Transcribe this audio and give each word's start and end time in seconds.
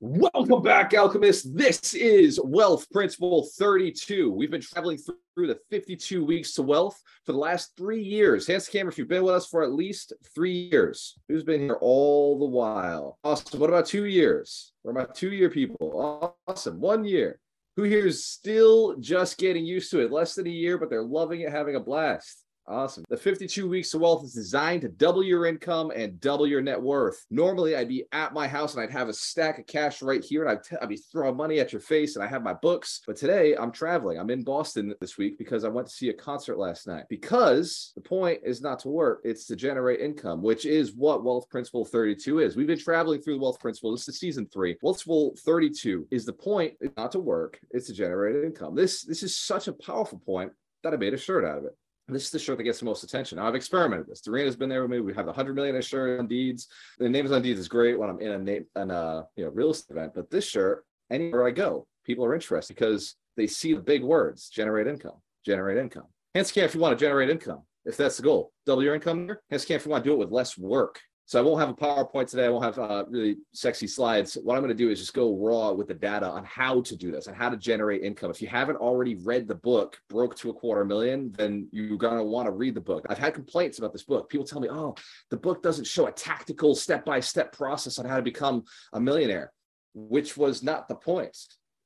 Welcome 0.00 0.62
back, 0.62 0.92
alchemists. 0.94 1.44
This 1.44 1.94
is 1.94 2.40
Wealth 2.42 2.90
Principle 2.90 3.48
32. 3.58 4.30
We've 4.30 4.50
been 4.50 4.60
traveling 4.60 4.98
through 4.98 5.46
the 5.46 5.58
52 5.70 6.24
weeks 6.24 6.54
to 6.54 6.62
wealth 6.62 7.00
for 7.24 7.32
the 7.32 7.38
last 7.38 7.76
three 7.76 8.02
years. 8.02 8.46
Hands 8.46 8.64
the 8.64 8.72
camera 8.72 8.92
if 8.92 8.98
you've 8.98 9.08
been 9.08 9.24
with 9.24 9.34
us 9.34 9.46
for 9.46 9.62
at 9.62 9.72
least 9.72 10.12
three 10.34 10.68
years. 10.70 11.18
Who's 11.28 11.44
been 11.44 11.60
here 11.60 11.78
all 11.80 12.38
the 12.38 12.46
while? 12.46 13.18
Awesome. 13.24 13.60
What 13.60 13.70
about 13.70 13.86
two 13.86 14.04
years? 14.04 14.72
What 14.82 14.92
about 14.92 15.14
two 15.14 15.32
year 15.32 15.50
people? 15.50 16.36
Awesome. 16.46 16.80
One 16.80 17.04
year. 17.04 17.38
Who 17.76 17.84
here 17.84 18.06
is 18.06 18.26
still 18.26 18.96
just 18.96 19.38
getting 19.38 19.64
used 19.64 19.90
to 19.92 20.00
it? 20.00 20.12
Less 20.12 20.34
than 20.34 20.46
a 20.46 20.50
year, 20.50 20.76
but 20.76 20.90
they're 20.90 21.02
loving 21.02 21.40
it, 21.40 21.50
having 21.50 21.76
a 21.76 21.80
blast. 21.80 22.41
Awesome. 22.68 23.04
The 23.08 23.16
52 23.16 23.68
weeks 23.68 23.92
of 23.92 24.00
wealth 24.00 24.24
is 24.24 24.34
designed 24.34 24.82
to 24.82 24.88
double 24.88 25.24
your 25.24 25.46
income 25.46 25.90
and 25.90 26.20
double 26.20 26.46
your 26.46 26.62
net 26.62 26.80
worth. 26.80 27.26
Normally, 27.28 27.74
I'd 27.74 27.88
be 27.88 28.04
at 28.12 28.32
my 28.32 28.46
house 28.46 28.74
and 28.74 28.82
I'd 28.82 28.90
have 28.92 29.08
a 29.08 29.12
stack 29.12 29.58
of 29.58 29.66
cash 29.66 30.00
right 30.00 30.22
here 30.22 30.42
and 30.42 30.50
I'd, 30.52 30.62
t- 30.62 30.76
I'd 30.80 30.88
be 30.88 30.96
throwing 30.96 31.36
money 31.36 31.58
at 31.58 31.72
your 31.72 31.80
face 31.80 32.14
and 32.14 32.24
I 32.24 32.28
have 32.28 32.44
my 32.44 32.54
books. 32.54 33.00
But 33.04 33.16
today, 33.16 33.56
I'm 33.56 33.72
traveling. 33.72 34.18
I'm 34.18 34.30
in 34.30 34.44
Boston 34.44 34.94
this 35.00 35.18
week 35.18 35.38
because 35.38 35.64
I 35.64 35.68
went 35.68 35.88
to 35.88 35.92
see 35.92 36.10
a 36.10 36.14
concert 36.14 36.56
last 36.56 36.86
night. 36.86 37.04
Because 37.08 37.92
the 37.96 38.00
point 38.00 38.40
is 38.44 38.62
not 38.62 38.78
to 38.80 38.88
work, 38.88 39.22
it's 39.24 39.46
to 39.46 39.56
generate 39.56 40.00
income, 40.00 40.40
which 40.40 40.64
is 40.64 40.94
what 40.94 41.24
Wealth 41.24 41.48
Principle 41.50 41.84
32 41.84 42.38
is. 42.38 42.54
We've 42.54 42.66
been 42.68 42.78
traveling 42.78 43.20
through 43.20 43.34
the 43.34 43.42
Wealth 43.42 43.58
Principle. 43.58 43.90
This 43.90 44.06
is 44.06 44.20
season 44.20 44.46
three. 44.52 44.76
Wealth 44.82 44.98
Principle 44.98 45.34
32 45.44 46.06
is 46.12 46.24
the 46.24 46.32
point 46.32 46.74
not 46.96 47.10
to 47.12 47.18
work, 47.18 47.58
it's 47.72 47.88
to 47.88 47.92
generate 47.92 48.44
income. 48.44 48.76
This, 48.76 49.02
this 49.02 49.24
is 49.24 49.36
such 49.36 49.66
a 49.66 49.72
powerful 49.72 50.20
point 50.24 50.52
that 50.84 50.92
I 50.92 50.96
made 50.96 51.14
a 51.14 51.18
shirt 51.18 51.44
out 51.44 51.58
of 51.58 51.64
it. 51.64 51.76
This 52.08 52.24
is 52.24 52.30
the 52.30 52.38
shirt 52.38 52.58
that 52.58 52.64
gets 52.64 52.80
the 52.80 52.84
most 52.84 53.04
attention. 53.04 53.36
Now, 53.36 53.46
I've 53.46 53.54
experimented 53.54 54.06
this. 54.06 54.20
Darina's 54.20 54.56
been 54.56 54.68
there 54.68 54.82
with 54.82 54.90
me. 54.90 55.00
We 55.00 55.14
have 55.14 55.24
the 55.24 55.32
100 55.32 55.54
million 55.54 55.80
shirt 55.80 56.18
on 56.18 56.26
Deeds. 56.26 56.68
The 56.98 57.08
names 57.08 57.30
on 57.30 57.42
Deeds 57.42 57.60
is 57.60 57.68
great 57.68 57.98
when 57.98 58.10
I'm 58.10 58.20
in 58.20 58.32
a 58.32 58.38
name 58.38 58.66
and 58.74 58.90
a 58.90 59.26
you 59.36 59.44
know 59.44 59.50
real 59.50 59.70
estate 59.70 59.96
event. 59.96 60.12
But 60.14 60.30
this 60.30 60.46
shirt, 60.46 60.84
anywhere 61.10 61.46
I 61.46 61.52
go, 61.52 61.86
people 62.04 62.24
are 62.24 62.34
interested 62.34 62.74
because 62.74 63.14
they 63.36 63.46
see 63.46 63.72
the 63.74 63.80
big 63.80 64.02
words: 64.02 64.48
generate 64.48 64.88
income, 64.88 65.20
generate 65.46 65.78
income. 65.78 66.06
Hence, 66.34 66.50
can 66.50 66.64
if 66.64 66.74
you 66.74 66.80
want 66.80 66.98
to 66.98 67.02
generate 67.02 67.30
income, 67.30 67.62
if 67.84 67.96
that's 67.96 68.16
the 68.16 68.22
goal, 68.24 68.52
double 68.66 68.82
your 68.82 68.94
income. 68.94 69.28
There. 69.28 69.40
Hence, 69.50 69.64
can 69.64 69.76
if 69.76 69.84
you 69.84 69.90
want 69.90 70.04
to 70.04 70.10
do 70.10 70.14
it 70.14 70.18
with 70.18 70.32
less 70.32 70.58
work, 70.58 71.00
so 71.24 71.38
I 71.38 71.42
won't 71.42 71.60
have 71.60 71.70
a 71.70 71.74
PowerPoint 71.74 72.28
today. 72.28 72.46
I 72.46 72.48
won't 72.48 72.64
have 72.64 72.78
uh, 72.78 73.04
really 73.08 73.36
sexy 73.52 73.86
slides. 73.86 74.36
What 74.42 74.54
I'm 74.54 74.62
going 74.62 74.76
to 74.76 74.84
do 74.84 74.90
is 74.90 74.98
just 74.98 75.14
go 75.14 75.36
raw 75.36 75.72
with 75.72 75.88
the 75.88 75.94
data 75.94 76.26
on 76.28 76.44
how 76.44 76.82
to 76.82 76.96
do 76.96 77.10
this 77.10 77.26
and 77.26 77.36
how 77.36 77.48
to 77.48 77.56
generate 77.56 78.02
income. 78.02 78.30
If 78.30 78.42
you 78.42 78.48
haven't 78.48 78.76
already 78.76 79.14
read 79.14 79.46
the 79.46 79.54
book, 79.54 79.98
Broke 80.08 80.36
to 80.36 80.50
a 80.50 80.52
Quarter 80.52 80.84
Million, 80.84 81.32
then 81.32 81.68
you're 81.70 81.96
going 81.96 82.18
to 82.18 82.24
want 82.24 82.46
to 82.46 82.52
read 82.52 82.74
the 82.74 82.80
book. 82.80 83.06
I've 83.08 83.18
had 83.18 83.34
complaints 83.34 83.78
about 83.78 83.92
this 83.92 84.02
book. 84.02 84.28
People 84.28 84.46
tell 84.46 84.60
me, 84.60 84.68
oh, 84.70 84.94
the 85.30 85.36
book 85.36 85.62
doesn't 85.62 85.86
show 85.86 86.06
a 86.06 86.12
tactical 86.12 86.74
step 86.74 87.04
by 87.04 87.20
step 87.20 87.52
process 87.52 87.98
on 87.98 88.04
how 88.04 88.16
to 88.16 88.22
become 88.22 88.64
a 88.92 89.00
millionaire, 89.00 89.52
which 89.94 90.36
was 90.36 90.62
not 90.62 90.88
the 90.88 90.96
point. 90.96 91.36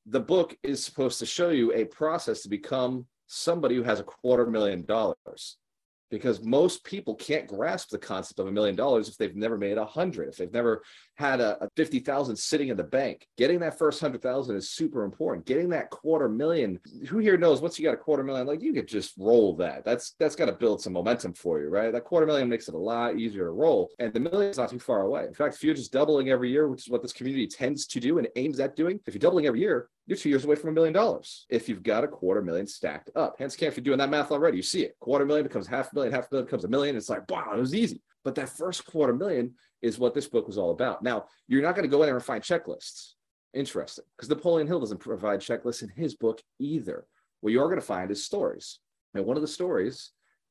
The 0.07 0.21
book 0.21 0.57
is 0.63 0.85
supposed 0.85 1.19
to 1.19 1.27
show 1.27 1.51
you 1.51 1.73
a 1.73 1.85
process 1.85 2.43
to 2.43 2.49
become 2.49 3.07
somebody 3.27 3.75
who 3.75 3.83
has 3.83 4.01
a 4.01 4.05
quarter 4.05 4.47
million 4.47 4.85
dollars 4.85 5.59
because 6.11 6.43
most 6.43 6.85
people 6.85 7.15
can't 7.15 7.47
grasp 7.47 7.91
the 7.91 7.99
concept 7.99 8.39
of 8.39 8.47
a 8.47 8.53
million 8.53 8.77
dollars 8.77 9.09
if 9.09 9.17
they've 9.17 9.37
never 9.37 9.59
made 9.59 9.79
a 9.79 9.85
hundred, 9.85 10.29
if 10.29 10.37
they've 10.37 10.53
never 10.53 10.83
had 11.17 11.41
a, 11.41 11.63
a 11.65 11.71
50,000 11.77 12.37
sitting 12.37 12.69
in 12.69 12.77
the 12.77 12.85
bank. 12.85 13.27
Getting 13.37 13.59
that 13.61 13.79
first 13.79 14.01
hundred 14.01 14.23
thousand 14.23 14.57
is 14.57 14.71
super 14.71 15.03
important. 15.03 15.47
Getting 15.47 15.71
that 15.71 15.91
quarter 15.91 16.29
million, 16.29 16.79
who 17.09 17.19
here 17.19 17.39
knows 17.39 17.61
once 17.61 17.79
you 17.79 17.85
got 17.85 17.95
a 17.95 17.99
quarter 17.99 18.23
million, 18.23 18.47
like 18.47 18.63
you 18.63 18.73
could 18.73 18.87
just 18.87 19.15
roll 19.19 19.57
that. 19.57 19.85
That's 19.85 20.15
that's 20.19 20.37
got 20.37 20.47
to 20.47 20.53
build 20.53 20.83
some 20.83 20.93
momentum 20.93 21.33
for 21.33 21.61
you, 21.61 21.69
right? 21.69 21.91
That 21.91 22.05
quarter 22.05 22.27
million 22.27 22.49
makes 22.49 22.69
it 22.69 22.75
a 22.75 22.79
lot 22.79 23.17
easier 23.17 23.47
to 23.47 23.51
roll. 23.51 23.91
And 23.99 24.13
the 24.13 24.21
million 24.21 24.51
is 24.51 24.59
not 24.59 24.71
too 24.71 24.79
far 24.79 25.03
away. 25.03 25.25
In 25.27 25.35
fact, 25.35 25.55
if 25.55 25.65
you're 25.65 25.75
just 25.75 25.93
doubling 25.93 26.29
every 26.29 26.51
year, 26.51 26.69
which 26.69 26.87
is 26.87 26.91
what 26.91 27.03
this 27.03 27.13
community 27.13 27.47
tends 27.47 27.87
to 27.87 28.01
do 28.01 28.19
and 28.19 28.29
aims 28.37 28.61
at 28.61 28.77
doing, 28.77 29.01
if 29.07 29.15
you're 29.15 29.21
doubling 29.21 29.47
every 29.47 29.61
year, 29.61 29.89
you're 30.07 30.19
two 30.19 30.29
years 30.29 30.45
away 30.45 30.55
from 30.55 30.71
a 30.71 30.73
million 30.73 30.93
dollars 30.93 31.47
if 31.49 31.69
you've 31.69 31.83
got 31.83 32.05
a 32.05 32.09
quarter 32.09 32.43
million 32.43 32.67
stacked 32.67 33.11
up. 33.17 33.37
Hence, 33.39 33.57
can't 33.57 33.73
if 33.73 33.77
you're 33.77 33.85
doing 33.85 33.99
that 33.99 34.11
math 34.11 34.31
already, 34.31 34.59
you 34.59 34.63
see 34.63 34.83
it. 34.83 34.97
Quarter 35.01 35.27
million 35.27 35.47
becomes 35.47 35.67
half 35.67 35.91
a 35.93 35.95
million, 35.95 36.13
half 36.13 36.31
a 36.31 36.35
million 36.35 36.47
becomes 36.47 36.65
a 36.65 36.69
million. 36.69 36.97
It's 36.97 37.09
like, 37.09 37.29
wow, 37.31 37.53
it 37.57 37.59
was 37.59 37.75
easy. 37.75 38.03
But 38.27 38.35
that 38.35 38.49
first 38.49 38.85
quarter 38.85 39.13
million 39.13 39.55
is 39.83 40.01
what 40.01 40.13
this 40.13 40.27
book 40.27 40.49
was 40.49 40.59
all 40.59 40.73
about. 40.73 41.01
Now, 41.01 41.27
you're 41.47 41.63
not 41.63 41.77
going 41.77 41.85
to 41.85 41.89
go 41.89 42.03
in 42.03 42.09
there 42.09 42.17
and 42.17 42.25
find 42.25 42.43
checklists. 42.43 43.13
Interesting, 43.55 44.05
because 44.17 44.29
Napoleon 44.29 44.67
Hill 44.67 44.81
doesn't 44.81 44.99
provide 44.99 45.39
checklists 45.39 45.85
in 45.85 45.91
his 45.91 46.17
book 46.17 46.43
either. 46.59 47.07
What 47.41 47.53
you're 47.53 47.69
going 47.69 47.81
to 47.81 47.87
find 47.87 48.11
is 48.11 48.25
stories. 48.25 48.81
And 49.15 49.25
one 49.25 49.37
of 49.37 49.43
the 49.43 49.47
stories 49.47 50.11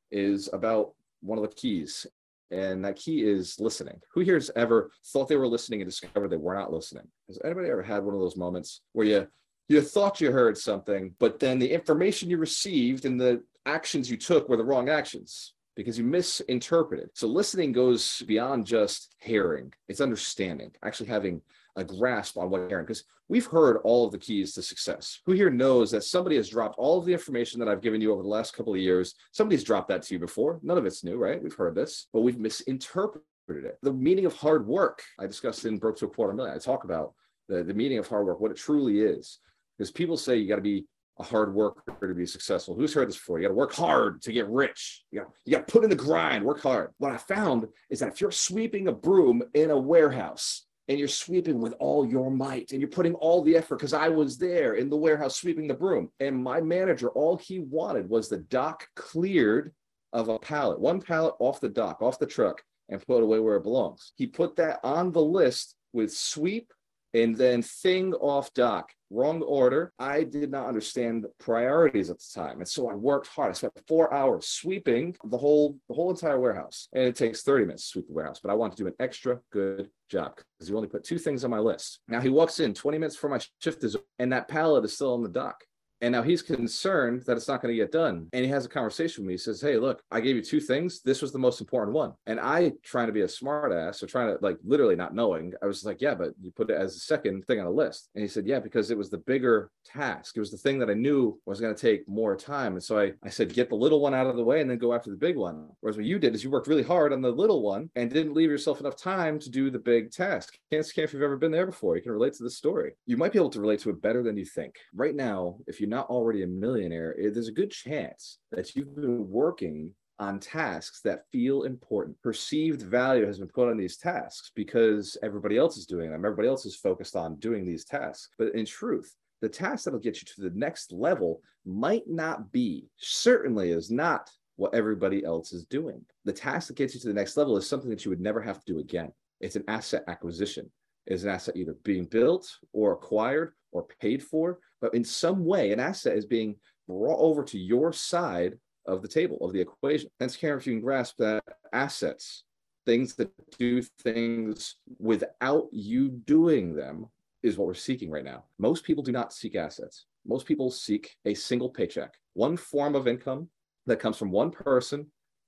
is 0.09 0.49
about 0.53 0.93
one 1.19 1.37
of 1.37 1.43
the 1.43 1.53
keys. 1.53 2.07
And 2.49 2.85
that 2.85 2.95
key 2.95 3.25
is 3.25 3.59
listening. 3.59 3.99
Who 4.13 4.21
here 4.21 4.35
has 4.35 4.51
ever 4.55 4.89
thought 5.07 5.27
they 5.27 5.35
were 5.35 5.45
listening 5.45 5.81
and 5.81 5.89
discovered 5.89 6.29
they 6.29 6.37
were 6.37 6.55
not 6.55 6.71
listening? 6.71 7.09
Has 7.27 7.39
anybody 7.43 7.67
ever 7.67 7.83
had 7.83 8.05
one 8.05 8.15
of 8.15 8.21
those 8.21 8.37
moments 8.37 8.83
where 8.93 9.05
you 9.05 9.27
you 9.67 9.81
thought 9.81 10.21
you 10.21 10.31
heard 10.31 10.57
something, 10.57 11.13
but 11.19 11.41
then 11.41 11.59
the 11.59 11.73
information 11.73 12.29
you 12.29 12.37
received 12.37 13.03
and 13.03 13.19
the 13.19 13.43
actions 13.65 14.09
you 14.09 14.15
took 14.15 14.47
were 14.47 14.55
the 14.55 14.63
wrong 14.63 14.87
actions? 14.87 15.54
Because 15.75 15.97
you 15.97 16.03
misinterpreted. 16.03 17.09
So 17.13 17.27
listening 17.27 17.71
goes 17.71 18.21
beyond 18.27 18.65
just 18.65 19.15
hearing, 19.19 19.73
it's 19.87 20.01
understanding, 20.01 20.71
actually 20.83 21.09
having 21.09 21.41
a 21.75 21.83
grasp 21.83 22.37
on 22.37 22.49
what 22.49 22.69
hearing. 22.69 22.85
Because 22.85 23.03
we've 23.27 23.45
heard 23.45 23.77
all 23.83 24.05
of 24.05 24.11
the 24.11 24.17
keys 24.17 24.53
to 24.53 24.61
success. 24.61 25.19
Who 25.25 25.33
here 25.33 25.49
knows 25.49 25.91
that 25.91 26.03
somebody 26.03 26.37
has 26.37 26.49
dropped 26.49 26.77
all 26.77 26.99
of 26.99 27.05
the 27.05 27.13
information 27.13 27.59
that 27.59 27.67
I've 27.67 27.81
given 27.81 28.01
you 28.01 28.13
over 28.13 28.21
the 28.21 28.29
last 28.29 28.55
couple 28.55 28.73
of 28.73 28.79
years? 28.79 29.15
Somebody's 29.31 29.63
dropped 29.63 29.89
that 29.89 30.03
to 30.03 30.13
you 30.13 30.19
before. 30.19 30.59
None 30.63 30.77
of 30.77 30.85
it's 30.85 31.03
new, 31.03 31.17
right? 31.17 31.41
We've 31.41 31.53
heard 31.53 31.75
this, 31.75 32.07
but 32.13 32.21
we've 32.21 32.39
misinterpreted 32.39 33.23
it. 33.47 33.77
The 33.81 33.93
meaning 33.93 34.25
of 34.25 34.33
hard 34.33 34.65
work, 34.65 35.03
I 35.19 35.27
discussed 35.27 35.65
in 35.65 35.77
Broke 35.77 35.97
to 35.97 36.05
a 36.05 36.09
Quarter 36.09 36.33
Million. 36.33 36.55
I 36.55 36.59
talk 36.59 36.85
about 36.85 37.13
the, 37.49 37.63
the 37.63 37.73
meaning 37.73 37.97
of 37.97 38.07
hard 38.07 38.25
work, 38.25 38.39
what 38.39 38.51
it 38.51 38.57
truly 38.57 39.01
is. 39.01 39.39
Because 39.77 39.91
people 39.91 40.15
say 40.15 40.37
you 40.37 40.47
got 40.47 40.55
to 40.55 40.61
be 40.61 40.85
a 41.17 41.23
hard 41.23 41.53
worker 41.53 42.07
to 42.07 42.13
be 42.13 42.25
successful. 42.25 42.75
Who's 42.75 42.93
heard 42.93 43.07
this 43.07 43.15
before? 43.15 43.39
You 43.39 43.43
got 43.43 43.49
to 43.49 43.55
work 43.55 43.73
hard 43.73 44.21
to 44.23 44.33
get 44.33 44.47
rich. 44.49 45.03
You 45.11 45.21
got, 45.21 45.31
you 45.45 45.51
got 45.55 45.67
to 45.67 45.71
put 45.71 45.83
in 45.83 45.89
the 45.89 45.95
grind, 45.95 46.43
work 46.43 46.61
hard. 46.61 46.91
What 46.97 47.13
I 47.13 47.17
found 47.17 47.67
is 47.89 47.99
that 47.99 48.09
if 48.09 48.21
you're 48.21 48.31
sweeping 48.31 48.87
a 48.87 48.91
broom 48.91 49.41
in 49.53 49.71
a 49.71 49.77
warehouse 49.77 50.65
and 50.87 50.99
you're 50.99 51.07
sweeping 51.07 51.61
with 51.61 51.73
all 51.79 52.05
your 52.05 52.29
might 52.29 52.71
and 52.71 52.81
you're 52.81 52.89
putting 52.89 53.15
all 53.15 53.41
the 53.41 53.55
effort, 53.55 53.77
because 53.77 53.93
I 53.93 54.09
was 54.09 54.37
there 54.37 54.73
in 54.73 54.89
the 54.89 54.97
warehouse 54.97 55.37
sweeping 55.37 55.67
the 55.67 55.73
broom, 55.73 56.09
and 56.19 56.43
my 56.43 56.59
manager, 56.59 57.09
all 57.09 57.37
he 57.37 57.59
wanted 57.59 58.09
was 58.09 58.27
the 58.27 58.37
dock 58.37 58.87
cleared 58.95 59.73
of 60.11 60.29
a 60.29 60.37
pallet, 60.37 60.79
one 60.79 61.01
pallet 61.01 61.35
off 61.39 61.61
the 61.61 61.69
dock, 61.69 62.01
off 62.01 62.19
the 62.19 62.25
truck, 62.25 62.61
and 62.89 63.05
put 63.07 63.23
away 63.23 63.39
where 63.39 63.55
it 63.55 63.63
belongs. 63.63 64.11
He 64.15 64.27
put 64.27 64.57
that 64.57 64.79
on 64.83 65.11
the 65.11 65.21
list 65.23 65.75
with 65.93 66.13
sweep 66.13 66.71
and 67.15 67.35
then 67.35 67.61
thing 67.61 68.13
off 68.15 68.53
dock 68.53 68.91
wrong 69.09 69.41
order. 69.43 69.93
I 69.99 70.23
did 70.23 70.51
not 70.51 70.67
understand 70.67 71.23
the 71.23 71.31
priorities 71.39 72.09
at 72.09 72.17
the 72.17 72.41
time. 72.41 72.57
And 72.57 72.67
so 72.67 72.89
i 72.89 72.95
worked 72.95 73.27
hard. 73.27 73.51
I 73.51 73.53
spent 73.53 73.73
four 73.87 74.13
hours 74.13 74.47
sweeping 74.47 75.15
the 75.23 75.37
whole 75.37 75.77
the 75.87 75.95
whole 75.95 76.09
entire 76.09 76.39
warehouse. 76.39 76.89
And 76.93 77.03
it 77.03 77.15
takes 77.15 77.43
30 77.43 77.65
minutes 77.65 77.83
to 77.83 77.89
sweep 77.89 78.07
the 78.07 78.13
warehouse 78.13 78.39
but 78.41 78.51
i 78.51 78.53
want 78.53 78.75
to 78.75 78.83
do 78.83 78.87
an 78.87 78.93
extra 78.99 79.39
good 79.51 79.89
job 80.09 80.35
because 80.35 80.69
you 80.69 80.75
only 80.75 80.89
put 80.89 81.03
two 81.03 81.17
things 81.17 81.43
on 81.43 81.51
my 81.51 81.59
list. 81.59 81.99
Now 82.07 82.19
he 82.19 82.29
walks 82.29 82.59
in 82.59 82.73
20 82.73 82.97
minutes 82.97 83.15
before 83.15 83.29
my 83.29 83.39
shift 83.61 83.83
is 83.83 83.95
and 84.19 84.31
that 84.33 84.47
pallet 84.47 84.85
is 84.85 84.93
still 84.93 85.13
on 85.13 85.23
the 85.23 85.29
dock 85.29 85.63
and 86.01 86.11
now 86.11 86.22
he's 86.22 86.41
concerned 86.41 87.23
that 87.25 87.38
it's 87.38 87.47
not 87.47 87.61
going 87.61 87.73
to 87.73 87.78
get 87.78 87.91
done. 87.91 88.28
And 88.33 88.44
he 88.44 88.51
has 88.51 88.66
a 88.66 88.69
conversation 88.69 89.23
with 89.23 89.28
me. 89.28 89.33
He 89.33 89.38
says, 89.38 89.61
Hey, 89.61 89.78
look, 89.78 90.01
I 90.11 90.19
gave 90.19 90.35
you 90.35 90.41
two 90.41 90.59
things. 90.59 91.01
This 91.01 91.22
was 91.22 91.31
the 91.31 91.39
most 91.39 91.61
important 91.61 91.95
one. 91.95 92.13
And 92.25 92.39
I, 92.39 92.73
trying 92.83 93.07
to 93.07 93.13
be 93.13 93.22
a 93.22 93.28
smart 93.28 93.72
ass 93.72 94.03
or 94.03 94.07
trying 94.07 94.35
to 94.35 94.44
like 94.44 94.57
literally 94.63 94.95
not 94.95 95.16
knowing, 95.16 95.53
I 95.61 95.66
was 95.66 95.85
like, 95.85 96.01
Yeah, 96.01 96.16
but 96.16 96.31
you 96.41 96.51
put 96.51 96.69
it 96.69 96.78
as 96.78 96.94
the 96.94 97.00
second 97.00 97.45
thing 97.45 97.59
on 97.59 97.66
the 97.66 97.72
list. 97.72 98.09
And 98.16 98.22
he 98.22 98.28
said, 98.28 98.45
Yeah, 98.45 98.59
because 98.59 98.91
it 98.91 98.97
was 98.97 99.09
the 99.09 99.17
bigger 99.19 99.72
task. 99.85 100.35
It 100.35 100.41
was 100.41 100.51
the 100.51 100.57
thing 100.57 100.79
that 100.79 100.89
I 100.89 100.94
knew 100.94 101.39
was 101.45 101.61
going 101.61 101.73
to 101.73 101.81
take 101.81 102.07
more 102.07 102.35
time. 102.35 102.73
And 102.73 102.84
so 102.84 103.00
I, 103.00 103.13
I 103.23 103.29
said, 103.29 103.53
Get 103.53 103.69
the 103.69 103.75
little 103.75 104.01
one 104.01 104.13
out 104.13 104.28
of 104.28 104.35
the 104.35 104.44
way 104.44 104.61
and 104.61 104.69
then 104.69 104.78
go 104.78 104.94
after 104.94 105.09
the 105.09 105.17
big 105.17 105.38
one. 105.38 105.69
Whereas 105.79 105.97
what 105.97 106.05
you 106.05 106.19
did 106.19 106.35
is 106.35 106.44
you 106.44 106.50
worked 106.50 106.67
really 106.67 106.84
hard 106.84 107.13
on 107.13 107.22
the 107.22 107.31
little 107.31 107.61
one 107.61 107.89
and 107.95 108.11
didn't 108.11 108.34
leave 108.34 108.50
yourself 108.50 108.79
enough 108.79 108.97
time 108.97 109.40
to 109.40 109.49
do 109.49 109.69
the 109.69 109.79
big 109.79 110.11
task. 110.11 110.58
Can't 110.72 110.85
scare 110.85 111.05
if 111.05 111.14
you've 111.14 111.22
ever 111.22 111.37
been 111.37 111.52
there 111.52 111.66
before. 111.66 111.96
You 111.96 112.03
can 112.03 112.11
relate 112.11 112.34
to 112.34 112.43
the 112.43 112.49
story. 112.49 112.93
You 113.05 113.17
might 113.17 113.31
be 113.31 113.40
able 113.40 113.49
to 113.52 113.61
relate 113.61 113.79
to 113.81 113.90
it 113.90 114.02
better 114.02 114.23
than 114.23 114.37
you 114.37 114.46
think. 114.46 114.75
Right 114.93 115.16
now, 115.16 115.58
if 115.67 115.79
you're 115.85 115.97
not 115.97 116.09
already 116.09 116.41
a 116.43 116.47
millionaire, 116.47 117.16
there's 117.17 117.47
a 117.47 117.53
good 117.53 117.70
chance 117.70 118.40
that 118.52 118.76
you've 118.76 118.96
been 118.96 119.29
working 119.29 119.91
on 120.17 120.40
tasks 120.40 121.02
that 121.03 121.29
feel 121.32 121.64
important. 121.64 122.20
Perceived 122.23 122.82
value 122.82 123.28
has 123.28 123.37
been 123.37 123.47
put 123.47 123.70
on 123.70 123.78
these 123.78 123.97
tasks 123.97 124.52
because 124.55 125.16
everybody 125.22 125.58
else 125.58 125.78
is 125.78 125.85
doing 125.85 126.09
them. 126.09 126.26
Everybody 126.26 126.47
else 126.47 126.66
is 126.66 126.76
focused 126.76 127.16
on 127.16 127.35
doing 127.35 127.66
these 127.66 127.85
tasks. 127.85 128.29
But 128.40 128.55
in 128.55 128.66
truth, 128.66 129.14
the 129.41 129.49
task 129.49 129.85
that'll 129.85 129.99
get 129.99 130.22
you 130.22 130.26
to 130.35 130.49
the 130.49 130.58
next 130.58 130.91
level 130.91 131.41
might 131.66 132.08
not 132.08 132.52
be, 132.52 132.88
certainly 132.97 133.72
is 133.72 133.91
not 133.91 134.31
what 134.55 134.73
everybody 134.73 135.23
else 135.23 135.53
is 135.53 135.66
doing. 135.66 136.03
The 136.23 136.34
task 136.34 136.70
that 136.70 136.78
gets 136.78 136.96
you 136.96 137.02
to 137.02 137.08
the 137.09 137.14
next 137.14 137.38
level 137.38 137.58
is 137.58 137.70
something 137.70 137.90
that 137.90 138.05
you 138.05 138.09
would 138.09 138.22
never 138.22 138.41
have 138.41 138.64
to 138.64 138.73
do 138.73 138.79
again. 138.79 139.11
It's 139.41 139.58
an 139.58 139.66
asset 139.67 140.03
acquisition. 140.08 140.72
It's 141.05 141.23
an 141.23 141.29
asset 141.29 141.58
either 141.58 141.76
being 141.84 142.05
built 142.05 142.49
or 142.73 142.93
acquired 142.93 143.53
or 143.72 143.85
paid 143.99 144.23
for 144.23 144.59
but 144.81 144.93
in 144.93 145.03
some 145.03 145.45
way, 145.45 145.72
an 145.72 145.79
asset 145.79 146.17
is 146.17 146.25
being 146.25 146.55
brought 146.87 147.19
over 147.19 147.43
to 147.43 147.59
your 147.59 147.91
side 147.93 148.57
of 148.85 149.01
the 149.01 149.07
table 149.07 149.37
of 149.41 149.53
the 149.53 149.61
equation. 149.61 150.09
Hence, 150.19 150.37
care 150.37 150.57
if 150.57 150.67
you 150.67 150.73
can 150.73 150.81
grasp 150.81 151.17
that 151.17 151.43
assets 151.73 152.43
things 152.85 153.16
that 153.16 153.31
do 153.57 153.81
things 154.01 154.75
without 154.99 155.67
you 155.72 156.09
doing 156.09 156.75
them 156.75 157.07
is 157.43 157.57
what 157.57 157.67
we're 157.67 157.73
seeking 157.73 158.09
right 158.09 158.23
now. 158.23 158.43
Most 158.59 158.83
people 158.83 159.03
do 159.03 159.11
not 159.11 159.33
seek 159.33 159.55
assets. 159.55 160.05
Most 160.25 160.45
people 160.45 160.72
seek 160.72 161.16
a 161.25 161.33
single 161.33 161.69
paycheck, 161.69 162.13
one 162.33 162.57
form 162.57 162.95
of 162.95 163.07
income 163.07 163.49
that 163.85 163.99
comes 163.99 164.17
from 164.17 164.31
one 164.31 164.51
person 164.51 165.07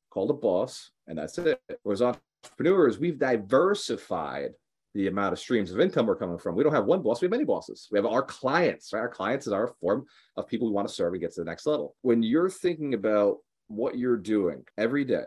called 0.09 0.30
a 0.30 0.33
boss, 0.33 0.91
and 1.07 1.18
that's 1.18 1.38
it. 1.38 1.59
Whereas 1.83 2.01
entrepreneurs, 2.01 3.00
we've 3.00 3.18
diversified 3.18 4.51
the 4.94 5.07
amount 5.07 5.34
of 5.34 5.39
streams 5.39 5.72
of 5.72 5.80
income 5.80 6.06
we're 6.06 6.16
coming 6.16 6.38
from. 6.38 6.56
We 6.56 6.63
don't 6.63 6.74
have 6.74 6.86
one 6.86 7.01
boss, 7.01 7.22
we 7.22 7.25
have 7.25 7.31
many 7.31 7.44
bosses. 7.44 7.88
We 7.92 7.98
have 7.98 8.06
our 8.06 8.24
clients, 8.24 8.92
right? 8.94 9.00
Our 9.00 9.10
clients 9.10 9.48
is 9.48 9.54
our 9.54 9.74
form 9.80 10.06
of 10.36 10.48
people 10.48 10.68
we 10.68 10.74
want 10.74 10.88
to 10.88 10.94
serve 10.94 11.13
and 11.13 11.22
get 11.22 11.34
to 11.34 11.42
the 11.42 11.45
next 11.45 11.66
level. 11.66 11.95
When 12.01 12.24
you're 12.24 12.50
thinking 12.50 12.94
about 12.94 13.38
what 13.68 13.98
you're 13.98 14.18
doing 14.18 14.63
every 14.78 15.06
day, 15.06 15.25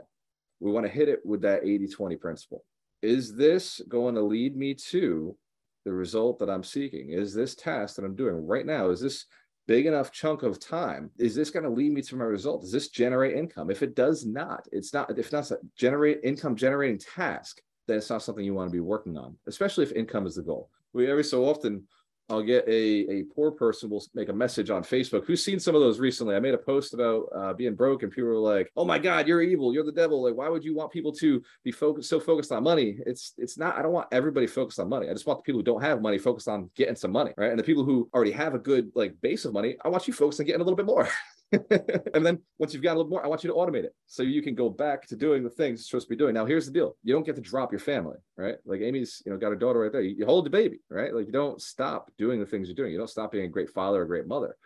we 0.60 0.72
want 0.72 0.86
to 0.86 0.92
hit 0.92 1.08
it 1.08 1.20
with 1.24 1.42
that 1.42 1.64
80 1.64 1.88
20 1.88 2.16
principle. 2.16 2.64
Is 3.02 3.34
this 3.34 3.80
going 3.88 4.14
to 4.14 4.22
lead 4.22 4.56
me 4.56 4.74
to 4.90 5.36
the 5.84 5.92
result 5.92 6.38
that 6.38 6.50
I'm 6.50 6.64
seeking? 6.64 7.10
Is 7.10 7.32
this 7.32 7.54
task 7.54 7.96
that 7.96 8.04
I'm 8.04 8.16
doing 8.16 8.46
right 8.46 8.66
now, 8.66 8.90
is 8.90 9.00
this 9.00 9.24
big 9.66 9.86
enough 9.86 10.12
chunk 10.12 10.42
of 10.42 10.58
time? 10.58 11.10
Is 11.18 11.34
this 11.34 11.50
going 11.50 11.62
to 11.62 11.70
lead 11.70 11.92
me 11.92 12.02
to 12.02 12.16
my 12.16 12.24
result? 12.24 12.62
Does 12.62 12.72
this 12.72 12.88
generate 12.88 13.36
income? 13.36 13.70
If 13.70 13.82
it 13.82 13.94
does 13.94 14.26
not, 14.26 14.66
it's 14.72 14.92
not, 14.92 15.16
if 15.18 15.32
not 15.32 15.50
generate 15.76 16.20
income 16.24 16.56
generating 16.56 16.98
task, 16.98 17.60
then 17.90 17.98
it's 17.98 18.10
not 18.10 18.22
something 18.22 18.44
you 18.44 18.54
want 18.54 18.68
to 18.68 18.72
be 18.72 18.80
working 18.80 19.18
on, 19.18 19.36
especially 19.46 19.84
if 19.84 19.92
income 19.92 20.26
is 20.26 20.36
the 20.36 20.42
goal. 20.42 20.70
We 20.92 21.10
every 21.10 21.24
so 21.24 21.44
often 21.44 21.86
I'll 22.30 22.42
get 22.42 22.66
a, 22.68 23.10
a 23.10 23.24
poor 23.34 23.50
person 23.50 23.90
will 23.90 24.04
make 24.14 24.28
a 24.28 24.32
message 24.32 24.70
on 24.70 24.84
Facebook. 24.84 25.24
Who's 25.26 25.44
seen 25.44 25.58
some 25.58 25.74
of 25.74 25.80
those 25.80 25.98
recently? 25.98 26.36
I 26.36 26.40
made 26.40 26.54
a 26.54 26.58
post 26.58 26.94
about 26.94 27.24
uh, 27.34 27.52
being 27.54 27.74
broke, 27.74 28.04
and 28.04 28.12
people 28.12 28.28
were 28.28 28.36
like, 28.36 28.70
"Oh 28.76 28.84
my 28.84 28.98
God, 28.98 29.26
you're 29.26 29.42
evil. 29.42 29.74
You're 29.74 29.84
the 29.84 29.92
devil. 29.92 30.22
Like, 30.22 30.36
why 30.36 30.48
would 30.48 30.64
you 30.64 30.74
want 30.74 30.92
people 30.92 31.12
to 31.14 31.42
be 31.64 31.72
focused 31.72 32.08
so 32.08 32.20
focused 32.20 32.52
on 32.52 32.62
money? 32.62 32.98
It's 33.04 33.34
it's 33.36 33.58
not. 33.58 33.76
I 33.76 33.82
don't 33.82 33.92
want 33.92 34.08
everybody 34.12 34.46
focused 34.46 34.78
on 34.78 34.88
money. 34.88 35.10
I 35.10 35.12
just 35.12 35.26
want 35.26 35.40
the 35.40 35.42
people 35.42 35.58
who 35.58 35.64
don't 35.64 35.82
have 35.82 36.00
money 36.00 36.18
focused 36.18 36.48
on 36.48 36.70
getting 36.76 36.94
some 36.94 37.10
money, 37.10 37.32
right? 37.36 37.50
And 37.50 37.58
the 37.58 37.64
people 37.64 37.84
who 37.84 38.08
already 38.14 38.32
have 38.32 38.54
a 38.54 38.58
good 38.58 38.92
like 38.94 39.20
base 39.20 39.44
of 39.44 39.52
money, 39.52 39.76
I 39.84 39.88
want 39.88 40.06
you 40.06 40.14
focused 40.14 40.40
on 40.40 40.46
getting 40.46 40.60
a 40.60 40.64
little 40.64 40.76
bit 40.76 40.86
more. 40.86 41.08
and 42.14 42.24
then 42.24 42.38
once 42.58 42.72
you've 42.72 42.82
got 42.82 42.94
a 42.94 42.98
little 42.98 43.10
more, 43.10 43.24
I 43.24 43.28
want 43.28 43.42
you 43.42 43.50
to 43.50 43.56
automate 43.56 43.82
it 43.82 43.94
so 44.06 44.22
you 44.22 44.40
can 44.40 44.54
go 44.54 44.68
back 44.68 45.06
to 45.08 45.16
doing 45.16 45.42
the 45.42 45.50
things 45.50 45.80
you're 45.80 46.00
supposed 46.00 46.06
to 46.06 46.10
be 46.10 46.16
doing. 46.16 46.34
Now, 46.34 46.44
here's 46.44 46.66
the 46.66 46.72
deal: 46.72 46.96
you 47.02 47.12
don't 47.12 47.26
get 47.26 47.34
to 47.36 47.42
drop 47.42 47.72
your 47.72 47.80
family, 47.80 48.18
right? 48.36 48.56
Like 48.64 48.80
Amy's, 48.82 49.20
you 49.26 49.32
know, 49.32 49.38
got 49.38 49.52
a 49.52 49.56
daughter 49.56 49.80
right 49.80 49.90
there. 49.90 50.02
You, 50.02 50.14
you 50.16 50.26
hold 50.26 50.46
the 50.46 50.50
baby, 50.50 50.80
right? 50.88 51.12
Like 51.12 51.26
you 51.26 51.32
don't 51.32 51.60
stop 51.60 52.10
doing 52.18 52.38
the 52.38 52.46
things 52.46 52.68
you're 52.68 52.76
doing. 52.76 52.92
You 52.92 52.98
don't 52.98 53.10
stop 53.10 53.32
being 53.32 53.46
a 53.46 53.48
great 53.48 53.70
father, 53.70 54.02
a 54.02 54.06
great 54.06 54.28
mother, 54.28 54.56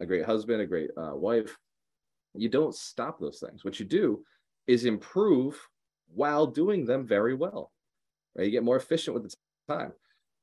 a 0.00 0.06
great 0.06 0.24
husband, 0.24 0.62
a 0.62 0.66
great 0.66 0.90
uh, 0.96 1.14
wife. 1.14 1.56
You 2.34 2.48
don't 2.48 2.74
stop 2.74 3.20
those 3.20 3.42
things. 3.44 3.64
What 3.64 3.78
you 3.78 3.84
do 3.84 4.24
is 4.66 4.84
improve 4.86 5.60
while 6.14 6.46
doing 6.46 6.86
them 6.86 7.06
very 7.06 7.34
well. 7.34 7.70
Right? 8.34 8.44
You 8.44 8.50
get 8.50 8.64
more 8.64 8.76
efficient 8.76 9.14
with 9.14 9.24
the 9.24 9.34
time. 9.68 9.92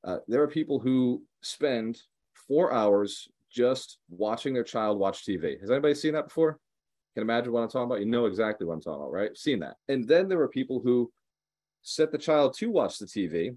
Uh, 0.04 0.18
there 0.28 0.44
are 0.44 0.48
people 0.48 0.80
who 0.80 1.24
spend 1.42 2.00
four 2.48 2.72
hours 2.72 3.30
just 3.50 3.98
watching 4.10 4.54
their 4.54 4.64
child 4.64 5.00
watch 5.00 5.26
TV. 5.26 5.60
Has 5.60 5.72
anybody 5.72 5.96
seen 5.96 6.14
that 6.14 6.26
before? 6.26 6.60
Can 7.14 7.24
imagine 7.24 7.52
what 7.52 7.62
I'm 7.62 7.70
talking 7.70 7.86
about? 7.86 8.00
You 8.00 8.06
know 8.06 8.26
exactly 8.26 8.68
what 8.68 8.74
I'm 8.74 8.82
talking 8.82 9.02
about, 9.02 9.12
right? 9.12 9.36
Seen 9.38 9.60
that. 9.60 9.78
And 9.88 10.08
then 10.08 10.28
there 10.28 10.38
were 10.38 10.48
people 10.48 10.80
who 10.80 11.12
set 11.82 12.12
the 12.12 12.18
child 12.18 12.56
to 12.58 12.70
watch 12.70 13.00
the 13.00 13.06
TV, 13.06 13.56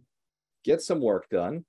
get 0.65 0.81
some 0.81 1.01
work 1.01 1.29
done, 1.29 1.65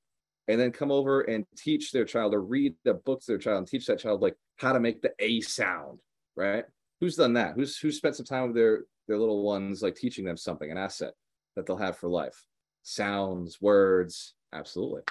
and 0.48 0.60
then 0.60 0.72
come 0.72 0.92
over 0.92 1.22
and 1.22 1.46
teach 1.58 1.92
their 1.92 2.06
child 2.06 2.34
or 2.34 2.42
read 2.42 2.76
the 2.84 2.94
books 2.94 3.26
to 3.26 3.34
their 3.34 3.40
child 3.40 3.58
and 3.58 3.68
teach 3.68 3.86
that 3.88 4.00
child 4.00 4.22
like 4.22 4.36
how 4.58 4.74
to 4.74 4.80
make 4.80 5.02
the 5.02 5.12
A 5.20 5.42
sound, 5.42 6.00
right? 6.36 6.66
Who's 7.00 7.16
done 7.16 7.34
that? 7.34 7.56
Who's 7.56 7.78
who 7.78 7.92
spent 7.92 8.16
some 8.16 8.26
time 8.26 8.48
with 8.48 8.56
their 8.56 8.84
their 9.08 9.18
little 9.18 9.44
ones 9.44 9.82
like 9.82 9.96
teaching 9.96 10.24
them 10.24 10.38
something, 10.38 10.70
an 10.70 10.78
asset 10.78 11.14
that 11.56 11.66
they'll 11.66 11.78
have 11.78 11.98
for 11.98 12.10
life? 12.10 12.46
Sounds, 12.84 13.60
words, 13.60 14.34
absolutely 14.54 15.02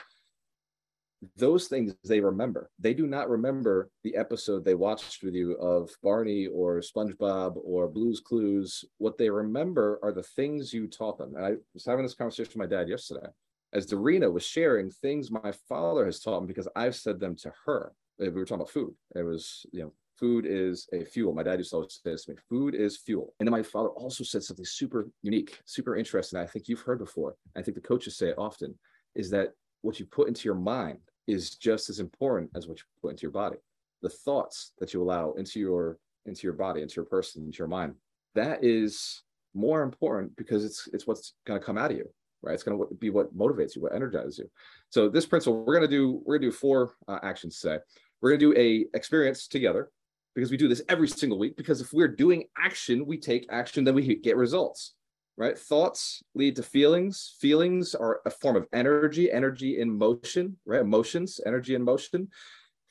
those 1.37 1.69
things 1.69 1.94
they 2.05 2.20
remember. 2.20 2.70
They 2.78 2.94
do 2.94 3.06
not 3.06 3.28
remember 3.28 3.90
the 4.05 4.17
episode 4.17 4.64
they 4.64 4.75
watched 4.75 5.22
with 5.22 5.34
you 5.34 5.52
of 5.55 5.90
Barney 6.02 6.46
or 6.46 6.81
SpongeBob 6.81 7.56
or 7.62 7.88
Blue's 7.88 8.20
Clues. 8.20 8.84
What 8.99 9.19
they 9.19 9.28
remember 9.28 9.99
are 10.02 10.12
the 10.12 10.22
things 10.22 10.72
you 10.72 10.87
taught 10.87 11.19
them. 11.19 11.34
And 11.37 11.44
I 11.44 11.52
was 11.75 11.84
having 11.84 12.05
this 12.05 12.14
conversation 12.14 12.58
with 12.58 12.70
my 12.70 12.76
dad 12.76 12.88
yesterday 12.88 13.26
as 13.72 13.87
Darina 13.87 14.32
was 14.32 14.44
sharing 14.44 14.90
things 14.90 15.31
my 15.31 15.52
father 15.69 16.05
has 16.05 16.20
taught 16.20 16.40
me 16.40 16.46
because 16.46 16.69
I've 16.75 16.96
said 16.96 17.20
them 17.20 17.37
to 17.37 17.52
her. 17.66 17.93
Uh, 18.20 18.26
we 18.26 18.31
were 18.31 18.44
talking 18.44 18.62
about 18.62 18.70
food. 18.70 18.94
It 19.14 19.23
was, 19.23 19.64
you 19.73 19.82
know, 19.82 19.93
food 20.19 20.44
is 20.46 20.88
a 20.93 21.05
fuel. 21.05 21.32
My 21.32 21.43
dad 21.43 21.58
used 21.58 21.70
to 21.70 21.76
always 21.76 22.00
say 22.02 22.11
this 22.11 22.25
to 22.25 22.32
me, 22.32 22.38
food 22.49 22.75
is 22.75 22.99
fuel. 22.99 23.34
And 23.38 23.46
then 23.46 23.52
my 23.52 23.62
father 23.62 23.90
also 23.90 24.25
said 24.25 24.43
something 24.43 24.64
super 24.64 25.08
unique, 25.23 25.61
super 25.64 25.96
interesting. 25.96 26.38
I 26.38 26.46
think 26.46 26.69
you've 26.69 26.81
heard 26.81 26.99
before. 26.99 27.37
I 27.56 27.62
think 27.62 27.76
the 27.76 27.81
coaches 27.81 28.16
say 28.16 28.28
it 28.28 28.38
often, 28.38 28.78
is 29.14 29.31
that 29.31 29.50
what 29.82 29.99
you 29.99 30.06
put 30.06 30.28
into 30.28 30.46
your 30.46 30.56
mind 30.56 30.99
is 31.30 31.56
just 31.56 31.90
as 31.90 32.00
important 32.00 32.50
as 32.54 32.66
what 32.66 32.78
you 32.78 32.84
put 33.00 33.10
into 33.10 33.22
your 33.22 33.30
body. 33.30 33.56
The 34.02 34.08
thoughts 34.08 34.72
that 34.78 34.92
you 34.94 35.02
allow 35.02 35.32
into 35.32 35.60
your 35.60 35.98
into 36.26 36.46
your 36.46 36.52
body, 36.52 36.82
into 36.82 36.96
your 36.96 37.04
person, 37.04 37.44
into 37.44 37.58
your 37.58 37.68
mind, 37.68 37.94
that 38.34 38.62
is 38.62 39.22
more 39.54 39.82
important 39.82 40.36
because 40.36 40.64
it's 40.64 40.88
it's 40.92 41.06
what's 41.06 41.34
going 41.46 41.58
to 41.58 41.64
come 41.64 41.78
out 41.78 41.90
of 41.90 41.96
you, 41.96 42.08
right? 42.42 42.54
It's 42.54 42.62
going 42.62 42.78
to 42.78 42.94
be 42.94 43.10
what 43.10 43.36
motivates 43.36 43.76
you, 43.76 43.82
what 43.82 43.94
energizes 43.94 44.38
you. 44.38 44.50
So 44.90 45.08
this 45.08 45.26
principle, 45.26 45.64
we're 45.64 45.76
going 45.76 45.88
to 45.88 45.96
do 45.96 46.22
we're 46.24 46.38
going 46.38 46.50
to 46.50 46.54
do 46.54 46.56
four 46.56 46.94
uh, 47.08 47.18
actions 47.22 47.58
today. 47.58 47.78
We're 48.20 48.30
going 48.30 48.40
to 48.40 48.52
do 48.52 48.60
a 48.60 48.86
experience 48.96 49.48
together 49.48 49.90
because 50.34 50.50
we 50.50 50.56
do 50.56 50.68
this 50.68 50.82
every 50.88 51.08
single 51.08 51.38
week. 51.38 51.56
Because 51.56 51.80
if 51.80 51.92
we're 51.92 52.08
doing 52.08 52.44
action, 52.56 53.06
we 53.06 53.18
take 53.18 53.46
action, 53.50 53.84
then 53.84 53.94
we 53.94 54.16
get 54.16 54.36
results 54.36 54.94
right? 55.36 55.58
Thoughts 55.58 56.22
lead 56.34 56.56
to 56.56 56.62
feelings. 56.62 57.36
Feelings 57.40 57.94
are 57.94 58.20
a 58.26 58.30
form 58.30 58.56
of 58.56 58.66
energy, 58.72 59.30
energy 59.30 59.80
in 59.80 59.96
motion, 59.96 60.56
right? 60.66 60.80
Emotions, 60.80 61.40
energy 61.46 61.74
in 61.74 61.82
motion. 61.82 62.28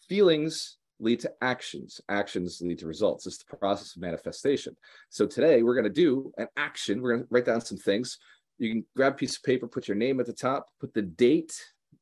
Feelings 0.08 0.78
lead 1.00 1.20
to 1.22 1.32
actions. 1.42 2.02
Actions 2.10 2.62
lead 2.62 2.80
to 2.80 2.88
results. 2.88 3.28
It's 3.28 3.38
the 3.38 3.58
process 3.58 3.96
of 3.96 4.02
manifestation. 4.02 4.76
So 5.10 5.26
today 5.26 5.64
we're 5.64 5.76
going 5.76 5.84
to 5.86 5.90
do 5.90 6.32
an 6.38 6.48
action. 6.58 7.02
We're 7.02 7.12
going 7.12 7.24
to 7.24 7.28
write 7.30 7.46
down 7.46 7.62
some 7.62 7.78
things. 7.78 8.18
You 8.58 8.70
can 8.70 8.86
grab 8.96 9.14
a 9.14 9.16
piece 9.16 9.38
of 9.38 9.44
paper, 9.44 9.68
put 9.68 9.88
your 9.88 9.96
name 9.96 10.20
at 10.20 10.26
the 10.26 10.34
top, 10.34 10.68
put 10.82 10.94
the 10.94 11.02
date, 11.02 11.54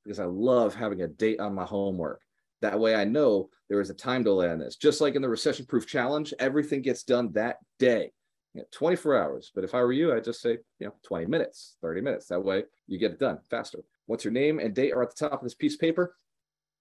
because 0.03 0.19
I 0.19 0.25
love 0.25 0.73
having 0.73 1.01
a 1.01 1.07
date 1.07 1.39
on 1.39 1.53
my 1.53 1.65
homework. 1.65 2.21
That 2.61 2.79
way 2.79 2.95
I 2.95 3.03
know 3.03 3.49
there 3.69 3.81
is 3.81 3.91
a 3.91 3.93
time 3.93 4.23
delay 4.23 4.49
on 4.49 4.57
this. 4.57 4.75
Just 4.75 4.99
like 5.01 5.13
in 5.15 5.21
the 5.21 5.29
recession 5.29 5.65
proof 5.67 5.85
challenge, 5.85 6.33
everything 6.39 6.81
gets 6.81 7.03
done 7.03 7.33
that 7.33 7.57
day 7.77 8.11
you 8.57 8.63
know, 8.63 8.67
24 8.71 9.15
hours. 9.21 9.51
But 9.53 9.63
if 9.63 9.75
I 9.75 9.81
were 9.81 9.91
you, 9.91 10.11
I'd 10.11 10.23
just 10.23 10.41
say, 10.41 10.57
you 10.79 10.87
know, 10.87 10.93
20 11.03 11.27
minutes, 11.27 11.77
30 11.83 12.01
minutes. 12.01 12.25
That 12.25 12.43
way 12.43 12.63
you 12.87 12.97
get 12.97 13.11
it 13.11 13.19
done 13.19 13.37
faster. 13.51 13.83
Once 14.07 14.23
your 14.23 14.33
name 14.33 14.57
and 14.57 14.73
date 14.73 14.93
are 14.93 15.03
at 15.03 15.15
the 15.15 15.29
top 15.29 15.39
of 15.39 15.43
this 15.43 15.53
piece 15.53 15.75
of 15.75 15.79
paper, 15.79 16.15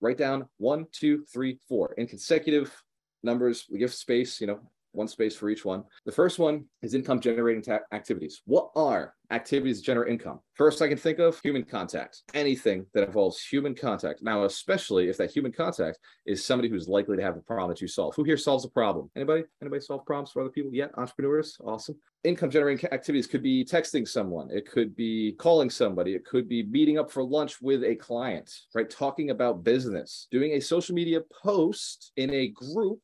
write 0.01 0.17
down 0.17 0.49
one, 0.57 0.87
two, 0.91 1.27
three, 1.31 1.59
four 1.69 1.93
in 1.99 2.07
consecutive 2.07 2.75
numbers. 3.23 3.67
We 3.71 3.79
give 3.79 3.93
space, 3.93 4.41
you 4.41 4.47
know, 4.47 4.61
one 4.97 5.09
space 5.09 5.37
for 5.37 5.49
each 5.51 5.65
one. 5.65 5.85
The 6.05 6.13
first 6.13 6.39
one 6.39 6.65
is 6.83 6.95
income 6.95 7.21
generating 7.21 7.63
ta- 7.63 7.81
activities. 7.93 8.43
What 8.47 8.71
are 8.75 9.15
activities 9.31 9.79
that 9.79 9.85
generate 9.85 10.11
income? 10.11 10.41
First, 10.55 10.81
I 10.83 10.89
can 10.89 10.97
think 10.97 11.19
of 11.19 11.39
human 11.41 11.65
contact, 11.65 12.23
anything 12.35 12.87
that 12.95 13.05
involves 13.05 13.45
human 13.45 13.75
contact. 13.75 14.23
Now, 14.23 14.45
especially 14.45 15.09
if 15.09 15.17
that 15.19 15.31
human 15.31 15.53
contact 15.53 15.99
is 16.25 16.45
somebody 16.45 16.69
who's 16.69 16.89
likely 16.89 17.17
to 17.17 17.23
have 17.23 17.37
a 17.37 17.41
problem 17.41 17.69
that 17.71 17.81
you 17.81 17.89
solve. 17.89 18.15
Who 18.17 18.25
here 18.25 18.37
solves 18.37 18.65
a 18.65 18.69
problem? 18.69 19.11
Anybody? 19.15 19.45
Anybody 19.61 19.83
solve 19.83 20.07
problems 20.07 20.31
for 20.31 20.41
other 20.41 20.51
people 20.51 20.73
yet? 20.73 20.91
Entrepreneurs? 20.97 21.57
Awesome. 21.65 21.97
Income 22.25 22.51
generating 22.51 22.91
activities 22.91 23.27
could 23.27 23.43
be 23.43 23.65
texting 23.65 24.09
someone, 24.09 24.51
it 24.51 24.69
could 24.69 24.97
be 24.97 25.33
calling 25.39 25.71
somebody, 25.71 26.15
it 26.15 26.25
could 26.25 26.49
be 26.49 26.65
meeting 26.65 26.99
up 26.99 27.11
for 27.11 27.23
lunch 27.23 27.61
with 27.63 27.85
a 27.85 27.95
client, 27.95 28.51
right? 28.75 28.91
Talking 28.91 29.31
about 29.31 29.63
business, 29.63 30.27
doing 30.33 30.53
a 30.53 30.61
social 30.61 30.95
media 30.95 31.21
post 31.43 32.11
in 32.17 32.33
a 32.33 32.49
group 32.49 33.01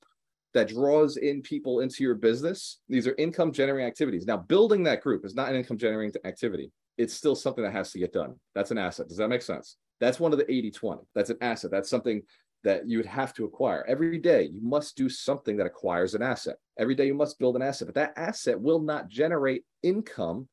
that 0.54 0.68
draws 0.68 1.16
in 1.16 1.42
people 1.42 1.80
into 1.80 2.04
your 2.04 2.14
business. 2.14 2.80
These 2.88 3.06
are 3.06 3.14
income 3.16 3.52
generating 3.52 3.87
activities. 3.87 4.26
Now, 4.26 4.37
building 4.37 4.82
that 4.85 5.02
group 5.02 5.25
is 5.25 5.35
not 5.35 5.49
an 5.49 5.56
income 5.56 5.78
generating 5.78 6.21
activity. 6.25 6.71
It's 6.99 7.14
still 7.14 7.35
something 7.35 7.64
that 7.64 7.73
has 7.73 7.90
to 7.92 7.99
get 7.99 8.12
done. 8.12 8.35
That's 8.54 8.71
an 8.71 8.78
asset. 8.78 9.09
Does 9.09 9.16
that 9.16 9.28
make 9.28 9.42
sense? 9.42 9.76
That's 10.00 10.21
one 10.21 10.32
of 10.32 10.38
the 10.38 10.50
80 10.50 10.71
20. 10.73 11.02
That's 11.14 11.30
an 11.30 11.38
asset. 11.40 11.71
That's 11.71 11.88
something 11.88 12.23
that 12.64 12.88
you 12.88 12.99
would 12.99 13.06
have 13.06 13.32
to 13.35 13.44
acquire. 13.44 13.85
Every 13.88 14.18
day, 14.18 14.44
you 14.44 14.61
must 14.62 14.97
do 14.97 15.09
something 15.09 15.56
that 15.56 15.66
acquires 15.66 16.14
an 16.14 16.23
asset. 16.23 16.56
Every 16.78 16.94
day, 16.94 17.06
you 17.06 17.14
must 17.14 17.38
build 17.38 17.56
an 17.56 17.62
asset, 17.62 17.88
but 17.88 17.94
that 17.94 18.12
asset 18.16 18.61
will 18.61 18.80
not 18.80 19.09
generate 19.09 19.64
income 19.82 20.49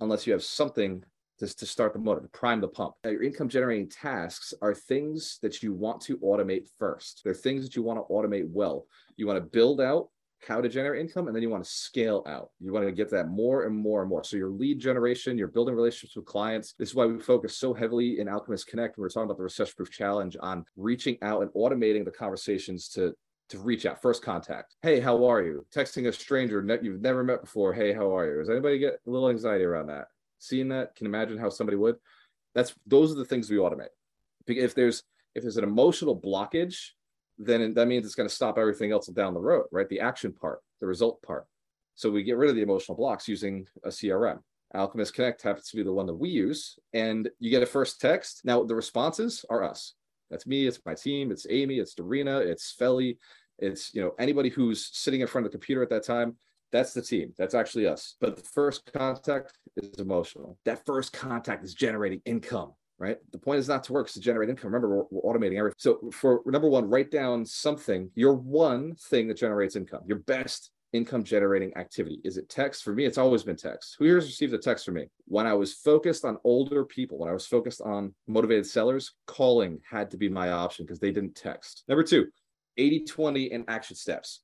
unless 0.00 0.26
you 0.26 0.32
have 0.32 0.42
something 0.42 1.04
to, 1.50 1.56
to 1.56 1.66
start 1.66 1.92
the 1.92 1.98
motor, 1.98 2.20
to 2.20 2.28
prime 2.28 2.60
the 2.60 2.68
pump. 2.68 2.94
Now, 3.04 3.10
your 3.10 3.22
income 3.22 3.48
generating 3.48 3.88
tasks 3.88 4.54
are 4.62 4.74
things 4.74 5.38
that 5.42 5.62
you 5.62 5.72
want 5.72 6.00
to 6.02 6.18
automate 6.18 6.68
first. 6.78 7.22
They're 7.24 7.34
things 7.34 7.64
that 7.64 7.76
you 7.76 7.82
want 7.82 7.98
to 7.98 8.12
automate 8.12 8.48
well. 8.48 8.86
You 9.16 9.26
want 9.26 9.38
to 9.38 9.48
build 9.48 9.80
out 9.80 10.08
how 10.46 10.60
to 10.60 10.68
generate 10.68 11.00
income 11.00 11.26
and 11.26 11.34
then 11.34 11.42
you 11.42 11.50
want 11.50 11.64
to 11.64 11.70
scale 11.70 12.22
out. 12.26 12.50
You 12.60 12.72
want 12.72 12.84
to 12.86 12.92
get 12.92 13.10
that 13.10 13.28
more 13.28 13.64
and 13.64 13.74
more 13.74 14.02
and 14.02 14.10
more. 14.10 14.24
So 14.24 14.36
your 14.36 14.50
lead 14.50 14.78
generation, 14.78 15.38
you're 15.38 15.48
building 15.48 15.74
relationships 15.74 16.16
with 16.16 16.26
clients. 16.26 16.74
This 16.78 16.90
is 16.90 16.94
why 16.94 17.06
we 17.06 17.18
focus 17.20 17.56
so 17.56 17.72
heavily 17.72 18.20
in 18.20 18.28
Alchemist 18.28 18.66
Connect. 18.66 18.96
when 18.96 19.02
We're 19.02 19.08
talking 19.08 19.24
about 19.24 19.38
the 19.38 19.44
recession 19.44 19.74
proof 19.76 19.90
challenge 19.90 20.36
on 20.40 20.64
reaching 20.76 21.16
out 21.22 21.42
and 21.42 21.50
automating 21.52 22.04
the 22.04 22.10
conversations 22.10 22.88
to 22.90 23.14
to 23.50 23.58
reach 23.58 23.84
out 23.84 24.00
first 24.00 24.22
contact 24.22 24.74
hey 24.80 25.00
how 25.00 25.22
are 25.26 25.42
you 25.42 25.66
texting 25.70 26.08
a 26.08 26.12
stranger 26.12 26.64
you've 26.82 27.02
never 27.02 27.22
met 27.22 27.42
before 27.42 27.74
hey 27.74 27.92
how 27.92 28.16
are 28.16 28.26
you 28.26 28.38
does 28.38 28.48
anybody 28.48 28.78
get 28.78 28.94
a 29.06 29.10
little 29.10 29.28
anxiety 29.28 29.64
around 29.64 29.86
that 29.86 30.06
seeing 30.44 30.68
that? 30.68 30.94
Can 30.96 31.06
imagine 31.06 31.38
how 31.38 31.48
somebody 31.48 31.76
would? 31.76 31.96
That's 32.54 32.74
those 32.86 33.12
are 33.12 33.16
the 33.16 33.24
things 33.24 33.50
we 33.50 33.56
automate. 33.56 33.88
If 34.46 34.74
there's 34.74 35.02
if 35.34 35.42
there's 35.42 35.56
an 35.56 35.64
emotional 35.64 36.18
blockage, 36.20 36.90
then 37.38 37.74
that 37.74 37.88
means 37.88 38.06
it's 38.06 38.14
going 38.14 38.28
to 38.28 38.34
stop 38.34 38.58
everything 38.58 38.92
else 38.92 39.06
down 39.08 39.34
the 39.34 39.40
road, 39.40 39.66
right? 39.72 39.88
The 39.88 40.00
action 40.00 40.32
part, 40.32 40.60
the 40.80 40.86
result 40.86 41.20
part. 41.22 41.46
So 41.96 42.10
we 42.10 42.22
get 42.22 42.36
rid 42.36 42.50
of 42.50 42.56
the 42.56 42.62
emotional 42.62 42.96
blocks 42.96 43.28
using 43.28 43.66
a 43.84 43.88
CRM. 43.88 44.38
Alchemist 44.74 45.14
Connect 45.14 45.42
happens 45.42 45.68
to 45.70 45.76
be 45.76 45.82
the 45.82 45.92
one 45.92 46.06
that 46.06 46.14
we 46.14 46.28
use. 46.28 46.78
And 46.92 47.28
you 47.38 47.50
get 47.50 47.62
a 47.62 47.66
first 47.66 48.00
text. 48.00 48.42
Now 48.44 48.64
the 48.64 48.74
responses 48.74 49.44
are 49.48 49.62
us. 49.62 49.94
That's 50.30 50.46
me, 50.46 50.66
it's 50.66 50.80
my 50.84 50.94
team, 50.94 51.30
it's 51.30 51.46
Amy, 51.48 51.78
it's 51.78 51.94
Darina, 51.94 52.44
it's 52.44 52.74
Feli, 52.80 53.18
it's 53.58 53.94
you 53.94 54.02
know 54.02 54.14
anybody 54.18 54.48
who's 54.48 54.90
sitting 54.92 55.20
in 55.20 55.26
front 55.26 55.46
of 55.46 55.52
the 55.52 55.58
computer 55.58 55.82
at 55.82 55.90
that 55.90 56.04
time. 56.04 56.36
That's 56.74 56.92
the 56.92 57.02
team. 57.02 57.32
That's 57.38 57.54
actually 57.54 57.86
us. 57.86 58.16
But 58.20 58.36
the 58.36 58.42
first 58.42 58.92
contact 58.92 59.56
is 59.76 59.94
emotional. 60.00 60.58
That 60.64 60.84
first 60.84 61.12
contact 61.12 61.64
is 61.64 61.72
generating 61.72 62.20
income 62.26 62.72
right? 62.96 63.18
The 63.32 63.38
point 63.38 63.58
is 63.58 63.68
not 63.68 63.82
to 63.84 63.92
work, 63.92 64.06
it's 64.06 64.14
to 64.14 64.20
generate 64.20 64.48
income. 64.48 64.72
Remember, 64.72 64.88
we're, 64.88 65.04
we're, 65.10 65.34
automating 65.34 65.58
everything. 65.58 65.74
So 65.78 66.10
for 66.12 66.42
number 66.46 66.68
one, 66.68 66.88
write 66.88 67.10
down 67.10 67.44
something, 67.44 68.08
your 68.14 68.34
one 68.34 68.94
thing 68.94 69.26
that 69.26 69.36
generates 69.36 69.74
income, 69.74 70.02
your 70.06 70.20
best 70.20 70.70
income 70.92 71.24
generating 71.24 71.76
activity? 71.76 72.20
Is 72.24 72.36
it 72.36 72.48
text? 72.48 72.84
For 72.84 72.94
me, 72.94 73.04
it's 73.04 73.18
always 73.18 73.42
been 73.42 73.56
text. 73.56 73.96
Who 73.98 74.04
here 74.04 74.14
has 74.14 74.26
received 74.26 74.54
a 74.54 74.58
text 74.58 74.84
from 74.84 74.94
me? 74.94 75.08
When 75.26 75.46
I 75.46 75.52
was 75.52 75.74
focused 75.74 76.24
on 76.24 76.38
older 76.44 76.84
people, 76.84 77.18
when 77.18 77.28
I 77.28 77.32
was 77.32 77.46
focused 77.46 77.82
on 77.82 78.14
motivated 78.28 78.66
sellers, 78.66 79.12
calling 79.26 79.80
had 79.90 80.10
to 80.12 80.16
be 80.16 80.28
my 80.28 80.52
option 80.52 80.86
because 80.86 81.00
they 81.00 81.10
didn't 81.10 81.34
text. 81.34 81.82
Number 81.88 82.04
two, 82.04 82.26
80 82.76 83.04
20 83.06 83.52
and 83.52 83.64
action 83.68 83.96
steps. 83.96 84.42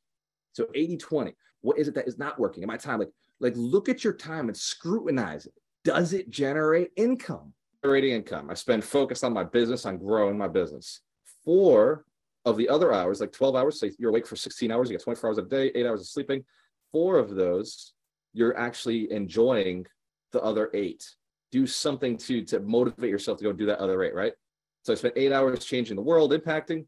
So 0.53 0.67
80 0.75 0.97
20, 0.97 1.35
what 1.63 1.79
is 1.79 1.89
it 1.89 1.95
that 1.95 2.09
is 2.09 2.19
not 2.19 2.39
working 2.39 2.63
in 2.63 2.69
my 2.69 2.77
time? 2.77 2.99
Like, 2.99 3.11
like 3.41 3.55
look 3.57 3.89
at 3.89 4.05
your 4.05 4.13
time 4.13 4.49
and 4.49 4.57
scrutinize 4.57 5.47
it. 5.47 5.55
Does 5.85 6.13
it 6.13 6.31
generate 6.31 6.91
income? 6.97 7.53
Generating 7.83 8.13
income. 8.13 8.51
I 8.51 8.55
spend 8.55 8.85
focused 8.85 9.25
on 9.25 9.33
my 9.33 9.45
business, 9.45 9.87
on 9.87 9.99
growing 9.99 10.37
my 10.37 10.49
business. 10.49 11.01
Four 11.45 12.05
of 12.45 12.57
the 12.57 12.69
other 12.69 12.93
hours, 12.93 13.21
like 13.21 13.33
12 13.33 13.57
hours, 13.57 13.81
say 13.81 13.93
you're 13.99 14.11
awake 14.11 14.27
for 14.27 14.37
16 14.37 14.71
hours, 14.71 14.89
you 14.91 14.97
get 14.97 15.05
24 15.05 15.31
hours 15.31 15.39
a 15.39 15.43
day, 15.43 15.71
eight 15.75 15.87
hours 15.87 16.01
of 16.01 16.07
sleeping. 16.07 16.45
Four 16.93 17.19
of 17.19 17.35
those, 17.35 17.95
you're 18.33 18.57
actually 18.57 19.11
enjoying 19.13 19.87
the 20.33 20.41
other 20.43 20.71
eight. 20.75 21.05
Do 21.53 21.67
something 21.67 22.17
to 22.19 22.45
to 22.45 22.61
motivate 22.61 23.11
yourself 23.11 23.39
to 23.39 23.45
go 23.45 23.53
do 23.53 23.67
that 23.67 23.79
other 23.79 24.03
eight, 24.03 24.15
right? 24.15 24.33
So 24.83 24.93
I 24.93 24.97
spent 24.97 25.15
eight 25.17 25.33
hours 25.33 25.65
changing 25.65 25.97
the 25.97 26.03
world, 26.03 26.33
impacting, 26.33 26.87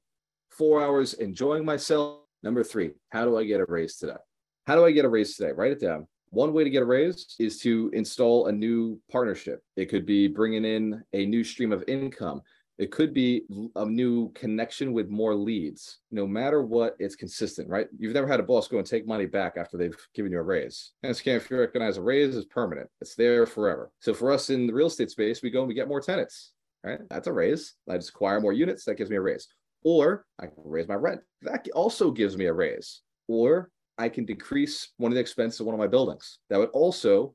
four 0.50 0.82
hours 0.82 1.14
enjoying 1.14 1.64
myself. 1.64 2.20
Number 2.42 2.64
three, 2.64 2.92
how 3.10 3.24
do 3.24 3.36
I 3.36 3.44
get 3.44 3.60
a 3.60 3.64
raise 3.68 3.96
today? 3.96 4.16
How 4.66 4.76
do 4.76 4.84
I 4.84 4.92
get 4.92 5.04
a 5.04 5.08
raise 5.08 5.36
today? 5.36 5.50
Write 5.50 5.72
it 5.72 5.80
down. 5.80 6.06
One 6.30 6.52
way 6.52 6.62
to 6.62 6.70
get 6.70 6.82
a 6.82 6.86
raise 6.86 7.34
is 7.40 7.58
to 7.60 7.90
install 7.92 8.46
a 8.46 8.52
new 8.52 9.00
partnership. 9.10 9.60
It 9.76 9.86
could 9.86 10.06
be 10.06 10.28
bringing 10.28 10.64
in 10.64 11.02
a 11.12 11.26
new 11.26 11.42
stream 11.42 11.72
of 11.72 11.82
income. 11.88 12.42
It 12.78 12.92
could 12.92 13.12
be 13.12 13.42
a 13.76 13.84
new 13.84 14.30
connection 14.32 14.92
with 14.92 15.08
more 15.08 15.34
leads. 15.34 15.98
No 16.10 16.26
matter 16.26 16.62
what, 16.62 16.94
it's 17.00 17.16
consistent, 17.16 17.68
right? 17.68 17.88
You've 17.98 18.14
never 18.14 18.28
had 18.28 18.40
a 18.40 18.44
boss 18.44 18.68
go 18.68 18.78
and 18.78 18.86
take 18.86 19.06
money 19.06 19.26
back 19.26 19.56
after 19.56 19.76
they've 19.76 19.96
given 20.14 20.32
you 20.32 20.38
a 20.38 20.42
raise. 20.42 20.92
And 21.02 21.10
if 21.10 21.50
you 21.50 21.58
recognize 21.58 21.96
a 21.96 22.02
raise 22.02 22.34
is 22.34 22.46
permanent, 22.46 22.88
it's 23.00 23.16
there 23.16 23.46
forever. 23.46 23.90
So 24.00 24.14
for 24.14 24.32
us 24.32 24.48
in 24.48 24.68
the 24.68 24.72
real 24.72 24.86
estate 24.86 25.10
space, 25.10 25.42
we 25.42 25.50
go 25.50 25.60
and 25.60 25.68
we 25.68 25.74
get 25.74 25.88
more 25.88 26.00
tenants, 26.00 26.52
right? 26.84 27.00
That's 27.10 27.26
a 27.26 27.32
raise. 27.32 27.74
I 27.90 27.96
just 27.96 28.10
acquire 28.10 28.40
more 28.40 28.52
units, 28.52 28.84
that 28.84 28.94
gives 28.94 29.10
me 29.10 29.16
a 29.16 29.20
raise. 29.20 29.48
Or 29.84 30.24
I 30.40 30.46
can 30.46 30.54
raise 30.64 30.88
my 30.88 30.94
rent. 30.94 31.20
That 31.42 31.68
also 31.74 32.12
gives 32.12 32.36
me 32.36 32.46
a 32.46 32.52
raise. 32.52 33.02
Or 33.28 33.70
I 34.02 34.08
can 34.08 34.24
decrease 34.24 34.88
one 34.96 35.12
of 35.12 35.14
the 35.14 35.20
expenses 35.20 35.60
of 35.60 35.66
one 35.66 35.74
of 35.74 35.78
my 35.78 35.86
buildings. 35.86 36.40
That 36.50 36.58
would 36.58 36.70
also 36.70 37.34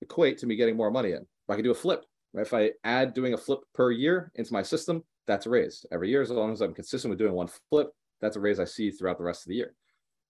equate 0.00 0.38
to 0.38 0.46
me 0.46 0.56
getting 0.56 0.76
more 0.76 0.90
money 0.90 1.12
in. 1.12 1.26
I 1.48 1.54
can 1.54 1.62
do 1.62 1.72
a 1.72 1.74
flip, 1.74 2.04
if 2.34 2.54
I 2.54 2.72
add 2.84 3.12
doing 3.12 3.34
a 3.34 3.38
flip 3.38 3.60
per 3.74 3.90
year 3.90 4.32
into 4.34 4.52
my 4.52 4.62
system, 4.62 5.04
that's 5.26 5.44
a 5.44 5.50
raise 5.50 5.84
every 5.92 6.08
year. 6.08 6.22
As 6.22 6.30
long 6.30 6.52
as 6.52 6.62
I'm 6.62 6.74
consistent 6.74 7.10
with 7.10 7.18
doing 7.18 7.34
one 7.34 7.48
flip, 7.70 7.90
that's 8.20 8.36
a 8.36 8.40
raise 8.40 8.60
I 8.60 8.64
see 8.64 8.90
throughout 8.90 9.18
the 9.18 9.24
rest 9.24 9.44
of 9.44 9.48
the 9.48 9.56
year. 9.56 9.74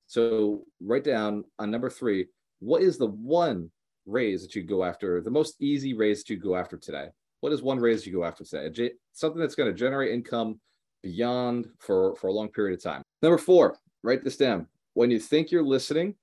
So 0.08 0.64
write 0.80 1.04
down 1.04 1.44
on 1.58 1.70
number 1.70 1.90
three, 1.90 2.26
what 2.58 2.82
is 2.82 2.98
the 2.98 3.08
one 3.08 3.70
raise 4.06 4.42
that 4.42 4.56
you 4.56 4.62
go 4.62 4.82
after, 4.82 5.20
the 5.20 5.30
most 5.30 5.54
easy 5.60 5.94
raise 5.94 6.22
that 6.22 6.30
you 6.30 6.36
go 6.40 6.56
after 6.56 6.76
today? 6.76 7.08
What 7.40 7.52
is 7.52 7.62
one 7.62 7.78
raise 7.78 8.04
you 8.04 8.12
go 8.12 8.24
after 8.24 8.44
today? 8.44 8.92
Something 9.12 9.40
that's 9.40 9.54
going 9.54 9.70
to 9.70 9.78
generate 9.78 10.12
income 10.12 10.60
beyond 11.02 11.68
for, 11.78 12.16
for 12.16 12.26
a 12.26 12.32
long 12.32 12.48
period 12.48 12.76
of 12.76 12.82
time. 12.82 13.02
Number 13.22 13.38
four, 13.38 13.76
write 14.02 14.24
this 14.24 14.36
down. 14.36 14.66
When 14.96 15.10
you 15.10 15.20
think 15.20 15.50
you're 15.50 15.62
listening, 15.62 16.14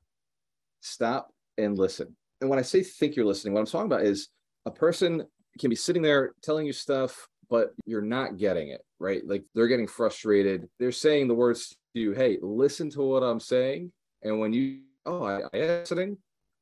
stop 0.81 1.31
and 1.59 1.77
listen. 1.77 2.15
And 2.41 2.49
when 2.49 2.57
I 2.57 2.63
say 2.63 2.81
think 2.81 3.15
you're 3.15 3.23
listening, 3.23 3.53
what 3.53 3.59
I'm 3.59 3.67
talking 3.67 3.85
about 3.85 4.01
is 4.01 4.29
a 4.65 4.71
person 4.71 5.27
can 5.59 5.69
be 5.69 5.75
sitting 5.75 6.01
there 6.01 6.33
telling 6.41 6.65
you 6.65 6.73
stuff, 6.73 7.27
but 7.51 7.75
you're 7.85 8.01
not 8.01 8.37
getting 8.37 8.69
it, 8.69 8.81
right? 8.97 9.21
Like 9.27 9.43
they're 9.53 9.67
getting 9.67 9.85
frustrated. 9.85 10.67
They're 10.79 10.91
saying 10.91 11.27
the 11.27 11.35
words 11.35 11.69
to 11.69 12.01
you, 12.01 12.13
hey, 12.13 12.39
listen 12.41 12.89
to 12.89 13.03
what 13.03 13.21
I'm 13.21 13.39
saying. 13.39 13.91
And 14.23 14.39
when 14.39 14.53
you, 14.53 14.79
oh, 15.05 15.23
I, 15.23 15.41
I 15.53 15.57
am 15.57 15.67
listening, 15.81 16.17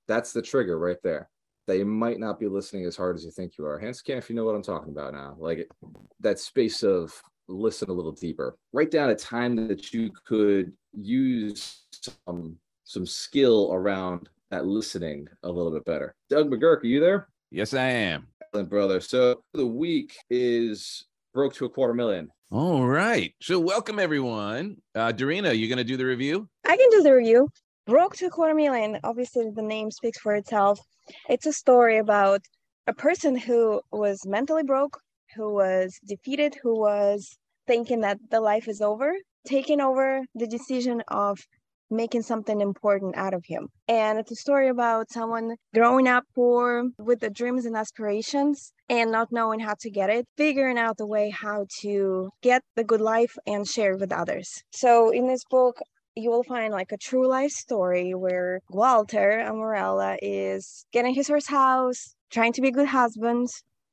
that's 0.10 0.34
the 0.34 0.42
trigger 0.42 0.78
right 0.78 1.02
there. 1.06 1.30
They 1.66 1.82
might 1.86 2.20
not 2.20 2.42
be 2.42 2.50
listening 2.50 2.84
as 2.84 2.98
hard 2.98 3.16
as 3.16 3.24
you 3.24 3.32
think 3.32 3.54
you 3.58 3.66
are. 3.66 3.80
Hands 3.80 4.02
can 4.02 4.18
if 4.18 4.30
you 4.30 4.36
know 4.36 4.44
what 4.44 4.56
I'm 4.56 4.64
talking 4.64 4.92
about 4.92 5.14
now. 5.14 5.38
Like 5.40 5.66
that 6.20 6.40
space 6.40 6.84
of 6.84 7.14
listen 7.48 7.90
a 7.90 7.94
little 7.94 8.12
deeper. 8.12 8.58
Write 8.74 8.92
down 8.92 9.10
a 9.10 9.16
time 9.16 9.68
that 9.68 9.94
you 9.94 10.12
could 10.26 10.74
use 10.94 11.84
some 12.28 12.58
some 12.84 13.06
skill 13.06 13.72
around 13.74 14.28
that 14.50 14.66
listening 14.66 15.28
a 15.44 15.50
little 15.50 15.72
bit 15.72 15.86
better. 15.86 16.14
Doug 16.30 16.50
McGurk, 16.50 16.84
are 16.84 16.88
you 16.88 17.00
there? 17.00 17.30
Yes, 17.52 17.74
I 17.74 17.88
am 17.88 18.28
Excellent, 18.42 18.70
brother. 18.70 19.00
So 19.00 19.44
the 19.54 19.66
week 19.66 20.16
is 20.30 21.06
broke 21.34 21.54
to 21.56 21.66
a 21.66 21.70
quarter 21.70 21.94
million. 21.94 22.30
All 22.52 22.86
right. 22.86 23.34
So 23.42 23.60
welcome 23.60 23.98
everyone. 24.00 24.78
Uh 24.96 25.12
Darina, 25.12 25.58
you 25.58 25.70
gonna 25.70 25.84
do 25.84 25.98
the 25.98 26.06
review? 26.06 26.50
I 26.66 26.76
can 26.76 26.90
do 26.90 27.02
the 27.02 27.14
review. 27.14 27.50
Broke 27.88 28.16
to 28.18 28.26
a 28.28 28.30
quarter 28.30 28.54
million. 28.54 29.00
Obviously, 29.04 29.50
the 29.50 29.62
name 29.62 29.90
speaks 29.90 30.20
for 30.20 30.36
itself. 30.36 30.80
It's 31.30 31.46
a 31.46 31.54
story 31.54 31.98
about 31.98 32.42
a 32.88 32.94
person 32.94 33.36
who 33.38 33.82
was 33.92 34.26
mentally 34.26 34.64
broke, 34.64 35.00
who 35.36 35.54
was 35.54 36.00
defeated, 36.06 36.58
who 36.62 36.80
was 36.80 37.38
thinking 37.68 38.02
that 38.02 38.18
the 38.30 38.42
life 38.42 38.68
is 38.68 38.82
over, 38.82 39.14
taking 39.46 39.82
over 39.82 40.24
the 40.36 40.48
decision 40.48 41.02
of 41.08 41.40
making 41.92 42.22
something 42.22 42.62
important 42.62 43.16
out 43.18 43.34
of 43.34 43.44
him. 43.46 43.68
And 43.88 44.18
it's 44.18 44.32
a 44.32 44.36
story 44.36 44.70
about 44.70 45.12
someone 45.12 45.56
growing 45.76 46.08
up 46.08 46.24
poor 46.34 46.90
with 46.98 47.20
the 47.20 47.30
dreams 47.30 47.66
and 47.66 47.76
aspirations 47.76 48.72
and 48.90 49.12
not 49.12 49.32
knowing 49.32 49.60
how 49.60 49.76
to 49.82 49.90
get 49.90 50.10
it, 50.10 50.26
figuring 50.38 50.78
out 50.78 50.98
the 50.98 51.06
way 51.06 51.30
how 51.30 51.66
to 51.82 52.30
get 52.42 52.62
the 52.76 52.86
good 52.86 53.02
life 53.02 53.36
and 53.46 53.68
share 53.68 53.98
with 53.98 54.14
others. 54.14 54.64
So 54.72 55.12
in 55.12 55.28
this 55.28 55.44
book, 55.50 55.78
you 56.16 56.30
will 56.30 56.44
find 56.44 56.74
like 56.74 56.92
a 56.92 56.98
true 56.98 57.28
life 57.28 57.52
story 57.52 58.14
where 58.14 58.62
Walter 58.70 59.44
Amorella 59.46 60.18
is 60.22 60.86
getting 60.92 61.14
his 61.14 61.28
first 61.28 61.50
house, 61.50 62.16
trying 62.30 62.54
to 62.54 62.62
be 62.62 62.70
a 62.70 62.72
good 62.72 62.88
husband, 62.88 63.48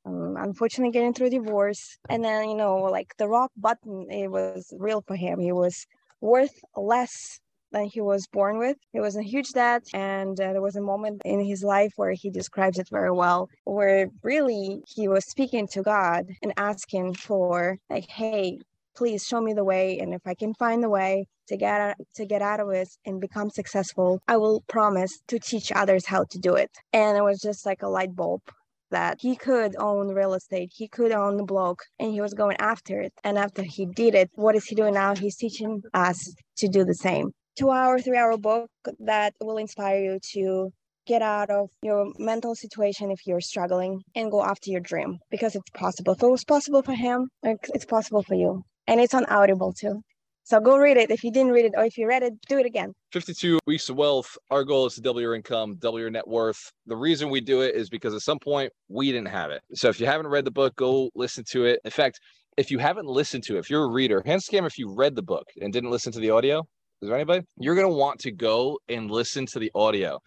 um, 0.08 0.36
unfortunately 0.38 0.92
getting 0.92 1.14
through 1.14 1.30
divorce 1.30 1.98
and 2.08 2.24
then 2.24 2.48
you 2.48 2.56
know 2.56 2.76
like 2.76 3.14
the 3.18 3.28
rock 3.28 3.50
button 3.56 4.06
it 4.10 4.28
was 4.28 4.72
real 4.78 5.02
for 5.06 5.16
him 5.16 5.38
he 5.38 5.52
was 5.52 5.86
worth 6.20 6.54
less 6.76 7.40
than 7.72 7.86
he 7.86 8.00
was 8.00 8.26
born 8.26 8.58
with. 8.58 8.76
He 8.92 9.00
was 9.00 9.16
a 9.16 9.22
huge 9.22 9.50
debt, 9.52 9.82
and 9.92 10.40
uh, 10.40 10.52
there 10.52 10.62
was 10.62 10.76
a 10.76 10.80
moment 10.80 11.22
in 11.24 11.44
his 11.44 11.62
life 11.62 11.92
where 11.96 12.12
he 12.12 12.30
describes 12.30 12.78
it 12.78 12.88
very 12.90 13.12
well, 13.12 13.48
where 13.64 14.08
really 14.22 14.80
he 14.86 15.08
was 15.08 15.24
speaking 15.26 15.68
to 15.72 15.82
God 15.82 16.26
and 16.42 16.52
asking 16.56 17.14
for, 17.14 17.78
like, 17.90 18.08
hey, 18.08 18.58
please 18.96 19.26
show 19.26 19.40
me 19.40 19.52
the 19.52 19.64
way, 19.64 19.98
and 19.98 20.14
if 20.14 20.22
I 20.26 20.34
can 20.34 20.54
find 20.54 20.82
the 20.82 20.88
way 20.88 21.26
to 21.48 21.56
get 21.56 21.80
out, 21.80 21.96
to 22.16 22.26
get 22.26 22.42
out 22.42 22.60
of 22.60 22.70
it 22.70 22.88
and 23.06 23.20
become 23.20 23.50
successful, 23.50 24.20
I 24.28 24.36
will 24.36 24.62
promise 24.68 25.20
to 25.28 25.38
teach 25.38 25.70
others 25.72 26.06
how 26.06 26.24
to 26.30 26.38
do 26.38 26.54
it. 26.54 26.70
And 26.92 27.16
it 27.16 27.22
was 27.22 27.40
just 27.40 27.64
like 27.64 27.82
a 27.82 27.88
light 27.88 28.14
bulb 28.14 28.42
that 28.90 29.18
he 29.21 29.37
could 29.37 29.76
own 29.78 30.09
real 30.09 30.35
estate, 30.35 30.71
he 30.75 30.88
could 30.88 31.12
own 31.12 31.37
the 31.37 31.45
blog, 31.45 31.78
and 31.99 32.12
he 32.12 32.21
was 32.21 32.35
going 32.35 32.57
after 32.59 33.00
it. 33.00 33.12
And 33.25 33.38
after 33.38 33.62
he 33.62 33.87
did 33.87 34.14
it, 34.14 34.30
what 34.35 34.57
is 34.57 34.64
he 34.66 34.75
doing 34.75 34.95
now? 34.95 35.14
He's 35.14 35.37
teaching 35.37 35.83
us 35.95 36.35
to 36.59 36.68
do 36.68 36.85
the 36.85 36.95
same 36.95 37.33
two 37.59 37.71
hour, 37.71 37.99
three 37.99 38.16
hour 38.16 38.37
book 38.37 38.71
that 39.00 39.35
will 39.40 39.59
inspire 39.59 39.99
you 39.99 40.18
to 40.33 40.71
get 41.07 41.23
out 41.23 41.50
of 41.50 41.71
your 41.83 42.12
mental 42.18 42.54
situation 42.54 43.11
if 43.11 43.26
you're 43.26 43.40
struggling 43.40 44.00
and 44.14 44.30
go 44.30 44.45
after 44.45 44.71
your 44.71 44.80
dream 44.80 45.18
because 45.30 45.57
it's 45.57 45.71
possible. 45.71 46.12
If 46.12 46.23
it 46.23 46.28
was 46.28 46.45
possible 46.45 46.83
for 46.83 46.92
him, 46.92 47.28
it's 47.42 47.87
possible 47.87 48.23
for 48.23 48.35
you. 48.35 48.62
And 48.87 49.00
it's 49.00 49.14
on 49.14 49.25
Audible 49.26 49.73
too. 49.73 50.02
So 50.49 50.61
go 50.61 50.78
read 50.78 50.97
it. 50.97 51.11
If 51.11 51.25
you 51.25 51.31
didn't 51.31 51.52
read 51.52 51.67
it 51.67 51.75
or 51.76 51.85
if 51.85 51.99
you 51.99 52.09
read 52.09 52.23
it, 52.23 52.33
do 52.49 52.57
it 52.57 52.64
again. 52.64 52.95
52 53.12 53.59
weeks 53.67 53.90
of 53.90 53.97
wealth. 53.97 54.35
Our 54.50 54.64
goal 54.64 54.87
is 54.87 54.95
to 54.95 55.02
double 55.02 55.21
your 55.21 55.35
income, 55.35 55.76
double 55.78 56.00
your 56.00 56.09
net 56.09 56.26
worth. 56.26 56.73
The 56.87 56.97
reason 56.97 57.28
we 57.28 57.43
do 57.43 57.61
it 57.61 57.75
is 57.75 57.90
because 57.90 58.14
at 58.14 58.23
some 58.23 58.38
point 58.38 58.73
we 58.88 59.12
didn't 59.12 59.28
have 59.28 59.50
it. 59.50 59.61
So 59.75 59.90
if 59.90 60.00
you 60.00 60.07
haven't 60.07 60.28
read 60.28 60.47
the 60.47 60.50
book, 60.50 60.75
go 60.76 61.11
listen 61.14 61.45
to 61.50 61.67
it. 61.67 61.81
In 61.85 61.90
fact, 61.90 62.19
if 62.57 62.71
you 62.71 62.78
haven't 62.78 63.05
listened 63.05 63.45
to 63.45 63.57
it, 63.57 63.59
if 63.59 63.69
you're 63.69 63.85
a 63.85 63.90
reader, 63.90 64.23
hand 64.25 64.40
scam 64.40 64.67
if 64.67 64.78
you 64.78 64.90
read 64.90 65.17
the 65.17 65.23
book 65.23 65.45
and 65.61 65.71
didn't 65.71 65.90
listen 65.90 66.12
to 66.12 66.19
the 66.19 66.31
audio, 66.31 66.61
is 67.02 67.11
there 67.11 67.14
anybody? 67.14 67.45
You're 67.59 67.75
going 67.75 67.87
to 67.87 67.95
want 67.95 68.19
to 68.21 68.33
go 68.33 68.78
and 68.88 69.11
listen 69.11 69.45
to 69.52 69.59
the 69.59 69.71
audio. 69.75 70.19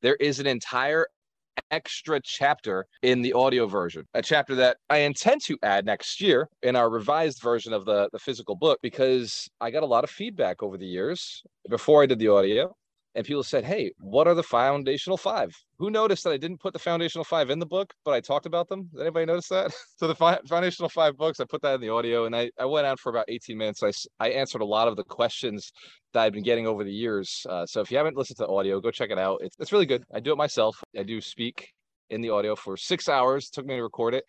There 0.00 0.16
is 0.16 0.40
an 0.40 0.46
entire 0.46 1.06
extra 1.70 2.20
chapter 2.22 2.86
in 3.02 3.22
the 3.22 3.32
audio 3.32 3.66
version, 3.66 4.04
a 4.14 4.22
chapter 4.22 4.54
that 4.56 4.78
I 4.90 4.98
intend 4.98 5.42
to 5.46 5.58
add 5.62 5.84
next 5.84 6.20
year 6.20 6.48
in 6.62 6.76
our 6.76 6.90
revised 6.90 7.42
version 7.42 7.72
of 7.72 7.84
the, 7.84 8.08
the 8.12 8.18
physical 8.18 8.56
book 8.56 8.78
because 8.82 9.48
I 9.60 9.70
got 9.70 9.82
a 9.82 9.86
lot 9.86 10.04
of 10.04 10.10
feedback 10.10 10.62
over 10.62 10.76
the 10.76 10.86
years 10.86 11.42
before 11.68 12.02
I 12.02 12.06
did 12.06 12.18
the 12.18 12.28
audio 12.28 12.74
and 13.16 13.24
people 13.24 13.42
said, 13.42 13.64
"Hey, 13.64 13.92
what 13.98 14.28
are 14.28 14.34
the 14.34 14.42
foundational 14.42 15.16
five? 15.16 15.50
Who 15.78 15.90
noticed 15.90 16.22
that 16.24 16.34
I 16.34 16.36
didn't 16.36 16.60
put 16.60 16.74
the 16.74 16.78
foundational 16.78 17.24
five 17.24 17.48
in 17.48 17.58
the 17.58 17.66
book, 17.66 17.92
but 18.04 18.12
I 18.12 18.20
talked 18.20 18.44
about 18.44 18.68
them? 18.68 18.90
Did 18.92 19.00
anybody 19.00 19.24
notice 19.24 19.48
that? 19.48 19.72
so 19.96 20.06
the 20.06 20.14
fi- 20.14 20.38
foundational 20.46 20.90
five 20.90 21.16
books, 21.16 21.40
I 21.40 21.44
put 21.46 21.62
that 21.62 21.74
in 21.74 21.80
the 21.80 21.88
audio, 21.88 22.26
and 22.26 22.36
I, 22.36 22.50
I 22.60 22.66
went 22.66 22.86
on 22.86 22.98
for 22.98 23.08
about 23.08 23.24
18 23.28 23.56
minutes. 23.56 23.82
I, 23.82 23.90
I 24.20 24.28
answered 24.28 24.60
a 24.60 24.66
lot 24.66 24.86
of 24.86 24.96
the 24.96 25.04
questions 25.04 25.72
that 26.12 26.22
I've 26.22 26.34
been 26.34 26.42
getting 26.42 26.66
over 26.66 26.84
the 26.84 26.92
years. 26.92 27.46
Uh, 27.48 27.64
so 27.64 27.80
if 27.80 27.90
you 27.90 27.96
haven't 27.96 28.16
listened 28.16 28.36
to 28.36 28.44
the 28.44 28.52
audio, 28.52 28.80
go 28.80 28.90
check 28.90 29.10
it 29.10 29.18
out. 29.18 29.40
It's, 29.42 29.56
it's 29.58 29.72
really 29.72 29.86
good. 29.86 30.04
I 30.14 30.20
do 30.20 30.32
it 30.32 30.36
myself. 30.36 30.76
I 30.96 31.02
do 31.02 31.20
speak 31.22 31.70
in 32.10 32.20
the 32.20 32.30
audio 32.30 32.54
for 32.54 32.76
six 32.76 33.08
hours. 33.08 33.46
It 33.46 33.54
took 33.54 33.66
me 33.66 33.76
to 33.76 33.82
record 33.82 34.14
it, 34.14 34.24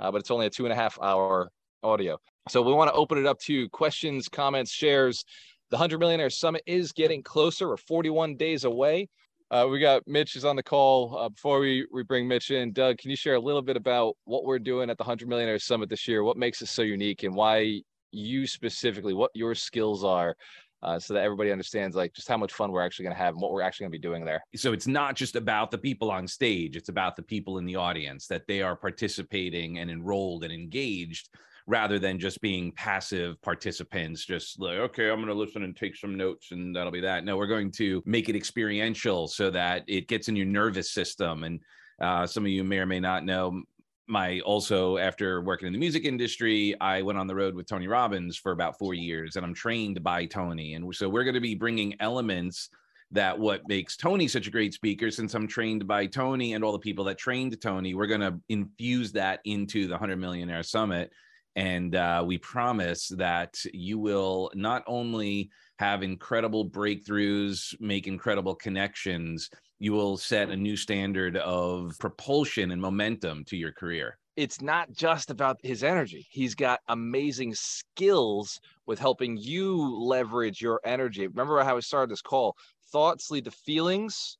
uh, 0.00 0.10
but 0.10 0.22
it's 0.22 0.30
only 0.30 0.46
a 0.46 0.50
two 0.50 0.64
and 0.64 0.72
a 0.72 0.76
half 0.76 0.98
hour 1.00 1.50
audio. 1.82 2.18
So 2.48 2.62
we 2.62 2.72
want 2.72 2.88
to 2.88 2.94
open 2.94 3.18
it 3.18 3.26
up 3.26 3.38
to 3.40 3.68
questions, 3.68 4.28
comments, 4.28 4.72
shares. 4.72 5.24
The 5.70 5.76
100 5.76 6.00
Millionaire 6.00 6.30
Summit 6.30 6.62
is 6.66 6.90
getting 6.90 7.22
closer. 7.22 7.68
We're 7.68 7.76
41 7.76 8.36
days 8.36 8.64
away. 8.64 9.08
Uh, 9.52 9.68
we 9.70 9.78
got 9.78 10.02
Mitch 10.04 10.34
is 10.34 10.44
on 10.44 10.56
the 10.56 10.64
call. 10.64 11.16
Uh, 11.16 11.28
before 11.28 11.60
we, 11.60 11.86
we 11.92 12.02
bring 12.02 12.26
Mitch 12.26 12.50
in, 12.50 12.72
Doug, 12.72 12.98
can 12.98 13.08
you 13.08 13.16
share 13.16 13.36
a 13.36 13.40
little 13.40 13.62
bit 13.62 13.76
about 13.76 14.16
what 14.24 14.44
we're 14.44 14.58
doing 14.58 14.90
at 14.90 14.98
the 14.98 15.04
100 15.04 15.28
Millionaire 15.28 15.60
Summit 15.60 15.88
this 15.88 16.08
year? 16.08 16.24
What 16.24 16.36
makes 16.36 16.60
it 16.60 16.66
so 16.66 16.82
unique 16.82 17.22
and 17.22 17.36
why 17.36 17.82
you 18.10 18.48
specifically, 18.48 19.14
what 19.14 19.30
your 19.32 19.54
skills 19.54 20.02
are 20.02 20.34
uh, 20.82 20.98
so 20.98 21.14
that 21.14 21.22
everybody 21.22 21.52
understands 21.52 21.94
like 21.94 22.14
just 22.14 22.26
how 22.26 22.36
much 22.36 22.52
fun 22.52 22.72
we're 22.72 22.84
actually 22.84 23.04
going 23.04 23.14
to 23.14 23.22
have 23.22 23.34
and 23.34 23.40
what 23.40 23.52
we're 23.52 23.62
actually 23.62 23.84
going 23.84 23.92
to 23.92 23.98
be 23.98 24.02
doing 24.02 24.24
there. 24.24 24.42
So 24.56 24.72
it's 24.72 24.88
not 24.88 25.14
just 25.14 25.36
about 25.36 25.70
the 25.70 25.78
people 25.78 26.10
on 26.10 26.26
stage, 26.26 26.74
it's 26.74 26.88
about 26.88 27.14
the 27.14 27.22
people 27.22 27.58
in 27.58 27.64
the 27.64 27.76
audience 27.76 28.26
that 28.26 28.48
they 28.48 28.60
are 28.60 28.74
participating 28.74 29.78
and 29.78 29.88
enrolled 29.88 30.42
and 30.42 30.52
engaged 30.52 31.28
rather 31.70 32.00
than 32.00 32.18
just 32.18 32.40
being 32.40 32.72
passive 32.72 33.40
participants, 33.42 34.26
just 34.26 34.60
like, 34.60 34.78
okay, 34.78 35.08
I'm 35.08 35.16
going 35.16 35.28
to 35.28 35.34
listen 35.34 35.62
and 35.62 35.76
take 35.76 35.94
some 35.94 36.16
notes 36.16 36.50
and 36.50 36.74
that'll 36.74 36.90
be 36.90 37.00
that. 37.02 37.24
No, 37.24 37.36
we're 37.36 37.46
going 37.46 37.70
to 37.72 38.02
make 38.04 38.28
it 38.28 38.34
experiential 38.34 39.28
so 39.28 39.50
that 39.50 39.84
it 39.86 40.08
gets 40.08 40.28
in 40.28 40.34
your 40.34 40.46
nervous 40.46 40.90
system. 40.90 41.44
And 41.44 41.60
uh, 42.00 42.26
some 42.26 42.44
of 42.44 42.50
you 42.50 42.64
may 42.64 42.78
or 42.78 42.86
may 42.86 42.98
not 42.98 43.24
know, 43.24 43.62
my 44.08 44.40
also 44.40 44.98
after 44.98 45.40
working 45.42 45.68
in 45.68 45.72
the 45.72 45.78
music 45.78 46.04
industry 46.04 46.74
i 46.80 47.00
went 47.00 47.16
on 47.16 47.28
the 47.28 47.34
road 47.34 47.54
with 47.54 47.68
tony 47.68 47.86
robbins 47.86 48.36
for 48.36 48.50
about 48.50 48.76
four 48.76 48.92
years 48.92 49.36
and 49.36 49.46
i'm 49.46 49.54
trained 49.54 50.02
by 50.02 50.24
tony 50.24 50.74
and 50.74 50.92
so 50.96 51.08
we're 51.08 51.22
going 51.22 51.32
to 51.32 51.40
be 51.40 51.54
bringing 51.54 51.94
elements 52.00 52.70
that 53.12 53.38
what 53.38 53.60
makes 53.68 53.96
tony 53.96 54.26
such 54.26 54.48
a 54.48 54.50
great 54.50 54.74
speaker 54.74 55.12
since 55.12 55.32
i'm 55.34 55.46
trained 55.46 55.86
by 55.86 56.06
tony 56.06 56.54
and 56.54 56.64
all 56.64 56.72
the 56.72 56.78
people 56.80 57.04
that 57.04 57.18
trained 57.18 57.60
tony 57.60 57.94
we're 57.94 58.08
going 58.08 58.20
to 58.20 58.36
infuse 58.48 59.12
that 59.12 59.38
into 59.44 59.86
the 59.86 59.92
100 59.92 60.16
millionaire 60.16 60.64
summit 60.64 61.12
and 61.56 61.94
uh, 61.94 62.22
we 62.24 62.38
promise 62.38 63.08
that 63.08 63.56
you 63.72 63.98
will 63.98 64.50
not 64.54 64.82
only 64.86 65.50
have 65.78 66.02
incredible 66.02 66.68
breakthroughs, 66.68 67.74
make 67.80 68.06
incredible 68.06 68.54
connections, 68.54 69.50
you 69.78 69.92
will 69.92 70.16
set 70.16 70.50
a 70.50 70.56
new 70.56 70.76
standard 70.76 71.36
of 71.38 71.96
propulsion 71.98 72.70
and 72.70 72.80
momentum 72.80 73.44
to 73.46 73.56
your 73.56 73.72
career. 73.72 74.18
It's 74.36 74.60
not 74.60 74.92
just 74.92 75.30
about 75.30 75.58
his 75.62 75.82
energy. 75.82 76.26
He's 76.30 76.54
got 76.54 76.80
amazing 76.88 77.54
skills 77.54 78.60
with 78.86 78.98
helping 78.98 79.36
you 79.36 79.76
leverage 79.98 80.60
your 80.60 80.80
energy. 80.84 81.26
Remember 81.26 81.62
how 81.64 81.76
I 81.76 81.80
started 81.80 82.10
this 82.10 82.22
call? 82.22 82.56
Thoughts 82.92 83.30
lead 83.30 83.44
to 83.44 83.50
feelings, 83.50 84.38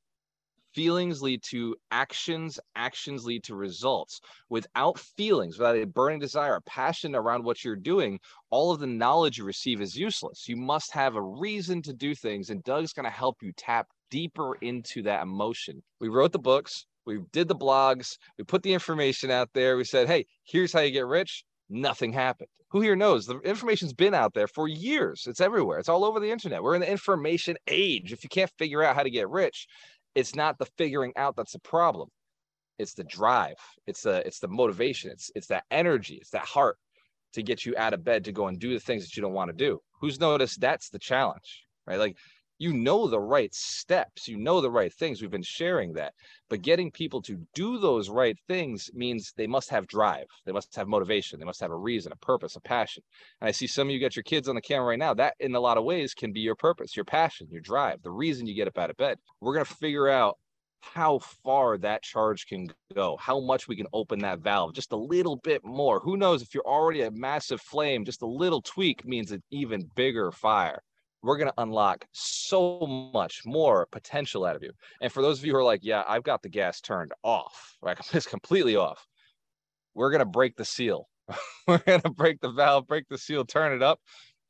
feelings 0.73 1.21
lead 1.21 1.41
to 1.43 1.75
actions 1.91 2.59
actions 2.75 3.25
lead 3.25 3.43
to 3.43 3.55
results. 3.55 4.21
Without 4.49 4.99
feelings 4.99 5.57
without 5.57 5.77
a 5.77 5.85
burning 5.85 6.19
desire 6.19 6.55
a 6.55 6.61
passion 6.61 7.15
around 7.15 7.43
what 7.43 7.63
you're 7.63 7.75
doing 7.75 8.19
all 8.49 8.71
of 8.71 8.79
the 8.79 8.87
knowledge 8.87 9.37
you 9.37 9.43
receive 9.43 9.81
is 9.81 9.95
useless. 9.95 10.47
You 10.47 10.57
must 10.57 10.91
have 10.91 11.15
a 11.15 11.21
reason 11.21 11.81
to 11.83 11.93
do 11.93 12.15
things 12.15 12.49
and 12.49 12.63
doug's 12.63 12.93
going 12.93 13.05
to 13.05 13.09
help 13.09 13.37
you 13.41 13.51
tap 13.53 13.87
deeper 14.09 14.55
into 14.55 15.01
that 15.03 15.23
emotion. 15.23 15.81
We 15.99 16.09
wrote 16.09 16.31
the 16.31 16.39
books 16.39 16.85
we 17.05 17.19
did 17.31 17.47
the 17.47 17.55
blogs 17.55 18.17
we 18.37 18.43
put 18.43 18.61
the 18.61 18.73
information 18.73 19.31
out 19.31 19.49
there 19.53 19.75
we 19.75 19.83
said 19.83 20.07
hey 20.07 20.25
here's 20.43 20.73
how 20.73 20.81
you 20.81 20.91
get 20.91 21.07
rich. 21.07 21.43
Nothing 21.69 22.11
happened. 22.11 22.49
Who 22.71 22.81
here 22.81 22.95
knows? 22.95 23.25
The 23.25 23.39
information's 23.39 23.93
been 23.93 24.13
out 24.13 24.33
there 24.33 24.47
for 24.47 24.67
years. 24.67 25.25
It's 25.27 25.41
everywhere. 25.41 25.79
It's 25.79 25.89
all 25.89 26.05
over 26.05 26.19
the 26.19 26.31
internet. 26.31 26.63
We're 26.63 26.75
in 26.75 26.81
the 26.81 26.91
information 26.91 27.57
age. 27.67 28.13
If 28.13 28.23
you 28.23 28.29
can't 28.29 28.51
figure 28.57 28.83
out 28.83 28.95
how 28.95 29.03
to 29.03 29.09
get 29.09 29.29
rich 29.29 29.67
it's 30.15 30.35
not 30.35 30.57
the 30.57 30.65
figuring 30.77 31.13
out 31.15 31.35
that's 31.35 31.53
the 31.53 31.59
problem. 31.59 32.09
It's 32.79 32.93
the 32.93 33.03
drive. 33.03 33.57
It's 33.85 34.01
the 34.01 34.25
it's 34.25 34.39
the 34.39 34.47
motivation. 34.47 35.11
It's 35.11 35.31
it's 35.35 35.47
that 35.47 35.65
energy. 35.69 36.15
It's 36.15 36.31
that 36.31 36.45
heart 36.45 36.77
to 37.33 37.43
get 37.43 37.65
you 37.65 37.75
out 37.77 37.93
of 37.93 38.03
bed 38.03 38.25
to 38.25 38.31
go 38.31 38.47
and 38.47 38.59
do 38.59 38.73
the 38.73 38.79
things 38.79 39.03
that 39.03 39.15
you 39.15 39.21
don't 39.21 39.33
want 39.33 39.49
to 39.49 39.55
do. 39.55 39.79
Who's 39.99 40.19
noticed 40.19 40.59
that's 40.59 40.89
the 40.89 40.99
challenge 40.99 41.65
right? 41.87 41.99
Like 41.99 42.17
you 42.61 42.73
know 42.73 43.07
the 43.07 43.19
right 43.19 43.55
steps 43.55 44.27
you 44.27 44.37
know 44.37 44.61
the 44.61 44.69
right 44.69 44.93
things 44.93 45.19
we've 45.19 45.31
been 45.31 45.41
sharing 45.41 45.93
that 45.93 46.13
but 46.47 46.61
getting 46.61 46.91
people 46.91 47.19
to 47.19 47.43
do 47.55 47.79
those 47.79 48.07
right 48.07 48.37
things 48.47 48.91
means 48.93 49.33
they 49.35 49.47
must 49.47 49.67
have 49.67 49.87
drive 49.87 50.27
they 50.45 50.51
must 50.51 50.75
have 50.75 50.87
motivation 50.87 51.39
they 51.39 51.45
must 51.45 51.59
have 51.59 51.71
a 51.71 51.75
reason 51.75 52.11
a 52.11 52.15
purpose 52.17 52.55
a 52.55 52.61
passion. 52.61 53.01
And 53.41 53.47
i 53.47 53.51
see 53.51 53.65
some 53.65 53.87
of 53.87 53.91
you 53.91 53.99
got 53.99 54.15
your 54.15 54.21
kids 54.21 54.47
on 54.47 54.53
the 54.53 54.61
camera 54.61 54.89
right 54.89 54.99
now. 54.99 55.15
That 55.15 55.33
in 55.39 55.55
a 55.55 55.59
lot 55.59 55.79
of 55.79 55.85
ways 55.85 56.13
can 56.13 56.31
be 56.31 56.41
your 56.41 56.55
purpose 56.55 56.95
your 56.95 57.03
passion 57.03 57.47
your 57.49 57.61
drive 57.61 58.03
the 58.03 58.11
reason 58.11 58.45
you 58.45 58.53
get 58.53 58.67
up 58.67 58.77
out 58.77 58.91
of 58.91 58.97
bed. 58.97 59.17
We're 59.39 59.55
going 59.55 59.65
to 59.65 59.73
figure 59.73 60.07
out 60.07 60.37
how 60.81 61.17
far 61.43 61.79
that 61.79 62.03
charge 62.03 62.45
can 62.45 62.69
go, 62.93 63.17
how 63.17 63.39
much 63.39 63.67
we 63.67 63.75
can 63.75 63.87
open 63.91 64.19
that 64.19 64.39
valve 64.39 64.73
just 64.75 64.91
a 64.91 64.95
little 64.95 65.37
bit 65.37 65.63
more. 65.63 65.99
Who 65.99 66.15
knows 66.15 66.43
if 66.43 66.53
you're 66.53 66.67
already 66.67 67.01
a 67.01 67.11
massive 67.11 67.61
flame, 67.61 68.05
just 68.05 68.21
a 68.21 68.27
little 68.27 68.61
tweak 68.61 69.03
means 69.03 69.31
an 69.31 69.41
even 69.49 69.89
bigger 69.95 70.31
fire 70.31 70.83
we're 71.23 71.37
going 71.37 71.49
to 71.49 71.61
unlock 71.61 72.05
so 72.11 73.11
much 73.13 73.41
more 73.45 73.87
potential 73.91 74.45
out 74.45 74.55
of 74.55 74.63
you. 74.63 74.71
And 75.01 75.11
for 75.11 75.21
those 75.21 75.39
of 75.39 75.45
you 75.45 75.53
who 75.53 75.59
are 75.59 75.63
like, 75.63 75.81
yeah, 75.83 76.03
I've 76.07 76.23
got 76.23 76.41
the 76.41 76.49
gas 76.49 76.81
turned 76.81 77.11
off, 77.23 77.77
right? 77.81 77.97
It's 78.13 78.27
completely 78.27 78.75
off. 78.75 79.05
We're 79.93 80.11
going 80.11 80.19
to 80.19 80.25
break 80.25 80.55
the 80.55 80.65
seal. 80.65 81.07
we're 81.67 81.77
going 81.79 82.01
to 82.01 82.09
break 82.09 82.41
the 82.41 82.51
valve, 82.51 82.87
break 82.87 83.07
the 83.09 83.17
seal, 83.17 83.45
turn 83.45 83.73
it 83.73 83.83
up 83.83 83.99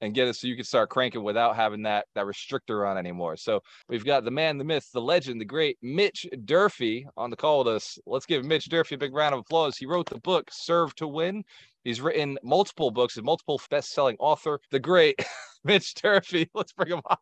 and 0.02 0.16
get 0.16 0.28
it 0.28 0.36
so 0.36 0.48
you 0.48 0.56
can 0.56 0.66
start 0.66 0.90
cranking 0.90 1.24
without 1.24 1.56
having 1.56 1.84
that 1.84 2.06
that 2.16 2.26
restrictor 2.26 2.90
on 2.90 2.98
anymore. 2.98 3.38
So 3.38 3.62
we've 3.88 4.06
got 4.06 4.26
the 4.26 4.32
man, 4.32 4.58
the 4.58 4.64
myth, 4.64 4.88
the 4.94 5.02
legend, 5.02 5.40
the 5.40 5.46
great 5.46 5.78
Mitch 5.82 6.26
Durfee 6.44 7.06
on 7.16 7.30
the 7.30 7.36
call 7.36 7.60
with 7.60 7.68
us. 7.68 7.98
Let's 8.06 8.26
give 8.26 8.44
Mitch 8.44 8.66
Durfee 8.66 8.96
a 8.96 8.98
big 8.98 9.14
round 9.14 9.34
of 9.34 9.42
applause. 9.42 9.78
He 9.78 9.86
wrote 9.86 10.10
the 10.10 10.20
book 10.20 10.50
Serve 10.52 10.96
to 10.96 11.08
Win. 11.08 11.44
He's 11.84 12.02
written 12.02 12.38
multiple 12.44 12.92
books 12.92 13.18
and 13.18 13.26
multiple 13.26 13.60
best-selling 13.70 14.18
author. 14.20 14.60
The 14.72 14.80
great 14.80 15.20
Mitch 15.64 15.94
Durfee. 15.96 16.50
Let's 16.54 16.74
bring 16.74 16.94
him 16.94 17.02
on. 17.06 17.18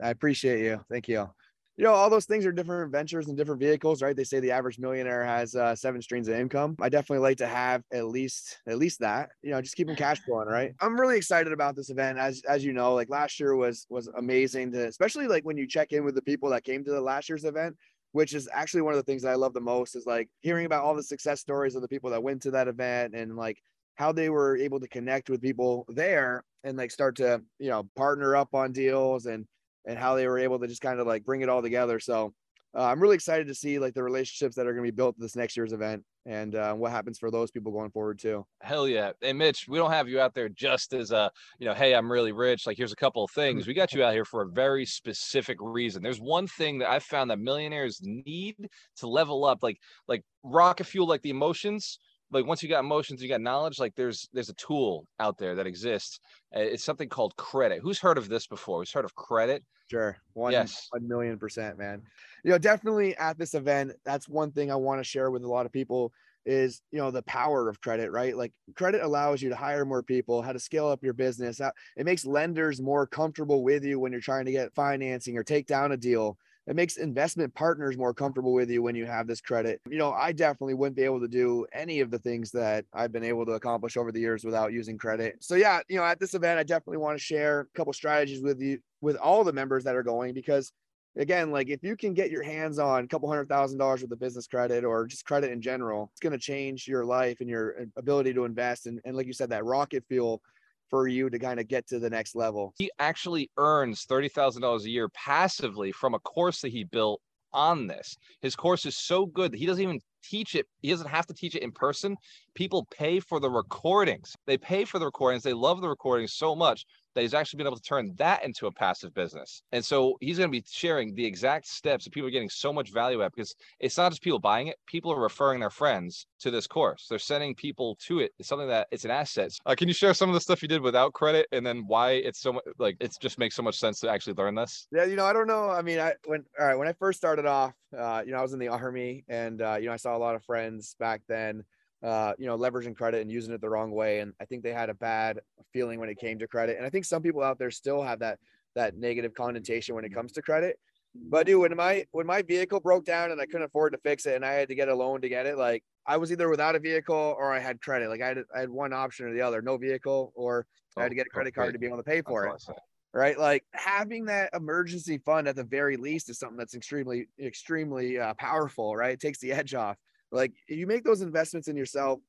I 0.00 0.10
appreciate 0.10 0.64
you. 0.64 0.84
Thank 0.88 1.08
you 1.08 1.28
you 1.76 1.82
know, 1.82 1.92
all 1.92 2.08
those 2.08 2.26
things 2.26 2.46
are 2.46 2.52
different 2.52 2.92
ventures 2.92 3.26
and 3.26 3.36
different 3.36 3.60
vehicles, 3.60 4.00
right? 4.00 4.14
They 4.14 4.22
say 4.22 4.38
the 4.38 4.52
average 4.52 4.78
millionaire 4.78 5.24
has 5.24 5.56
uh, 5.56 5.74
seven 5.74 6.00
streams 6.00 6.28
of 6.28 6.36
income. 6.36 6.76
I 6.80 6.88
definitely 6.88 7.18
like 7.18 7.38
to 7.38 7.48
have 7.48 7.82
at 7.92 8.06
least 8.06 8.60
at 8.68 8.78
least 8.78 9.00
that, 9.00 9.30
you 9.42 9.50
know, 9.50 9.60
just 9.60 9.74
keeping 9.74 9.96
cash 9.96 10.20
flowing, 10.20 10.46
right? 10.46 10.72
I'm 10.80 10.98
really 10.98 11.16
excited 11.16 11.52
about 11.52 11.74
this 11.74 11.90
event. 11.90 12.18
As 12.18 12.42
as 12.48 12.64
you 12.64 12.72
know, 12.72 12.94
like 12.94 13.10
last 13.10 13.40
year 13.40 13.56
was 13.56 13.86
was 13.90 14.08
amazing 14.16 14.70
to, 14.72 14.86
especially 14.86 15.26
like 15.26 15.44
when 15.44 15.56
you 15.56 15.66
check 15.66 15.92
in 15.92 16.04
with 16.04 16.14
the 16.14 16.22
people 16.22 16.50
that 16.50 16.62
came 16.62 16.84
to 16.84 16.92
the 16.92 17.00
last 17.00 17.28
year's 17.28 17.44
event 17.44 17.76
which 18.12 18.32
is 18.32 18.48
actually 18.52 18.80
one 18.80 18.94
of 18.94 18.96
the 18.96 19.02
things 19.02 19.22
that 19.22 19.32
I 19.32 19.34
love 19.34 19.54
the 19.54 19.60
most 19.60 19.96
is 19.96 20.06
like 20.06 20.30
hearing 20.38 20.66
about 20.66 20.84
all 20.84 20.94
the 20.94 21.02
success 21.02 21.40
stories 21.40 21.74
of 21.74 21.82
the 21.82 21.88
people 21.88 22.10
that 22.10 22.22
went 22.22 22.42
to 22.42 22.52
that 22.52 22.68
event 22.68 23.12
and 23.12 23.34
like 23.34 23.60
how 23.94 24.12
they 24.12 24.28
were 24.28 24.56
able 24.56 24.80
to 24.80 24.88
connect 24.88 25.30
with 25.30 25.40
people 25.40 25.84
there 25.88 26.44
and 26.64 26.76
like 26.76 26.90
start 26.90 27.16
to, 27.16 27.42
you 27.58 27.70
know, 27.70 27.88
partner 27.96 28.36
up 28.36 28.54
on 28.54 28.72
deals 28.72 29.26
and 29.26 29.46
and 29.86 29.98
how 29.98 30.14
they 30.14 30.26
were 30.26 30.38
able 30.38 30.58
to 30.58 30.66
just 30.66 30.80
kind 30.80 30.98
of 30.98 31.06
like 31.06 31.24
bring 31.24 31.42
it 31.42 31.48
all 31.48 31.62
together. 31.62 32.00
So 32.00 32.32
uh, 32.76 32.84
I'm 32.84 33.00
really 33.00 33.14
excited 33.14 33.46
to 33.46 33.54
see 33.54 33.78
like 33.78 33.94
the 33.94 34.02
relationships 34.02 34.56
that 34.56 34.66
are 34.66 34.72
going 34.72 34.84
to 34.84 34.90
be 34.90 34.96
built 34.96 35.14
this 35.18 35.36
next 35.36 35.56
year's 35.56 35.72
event 35.72 36.02
and 36.26 36.54
uh, 36.54 36.72
what 36.72 36.90
happens 36.90 37.18
for 37.18 37.30
those 37.30 37.50
people 37.50 37.70
going 37.70 37.90
forward 37.90 38.18
too. 38.18 38.44
Hell 38.62 38.88
yeah. 38.88 39.12
Hey, 39.20 39.32
Mitch, 39.32 39.68
we 39.68 39.78
don't 39.78 39.92
have 39.92 40.08
you 40.08 40.20
out 40.20 40.34
there 40.34 40.48
just 40.48 40.92
as 40.94 41.12
a, 41.12 41.30
you 41.58 41.66
know, 41.66 41.74
hey, 41.74 41.94
I'm 41.94 42.10
really 42.10 42.32
rich. 42.32 42.66
Like, 42.66 42.76
here's 42.76 42.92
a 42.92 42.96
couple 42.96 43.22
of 43.22 43.30
things. 43.30 43.66
We 43.74 43.74
got 43.74 43.92
you 43.92 44.02
out 44.02 44.12
here 44.12 44.24
for 44.24 44.42
a 44.42 44.48
very 44.48 44.86
specific 44.86 45.58
reason. 45.60 46.02
There's 46.02 46.20
one 46.20 46.46
thing 46.46 46.78
that 46.78 46.90
I 46.90 46.98
found 46.98 47.30
that 47.30 47.38
millionaires 47.38 48.00
need 48.02 48.56
to 48.96 49.06
level 49.06 49.44
up, 49.44 49.62
like, 49.62 49.78
like 50.08 50.22
rocket 50.42 50.84
fuel, 50.84 51.06
like 51.06 51.22
the 51.22 51.30
emotions 51.30 51.98
like 52.34 52.46
once 52.46 52.62
you 52.62 52.68
got 52.68 52.80
emotions 52.80 53.22
you 53.22 53.28
got 53.28 53.40
knowledge 53.40 53.78
like 53.78 53.94
there's 53.94 54.28
there's 54.32 54.50
a 54.50 54.54
tool 54.54 55.06
out 55.20 55.38
there 55.38 55.54
that 55.54 55.66
exists 55.66 56.18
uh, 56.54 56.60
it's 56.60 56.84
something 56.84 57.08
called 57.08 57.34
credit 57.36 57.80
who's 57.82 57.98
heard 57.98 58.18
of 58.18 58.28
this 58.28 58.46
before 58.46 58.80
who's 58.80 58.92
heard 58.92 59.04
of 59.04 59.14
credit 59.14 59.62
Sure. 59.90 60.16
One, 60.32 60.52
yes. 60.52 60.88
one 60.90 61.06
million 61.06 61.38
percent, 61.38 61.78
man. 61.78 62.02
You 62.42 62.50
know, 62.50 62.58
definitely 62.58 63.16
at 63.16 63.38
this 63.38 63.54
event, 63.54 63.92
that's 64.04 64.28
one 64.28 64.50
thing 64.50 64.70
I 64.70 64.76
want 64.76 65.00
to 65.00 65.04
share 65.04 65.30
with 65.30 65.44
a 65.44 65.48
lot 65.48 65.66
of 65.66 65.72
people 65.72 66.12
is, 66.46 66.82
you 66.90 66.98
know, 66.98 67.10
the 67.10 67.22
power 67.22 67.68
of 67.68 67.80
credit, 67.80 68.10
right? 68.10 68.36
Like 68.36 68.52
credit 68.74 69.02
allows 69.02 69.40
you 69.40 69.48
to 69.50 69.56
hire 69.56 69.84
more 69.84 70.02
people, 70.02 70.42
how 70.42 70.52
to 70.52 70.58
scale 70.58 70.88
up 70.88 71.02
your 71.02 71.12
business. 71.12 71.60
It 71.96 72.04
makes 72.04 72.26
lenders 72.26 72.80
more 72.80 73.06
comfortable 73.06 73.62
with 73.62 73.84
you 73.84 73.98
when 73.98 74.12
you're 74.12 74.20
trying 74.20 74.44
to 74.46 74.52
get 74.52 74.74
financing 74.74 75.36
or 75.38 75.44
take 75.44 75.66
down 75.66 75.92
a 75.92 75.96
deal. 75.96 76.38
It 76.66 76.76
makes 76.76 76.96
investment 76.96 77.54
partners 77.54 77.96
more 77.96 78.14
comfortable 78.14 78.52
with 78.52 78.70
you 78.70 78.82
when 78.82 78.94
you 78.94 79.06
have 79.06 79.26
this 79.26 79.40
credit. 79.40 79.80
You 79.88 79.98
know, 79.98 80.12
I 80.12 80.32
definitely 80.32 80.74
wouldn't 80.74 80.96
be 80.96 81.02
able 81.02 81.20
to 81.20 81.28
do 81.28 81.66
any 81.72 82.00
of 82.00 82.10
the 82.10 82.18
things 82.18 82.50
that 82.52 82.86
I've 82.92 83.12
been 83.12 83.24
able 83.24 83.44
to 83.46 83.52
accomplish 83.52 83.96
over 83.96 84.10
the 84.10 84.20
years 84.20 84.44
without 84.44 84.72
using 84.72 84.96
credit. 84.96 85.36
So 85.40 85.56
yeah, 85.56 85.80
you 85.88 85.96
know, 85.96 86.04
at 86.04 86.20
this 86.20 86.34
event, 86.34 86.58
I 86.58 86.62
definitely 86.62 86.98
want 86.98 87.18
to 87.18 87.24
share 87.24 87.60
a 87.60 87.66
couple 87.76 87.92
strategies 87.92 88.42
with 88.42 88.60
you 88.60 88.78
with 89.00 89.16
all 89.16 89.44
the 89.44 89.52
members 89.52 89.84
that 89.84 89.96
are 89.96 90.02
going 90.02 90.32
because 90.32 90.72
again, 91.16 91.50
like 91.50 91.68
if 91.68 91.82
you 91.82 91.96
can 91.96 92.14
get 92.14 92.30
your 92.30 92.42
hands 92.42 92.78
on 92.78 93.04
a 93.04 93.06
couple 93.06 93.28
hundred 93.28 93.48
thousand 93.48 93.78
dollars 93.78 94.02
with 94.02 94.12
a 94.12 94.16
business 94.16 94.46
credit 94.46 94.84
or 94.84 95.06
just 95.06 95.24
credit 95.24 95.52
in 95.52 95.60
general, 95.60 96.10
it's 96.12 96.20
going 96.20 96.32
to 96.32 96.38
change 96.38 96.88
your 96.88 97.04
life 97.04 97.40
and 97.40 97.48
your 97.48 97.82
uh, 97.82 97.84
ability 97.96 98.34
to 98.34 98.44
invest. 98.44 98.86
And, 98.86 99.00
and 99.04 99.16
like 99.16 99.26
you 99.26 99.32
said, 99.32 99.50
that 99.50 99.64
rocket 99.64 100.04
fuel 100.08 100.42
for 100.90 101.08
you 101.08 101.30
to 101.30 101.38
kind 101.38 101.60
of 101.60 101.68
get 101.68 101.86
to 101.88 101.98
the 101.98 102.10
next 102.10 102.34
level. 102.34 102.74
He 102.78 102.90
actually 102.98 103.50
earns 103.56 104.06
$30,000 104.06 104.84
a 104.84 104.90
year 104.90 105.08
passively 105.10 105.92
from 105.92 106.14
a 106.14 106.18
course 106.20 106.60
that 106.60 106.72
he 106.72 106.84
built 106.84 107.20
on 107.52 107.86
this. 107.86 108.16
His 108.42 108.56
course 108.56 108.84
is 108.84 108.96
so 108.96 109.26
good 109.26 109.52
that 109.52 109.58
he 109.58 109.66
doesn't 109.66 109.82
even 109.82 110.00
teach 110.22 110.54
it. 110.54 110.66
He 110.82 110.90
doesn't 110.90 111.08
have 111.08 111.26
to 111.26 111.34
teach 111.34 111.54
it 111.54 111.62
in 111.62 111.72
person. 111.72 112.16
People 112.54 112.86
pay 112.90 113.20
for 113.20 113.40
the 113.40 113.50
recordings. 113.50 114.34
They 114.46 114.58
pay 114.58 114.84
for 114.84 114.98
the 114.98 115.06
recordings. 115.06 115.42
They 115.42 115.52
love 115.52 115.80
the 115.80 115.88
recordings 115.88 116.32
so 116.32 116.54
much 116.54 116.84
that 117.14 117.22
he's 117.22 117.34
actually 117.34 117.58
been 117.58 117.66
able 117.66 117.76
to 117.76 117.82
turn 117.82 118.12
that 118.16 118.44
into 118.44 118.66
a 118.66 118.72
passive 118.72 119.14
business. 119.14 119.62
And 119.72 119.84
so 119.84 120.16
he's 120.20 120.38
going 120.38 120.50
to 120.50 120.60
be 120.60 120.64
sharing 120.68 121.14
the 121.14 121.24
exact 121.24 121.66
steps 121.66 122.04
that 122.04 122.12
people 122.12 122.28
are 122.28 122.32
getting 122.32 122.50
so 122.50 122.72
much 122.72 122.92
value 122.92 123.22
at 123.22 123.32
because 123.34 123.54
it's 123.80 123.96
not 123.96 124.10
just 124.12 124.22
people 124.22 124.38
buying 124.38 124.68
it, 124.68 124.76
people 124.86 125.12
are 125.12 125.20
referring 125.20 125.60
their 125.60 125.70
friends 125.70 126.26
to 126.40 126.50
this 126.50 126.66
course. 126.66 127.06
They're 127.08 127.18
sending 127.18 127.54
people 127.54 127.96
to 128.06 128.20
it. 128.20 128.32
It's 128.38 128.48
something 128.48 128.68
that 128.68 128.88
it's 128.90 129.04
an 129.04 129.10
asset. 129.10 129.52
Uh, 129.66 129.74
can 129.74 129.88
you 129.88 129.94
share 129.94 130.14
some 130.14 130.28
of 130.28 130.34
the 130.34 130.40
stuff 130.40 130.62
you 130.62 130.68
did 130.68 130.82
without 130.82 131.12
credit 131.12 131.46
and 131.52 131.64
then 131.64 131.84
why 131.86 132.12
it's 132.12 132.40
so 132.40 132.54
much 132.54 132.64
like 132.78 132.96
it 133.00 133.14
just 133.20 133.38
makes 133.38 133.54
so 133.54 133.62
much 133.62 133.78
sense 133.78 134.00
to 134.00 134.10
actually 134.10 134.34
learn 134.34 134.54
this? 134.54 134.86
Yeah, 134.92 135.04
you 135.04 135.16
know, 135.16 135.24
I 135.24 135.32
don't 135.32 135.46
know. 135.46 135.70
I 135.70 135.82
mean, 135.82 135.98
I 135.98 136.14
when 136.26 136.44
all 136.58 136.66
right, 136.66 136.74
when 136.74 136.88
I 136.88 136.92
first 136.92 137.18
started 137.18 137.46
off, 137.46 137.74
uh, 137.96 138.22
you 138.24 138.32
know, 138.32 138.38
I 138.38 138.42
was 138.42 138.52
in 138.52 138.58
the 138.58 138.68
army 138.68 139.24
and 139.28 139.62
uh, 139.62 139.76
you 139.78 139.86
know, 139.86 139.92
I 139.92 139.96
saw 139.96 140.16
a 140.16 140.18
lot 140.18 140.34
of 140.34 140.42
friends 140.44 140.96
back 140.98 141.22
then 141.28 141.64
uh, 142.04 142.34
you 142.38 142.46
know, 142.46 142.56
leveraging 142.56 142.94
credit 142.94 143.22
and 143.22 143.32
using 143.32 143.54
it 143.54 143.60
the 143.60 143.68
wrong 143.68 143.90
way. 143.90 144.20
And 144.20 144.34
I 144.40 144.44
think 144.44 144.62
they 144.62 144.72
had 144.72 144.90
a 144.90 144.94
bad 144.94 145.40
feeling 145.72 145.98
when 145.98 146.08
it 146.08 146.18
came 146.18 146.38
to 146.38 146.46
credit. 146.46 146.76
And 146.76 146.86
I 146.86 146.90
think 146.90 147.04
some 147.04 147.22
people 147.22 147.42
out 147.42 147.58
there 147.58 147.70
still 147.70 148.02
have 148.02 148.18
that 148.20 148.38
that 148.74 148.96
negative 148.96 149.34
connotation 149.34 149.94
when 149.94 150.04
it 150.04 150.12
comes 150.12 150.32
to 150.32 150.42
credit. 150.42 150.78
But 151.14 151.46
dude, 151.46 151.60
when 151.60 151.76
my 151.76 152.04
when 152.12 152.26
my 152.26 152.42
vehicle 152.42 152.80
broke 152.80 153.04
down 153.04 153.30
and 153.30 153.40
I 153.40 153.46
couldn't 153.46 153.62
afford 153.62 153.92
to 153.92 153.98
fix 153.98 154.26
it 154.26 154.34
and 154.34 154.44
I 154.44 154.52
had 154.52 154.68
to 154.68 154.74
get 154.74 154.88
a 154.88 154.94
loan 154.94 155.20
to 155.22 155.28
get 155.28 155.46
it, 155.46 155.56
like 155.56 155.82
I 156.06 156.16
was 156.16 156.30
either 156.30 156.48
without 156.48 156.74
a 156.74 156.80
vehicle 156.80 157.36
or 157.38 157.52
I 157.52 157.60
had 157.60 157.80
credit. 157.80 158.08
Like 158.10 158.20
I 158.20 158.28
had 158.28 158.38
I 158.54 158.60
had 158.60 158.70
one 158.70 158.92
option 158.92 159.26
or 159.26 159.32
the 159.32 159.40
other, 159.40 159.62
no 159.62 159.76
vehicle 159.76 160.32
or 160.34 160.66
I 160.96 161.02
had 161.02 161.08
to 161.08 161.14
get 161.14 161.26
a 161.26 161.30
credit 161.30 161.54
card 161.54 161.72
to 161.72 161.78
be 161.78 161.86
able 161.86 161.96
to 161.96 162.02
pay 162.02 162.22
for 162.22 162.46
it. 162.46 162.64
Right. 163.12 163.38
Like 163.38 163.64
having 163.72 164.24
that 164.24 164.50
emergency 164.54 165.18
fund 165.18 165.46
at 165.46 165.54
the 165.54 165.62
very 165.62 165.96
least 165.96 166.28
is 166.30 166.38
something 166.38 166.56
that's 166.58 166.74
extremely, 166.74 167.28
extremely 167.40 168.18
uh, 168.18 168.34
powerful. 168.34 168.96
Right. 168.96 169.12
It 169.12 169.20
takes 169.20 169.38
the 169.38 169.52
edge 169.52 169.72
off. 169.72 169.96
Like 170.34 170.52
you 170.68 170.86
make 170.86 171.04
those 171.04 171.22
investments 171.22 171.68
in 171.68 171.76
yourself, 171.76 172.20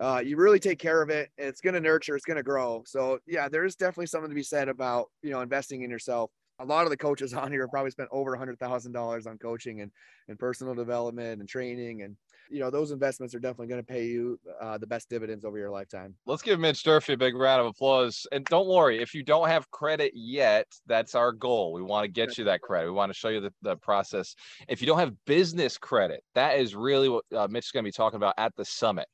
uh, 0.00 0.22
you 0.24 0.36
really 0.36 0.58
take 0.58 0.78
care 0.78 1.02
of 1.02 1.10
it. 1.10 1.28
it's 1.36 1.60
going 1.60 1.74
to 1.74 1.80
nurture. 1.80 2.16
It's 2.16 2.24
going 2.24 2.38
to 2.38 2.42
grow. 2.42 2.82
So 2.86 3.18
yeah, 3.26 3.48
there 3.48 3.66
is 3.66 3.76
definitely 3.76 4.06
something 4.06 4.30
to 4.30 4.34
be 4.34 4.42
said 4.42 4.68
about 4.68 5.10
you 5.22 5.30
know 5.30 5.42
investing 5.42 5.82
in 5.82 5.90
yourself. 5.90 6.30
A 6.58 6.64
lot 6.64 6.84
of 6.84 6.90
the 6.90 6.96
coaches 6.96 7.34
on 7.34 7.52
here 7.52 7.62
have 7.62 7.70
probably 7.70 7.90
spent 7.90 8.08
over 8.10 8.34
a 8.34 8.38
hundred 8.38 8.58
thousand 8.58 8.92
dollars 8.92 9.26
on 9.26 9.36
coaching 9.38 9.82
and 9.82 9.90
and 10.28 10.38
personal 10.38 10.74
development 10.74 11.40
and 11.40 11.48
training 11.48 12.02
and 12.02 12.16
you 12.50 12.60
know 12.60 12.70
those 12.70 12.90
investments 12.90 13.34
are 13.34 13.38
definitely 13.38 13.68
going 13.68 13.80
to 13.80 13.86
pay 13.86 14.06
you 14.06 14.38
uh, 14.60 14.78
the 14.78 14.86
best 14.86 15.08
dividends 15.08 15.44
over 15.44 15.58
your 15.58 15.70
lifetime. 15.70 16.14
Let's 16.26 16.42
give 16.42 16.58
Mitch 16.60 16.82
Durfee 16.82 17.14
a 17.14 17.16
big 17.16 17.34
round 17.34 17.60
of 17.60 17.66
applause. 17.66 18.26
And 18.32 18.44
don't 18.46 18.68
worry, 18.68 19.00
if 19.00 19.14
you 19.14 19.22
don't 19.22 19.48
have 19.48 19.70
credit 19.70 20.12
yet, 20.14 20.66
that's 20.86 21.14
our 21.14 21.32
goal. 21.32 21.72
We 21.72 21.82
want 21.82 22.04
to 22.04 22.08
get 22.08 22.36
you 22.38 22.44
that 22.44 22.60
credit. 22.60 22.86
We 22.86 22.92
want 22.92 23.12
to 23.12 23.18
show 23.18 23.28
you 23.28 23.40
the, 23.40 23.52
the 23.62 23.76
process. 23.76 24.34
If 24.68 24.80
you 24.80 24.86
don't 24.86 24.98
have 24.98 25.14
business 25.26 25.78
credit, 25.78 26.22
that 26.34 26.58
is 26.58 26.74
really 26.74 27.08
what 27.08 27.24
uh, 27.34 27.48
Mitch 27.48 27.66
is 27.66 27.70
going 27.70 27.84
to 27.84 27.88
be 27.88 27.92
talking 27.92 28.16
about 28.16 28.34
at 28.36 28.54
the 28.56 28.64
summit. 28.64 29.06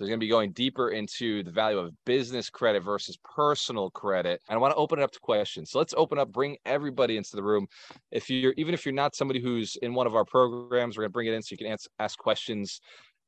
They're 0.00 0.08
going 0.08 0.18
to 0.18 0.24
be 0.24 0.30
going 0.30 0.52
deeper 0.52 0.88
into 0.88 1.42
the 1.42 1.50
value 1.50 1.78
of 1.78 1.92
business 2.06 2.48
credit 2.48 2.82
versus 2.82 3.18
personal 3.22 3.90
credit. 3.90 4.40
And 4.48 4.56
I 4.56 4.58
want 4.58 4.72
to 4.72 4.76
open 4.76 4.98
it 4.98 5.02
up 5.02 5.10
to 5.10 5.20
questions. 5.20 5.70
So 5.70 5.78
let's 5.78 5.92
open 5.94 6.18
up, 6.18 6.32
bring 6.32 6.56
everybody 6.64 7.18
into 7.18 7.36
the 7.36 7.42
room. 7.42 7.66
If 8.10 8.30
you're, 8.30 8.54
even 8.56 8.72
if 8.72 8.86
you're 8.86 8.94
not 8.94 9.14
somebody 9.14 9.42
who's 9.42 9.76
in 9.82 9.92
one 9.92 10.06
of 10.06 10.14
our 10.14 10.24
programs, 10.24 10.96
we're 10.96 11.02
going 11.02 11.10
to 11.10 11.12
bring 11.12 11.26
it 11.26 11.34
in 11.34 11.42
so 11.42 11.52
you 11.52 11.58
can 11.58 11.66
ask, 11.66 11.86
ask 11.98 12.18
questions. 12.18 12.80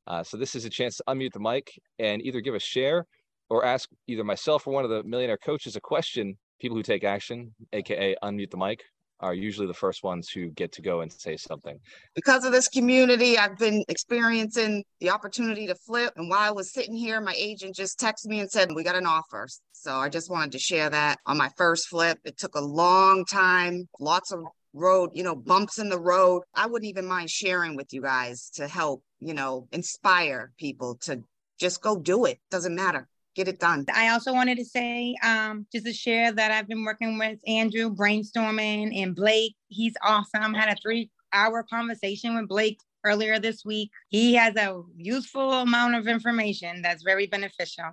Uh, 0.07 0.23
so 0.23 0.35
this 0.35 0.55
is 0.55 0.65
a 0.65 0.69
chance 0.69 0.97
to 0.97 1.03
unmute 1.07 1.33
the 1.33 1.39
mic 1.39 1.79
and 1.99 2.23
either 2.23 2.41
give 2.41 2.55
a 2.55 2.59
share 2.59 3.05
or 3.51 3.63
ask 3.63 3.87
either 4.07 4.23
myself 4.23 4.65
or 4.65 4.73
one 4.73 4.83
of 4.83 4.89
the 4.89 5.03
millionaire 5.03 5.37
coaches 5.37 5.75
a 5.75 5.79
question. 5.79 6.39
People 6.59 6.75
who 6.75 6.81
take 6.81 7.03
action, 7.03 7.53
AKA 7.71 8.15
unmute 8.23 8.49
the 8.49 8.57
mic, 8.57 8.83
are 9.19 9.33
usually 9.33 9.67
the 9.67 9.73
first 9.73 10.03
ones 10.03 10.29
who 10.29 10.49
get 10.49 10.71
to 10.73 10.81
go 10.81 11.01
and 11.01 11.11
say 11.11 11.37
something. 11.37 11.79
Because 12.15 12.45
of 12.45 12.51
this 12.51 12.67
community, 12.67 13.37
I've 13.37 13.57
been 13.57 13.83
experiencing 13.87 14.83
the 14.99 15.09
opportunity 15.11 15.67
to 15.67 15.75
flip. 15.75 16.13
And 16.17 16.29
while 16.29 16.39
I 16.39 16.51
was 16.51 16.73
sitting 16.73 16.95
here, 16.95 17.21
my 17.21 17.33
agent 17.37 17.75
just 17.75 17.99
texted 17.99 18.27
me 18.27 18.39
and 18.39 18.49
said, 18.49 18.69
We 18.73 18.83
got 18.83 18.95
an 18.95 19.05
offer. 19.05 19.47
So 19.71 19.95
I 19.95 20.09
just 20.09 20.29
wanted 20.29 20.51
to 20.53 20.59
share 20.59 20.89
that 20.89 21.19
on 21.25 21.37
my 21.37 21.49
first 21.57 21.87
flip. 21.87 22.19
It 22.23 22.37
took 22.37 22.55
a 22.55 22.61
long 22.61 23.25
time, 23.25 23.87
lots 23.99 24.31
of 24.31 24.43
road, 24.73 25.11
you 25.13 25.23
know, 25.23 25.35
bumps 25.35 25.77
in 25.77 25.89
the 25.89 25.99
road. 25.99 26.43
I 26.55 26.67
wouldn't 26.67 26.89
even 26.89 27.05
mind 27.05 27.29
sharing 27.29 27.75
with 27.75 27.93
you 27.93 28.01
guys 28.01 28.49
to 28.55 28.67
help, 28.67 29.03
you 29.19 29.33
know, 29.33 29.67
inspire 29.71 30.51
people 30.57 30.95
to 31.03 31.23
just 31.59 31.81
go 31.81 31.97
do 31.97 32.25
it. 32.25 32.39
Doesn't 32.49 32.75
matter 32.75 33.07
get 33.35 33.47
it 33.47 33.59
done. 33.59 33.85
I 33.93 34.09
also 34.09 34.33
wanted 34.33 34.57
to 34.57 34.65
say, 34.65 35.15
um, 35.23 35.65
just 35.71 35.85
to 35.85 35.93
share 35.93 36.31
that 36.31 36.51
I've 36.51 36.67
been 36.67 36.83
working 36.83 37.17
with 37.17 37.39
Andrew 37.47 37.93
brainstorming 37.93 39.01
and 39.01 39.15
Blake. 39.15 39.55
He's 39.67 39.93
awesome. 40.03 40.53
Had 40.53 40.69
a 40.69 40.81
three 40.81 41.09
hour 41.33 41.63
conversation 41.63 42.35
with 42.35 42.47
Blake 42.47 42.79
earlier 43.05 43.39
this 43.39 43.65
week. 43.65 43.91
He 44.09 44.33
has 44.35 44.55
a 44.55 44.81
useful 44.95 45.51
amount 45.53 45.95
of 45.95 46.07
information 46.07 46.81
that's 46.81 47.03
very 47.03 47.27
beneficial. 47.27 47.85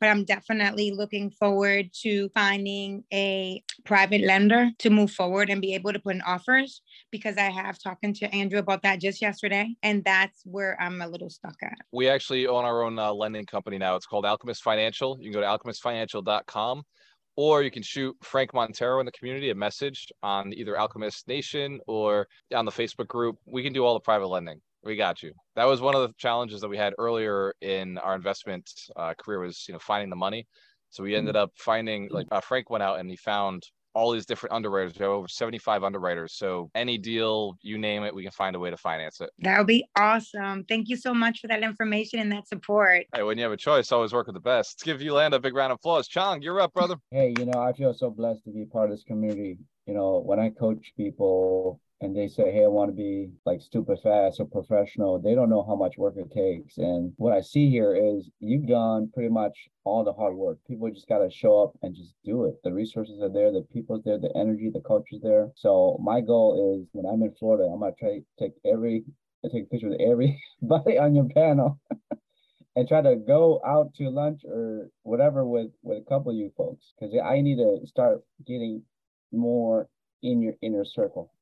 But 0.00 0.10
I'm 0.10 0.24
definitely 0.24 0.90
looking 0.90 1.30
forward 1.30 1.90
to 2.02 2.28
finding 2.30 3.04
a 3.12 3.62
private 3.84 4.22
lender 4.22 4.70
to 4.80 4.90
move 4.90 5.10
forward 5.10 5.48
and 5.48 5.62
be 5.62 5.74
able 5.74 5.92
to 5.92 5.98
put 5.98 6.16
in 6.16 6.22
offers 6.22 6.82
because 7.10 7.36
I 7.36 7.50
have 7.50 7.78
talking 7.78 8.12
to 8.14 8.34
Andrew 8.34 8.58
about 8.58 8.82
that 8.82 9.00
just 9.00 9.20
yesterday. 9.22 9.74
And 9.82 10.04
that's 10.04 10.42
where 10.44 10.80
I'm 10.80 11.00
a 11.00 11.08
little 11.08 11.30
stuck 11.30 11.56
at. 11.62 11.78
We 11.92 12.08
actually 12.08 12.46
own 12.46 12.64
our 12.64 12.82
own 12.82 12.98
uh, 12.98 13.12
lending 13.12 13.46
company 13.46 13.78
now. 13.78 13.96
It's 13.96 14.06
called 14.06 14.26
Alchemist 14.26 14.62
Financial. 14.62 15.16
You 15.18 15.30
can 15.30 15.40
go 15.40 15.40
to 15.40 15.46
alchemistfinancial.com 15.46 16.82
or 17.36 17.62
you 17.62 17.70
can 17.70 17.82
shoot 17.82 18.16
Frank 18.22 18.52
Montero 18.52 18.98
in 18.98 19.06
the 19.06 19.12
community 19.12 19.50
a 19.50 19.54
message 19.54 20.08
on 20.24 20.52
either 20.52 20.78
Alchemist 20.78 21.28
Nation 21.28 21.78
or 21.86 22.26
on 22.52 22.64
the 22.64 22.72
Facebook 22.72 23.06
group. 23.06 23.36
We 23.46 23.62
can 23.62 23.72
do 23.72 23.84
all 23.84 23.94
the 23.94 24.00
private 24.00 24.26
lending. 24.26 24.60
We 24.82 24.96
got 24.96 25.22
you. 25.22 25.32
That 25.54 25.66
was 25.66 25.80
one 25.80 25.94
of 25.94 26.02
the 26.02 26.14
challenges 26.18 26.60
that 26.60 26.68
we 26.68 26.76
had 26.76 26.94
earlier 26.98 27.54
in 27.60 27.98
our 27.98 28.14
investment 28.14 28.68
uh, 28.96 29.14
career 29.14 29.40
was 29.40 29.64
you 29.68 29.72
know 29.72 29.78
finding 29.78 30.10
the 30.10 30.16
money. 30.16 30.46
So 30.90 31.02
we 31.02 31.14
ended 31.14 31.36
up 31.36 31.52
finding 31.56 32.08
like 32.10 32.26
uh, 32.32 32.40
Frank 32.40 32.70
went 32.70 32.82
out 32.82 32.98
and 32.98 33.10
he 33.10 33.16
found 33.16 33.62
all 33.98 34.12
these 34.12 34.26
different 34.26 34.52
underwriters. 34.52 34.94
We 34.96 35.02
have 35.02 35.10
over 35.10 35.26
75 35.26 35.82
underwriters. 35.82 36.34
So 36.34 36.70
any 36.76 36.98
deal, 36.98 37.58
you 37.62 37.78
name 37.78 38.04
it, 38.04 38.14
we 38.14 38.22
can 38.22 38.30
find 38.30 38.54
a 38.54 38.58
way 38.58 38.70
to 38.70 38.76
finance 38.76 39.20
it. 39.20 39.30
That 39.40 39.58
would 39.58 39.66
be 39.66 39.84
awesome. 39.96 40.64
Thank 40.68 40.88
you 40.88 40.96
so 40.96 41.12
much 41.12 41.40
for 41.40 41.48
that 41.48 41.64
information 41.64 42.20
and 42.20 42.30
that 42.30 42.46
support. 42.46 43.06
Hey, 43.12 43.24
when 43.24 43.38
you 43.38 43.42
have 43.42 43.52
a 43.52 43.56
choice, 43.56 43.90
always 43.90 44.12
work 44.12 44.28
with 44.28 44.34
the 44.34 44.40
best. 44.40 44.76
Let's 44.76 44.84
give 44.84 45.02
Yolanda 45.02 45.38
a 45.38 45.40
big 45.40 45.54
round 45.54 45.72
of 45.72 45.76
applause. 45.76 46.06
Chong, 46.06 46.42
you're 46.42 46.60
up, 46.60 46.74
brother. 46.74 46.94
Hey, 47.10 47.34
you 47.38 47.46
know, 47.46 47.60
I 47.60 47.72
feel 47.72 47.92
so 47.92 48.08
blessed 48.08 48.44
to 48.44 48.50
be 48.50 48.64
part 48.64 48.90
of 48.90 48.96
this 48.96 49.02
community. 49.02 49.58
You 49.86 49.94
know, 49.94 50.22
when 50.24 50.38
I 50.38 50.50
coach 50.50 50.92
people, 50.96 51.80
and 52.00 52.16
they 52.16 52.28
say, 52.28 52.52
Hey, 52.52 52.64
I 52.64 52.68
want 52.68 52.90
to 52.90 52.96
be 52.96 53.30
like 53.44 53.60
stupid 53.60 53.98
fast 54.02 54.40
or 54.40 54.46
professional, 54.46 55.18
they 55.18 55.34
don't 55.34 55.50
know 55.50 55.64
how 55.66 55.74
much 55.74 55.98
work 55.98 56.14
it 56.16 56.30
takes. 56.32 56.78
And 56.78 57.12
what 57.16 57.32
I 57.32 57.40
see 57.40 57.70
here 57.70 57.94
is 57.94 58.30
you've 58.40 58.68
done 58.68 59.10
pretty 59.12 59.30
much 59.30 59.68
all 59.84 60.04
the 60.04 60.12
hard 60.12 60.34
work. 60.34 60.58
People 60.66 60.90
just 60.90 61.08
got 61.08 61.18
to 61.18 61.30
show 61.30 61.62
up 61.62 61.72
and 61.82 61.94
just 61.94 62.14
do 62.24 62.44
it. 62.44 62.54
The 62.62 62.72
resources 62.72 63.20
are 63.20 63.32
there, 63.32 63.52
the 63.52 63.66
people's 63.72 64.04
there, 64.04 64.18
the 64.18 64.32
energy, 64.36 64.70
the 64.72 64.80
culture's 64.80 65.20
there. 65.22 65.50
So 65.56 65.98
my 66.02 66.20
goal 66.20 66.78
is 66.78 66.88
when 66.92 67.06
I'm 67.06 67.22
in 67.22 67.34
Florida, 67.34 67.64
I'm 67.64 67.80
going 67.80 67.94
to 67.94 67.98
try 67.98 68.20
take 68.38 68.52
every, 68.64 69.04
take 69.50 69.64
a 69.64 69.66
picture 69.66 69.88
with 69.88 70.00
everybody 70.00 70.98
on 70.98 71.14
your 71.14 71.28
panel. 71.28 71.80
and 72.76 72.86
try 72.86 73.02
to 73.02 73.16
go 73.16 73.60
out 73.66 73.92
to 73.94 74.08
lunch 74.08 74.42
or 74.44 74.88
whatever 75.02 75.44
with 75.44 75.70
with 75.82 75.98
a 75.98 76.08
couple 76.08 76.30
of 76.30 76.36
you 76.36 76.52
folks 76.56 76.92
because 76.94 77.12
I 77.24 77.40
need 77.40 77.56
to 77.56 77.80
start 77.86 78.20
getting 78.46 78.82
more 79.32 79.88
in 80.22 80.40
your 80.40 80.54
inner 80.62 80.84
circle 80.84 81.32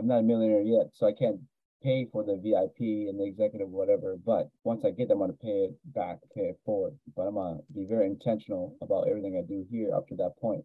I'm 0.00 0.06
not 0.06 0.20
a 0.20 0.22
millionaire 0.22 0.62
yet, 0.62 0.86
so 0.94 1.06
I 1.06 1.12
can't 1.12 1.38
pay 1.82 2.06
for 2.10 2.24
the 2.24 2.36
VIP 2.36 3.10
and 3.10 3.20
the 3.20 3.24
executive 3.24 3.68
whatever. 3.68 4.16
But 4.16 4.48
once 4.64 4.82
I 4.82 4.92
get 4.92 5.08
them, 5.08 5.20
I'm 5.20 5.28
gonna 5.28 5.38
pay 5.42 5.68
it 5.68 5.76
back, 5.92 6.20
pay 6.34 6.48
it 6.48 6.58
forward. 6.64 6.98
But 7.14 7.26
I'm 7.26 7.34
gonna 7.34 7.58
be 7.74 7.84
very 7.84 8.06
intentional 8.06 8.78
about 8.80 9.08
everything 9.08 9.36
I 9.36 9.46
do 9.46 9.66
here 9.70 9.94
up 9.94 10.08
to 10.08 10.16
that 10.16 10.38
point, 10.40 10.64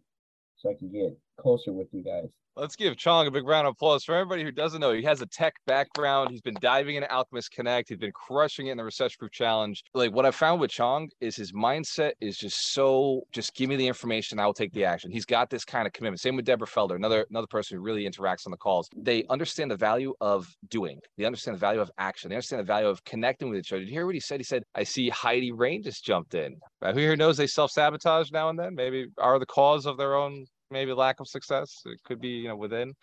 so 0.55 0.69
I 0.69 0.73
can 0.73 0.89
get 0.89 1.17
closer 1.37 1.73
with 1.73 1.87
you 1.91 2.03
guys. 2.03 2.29
Let's 2.57 2.77
give 2.77 2.95
Chong 2.95 3.27
a 3.27 3.31
big 3.31 3.45
round 3.45 3.67
of 3.67 3.73
applause 3.73 4.05
for 4.05 4.15
everybody 4.15 4.41
who 4.41 4.49
doesn't 4.49 4.79
know. 4.79 4.93
He 4.93 5.03
has 5.03 5.21
a 5.21 5.25
tech 5.25 5.55
background. 5.67 6.31
He's 6.31 6.39
been 6.39 6.55
diving 6.61 6.95
into 6.95 7.11
Alchemist 7.11 7.51
Connect. 7.51 7.89
He's 7.89 7.97
been 7.97 8.13
crushing 8.13 8.67
it 8.67 8.71
in 8.71 8.77
the 8.77 8.83
Recession 8.85 9.17
Proof 9.19 9.31
Challenge. 9.31 9.83
Like 9.93 10.13
what 10.13 10.25
I 10.25 10.31
found 10.31 10.61
with 10.61 10.71
Chong 10.71 11.09
is 11.19 11.35
his 11.35 11.51
mindset 11.51 12.13
is 12.21 12.37
just 12.37 12.71
so 12.71 13.23
just 13.33 13.53
give 13.55 13.67
me 13.67 13.75
the 13.75 13.85
information, 13.85 14.39
I 14.39 14.45
will 14.45 14.53
take 14.53 14.71
the 14.71 14.85
action. 14.85 15.11
He's 15.11 15.25
got 15.25 15.49
this 15.49 15.65
kind 15.65 15.85
of 15.85 15.91
commitment. 15.91 16.21
Same 16.21 16.37
with 16.37 16.45
Deborah 16.45 16.65
Felder, 16.65 16.95
another 16.95 17.25
another 17.29 17.47
person 17.47 17.75
who 17.75 17.83
really 17.83 18.09
interacts 18.09 18.47
on 18.47 18.51
the 18.51 18.57
calls. 18.57 18.87
They 18.95 19.25
understand 19.29 19.69
the 19.69 19.75
value 19.75 20.13
of 20.21 20.47
doing. 20.69 21.01
They 21.17 21.25
understand 21.25 21.55
the 21.55 21.59
value 21.59 21.81
of 21.81 21.91
action. 21.97 22.29
They 22.29 22.37
understand 22.37 22.61
the 22.61 22.63
value 22.63 22.87
of 22.87 23.03
connecting 23.03 23.49
with 23.49 23.59
each 23.59 23.73
other. 23.73 23.81
Did 23.81 23.89
you 23.89 23.95
hear 23.95 24.05
what 24.05 24.15
he 24.15 24.21
said? 24.21 24.39
He 24.39 24.45
said, 24.45 24.63
"I 24.75 24.83
see 24.83 25.09
Heidi 25.09 25.51
Rain 25.51 25.83
just 25.83 26.05
jumped 26.05 26.35
in." 26.35 26.55
Who 26.81 26.93
here 26.93 27.17
knows 27.17 27.35
they 27.35 27.47
self 27.47 27.71
sabotage 27.71 28.31
now 28.31 28.47
and 28.47 28.57
then? 28.57 28.75
Maybe 28.75 29.07
are 29.17 29.39
the 29.39 29.45
cause 29.45 29.85
of 29.85 29.97
their 29.97 30.15
own 30.15 30.45
maybe 30.71 30.93
lack 30.93 31.19
of 31.19 31.28
success. 31.28 31.82
It 31.86 31.99
could 32.04 32.19
be, 32.19 32.30
you 32.30 32.47
know, 32.47 32.56
within. 32.56 32.93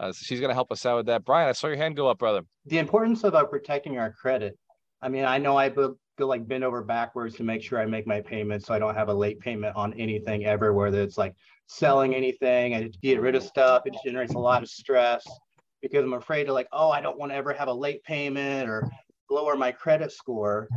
Uh, 0.00 0.12
so 0.12 0.22
she's 0.22 0.40
going 0.40 0.50
to 0.50 0.54
help 0.54 0.72
us 0.72 0.84
out 0.86 0.96
with 0.96 1.06
that. 1.06 1.24
Brian, 1.24 1.48
I 1.48 1.52
saw 1.52 1.68
your 1.68 1.76
hand 1.76 1.96
go 1.96 2.08
up, 2.08 2.18
brother. 2.18 2.42
The 2.66 2.78
importance 2.78 3.22
of 3.24 3.34
uh, 3.34 3.44
protecting 3.44 3.98
our 3.98 4.12
credit. 4.12 4.58
I 5.02 5.08
mean, 5.08 5.24
I 5.24 5.38
know 5.38 5.56
I 5.56 5.68
go 5.68 5.96
like 6.18 6.46
bend 6.46 6.64
over 6.64 6.82
backwards 6.82 7.36
to 7.36 7.44
make 7.44 7.62
sure 7.62 7.80
I 7.80 7.86
make 7.86 8.06
my 8.06 8.20
payments 8.20 8.66
so 8.66 8.74
I 8.74 8.78
don't 8.78 8.94
have 8.94 9.08
a 9.08 9.14
late 9.14 9.40
payment 9.40 9.76
on 9.76 9.92
anything 9.94 10.46
ever, 10.46 10.72
whether 10.72 11.02
it's 11.02 11.18
like 11.18 11.34
selling 11.66 12.14
anything, 12.14 12.74
and 12.74 12.96
get 13.02 13.20
rid 13.20 13.34
of 13.34 13.42
stuff. 13.42 13.82
It 13.86 13.94
generates 14.04 14.34
a 14.34 14.38
lot 14.38 14.62
of 14.62 14.68
stress 14.68 15.24
because 15.82 16.04
I'm 16.04 16.14
afraid 16.14 16.44
to 16.44 16.52
like, 16.52 16.68
oh, 16.72 16.90
I 16.90 17.00
don't 17.00 17.18
want 17.18 17.32
to 17.32 17.36
ever 17.36 17.52
have 17.52 17.68
a 17.68 17.72
late 17.72 18.02
payment 18.04 18.68
or 18.68 18.88
lower 19.30 19.56
my 19.56 19.72
credit 19.72 20.12
score 20.12 20.68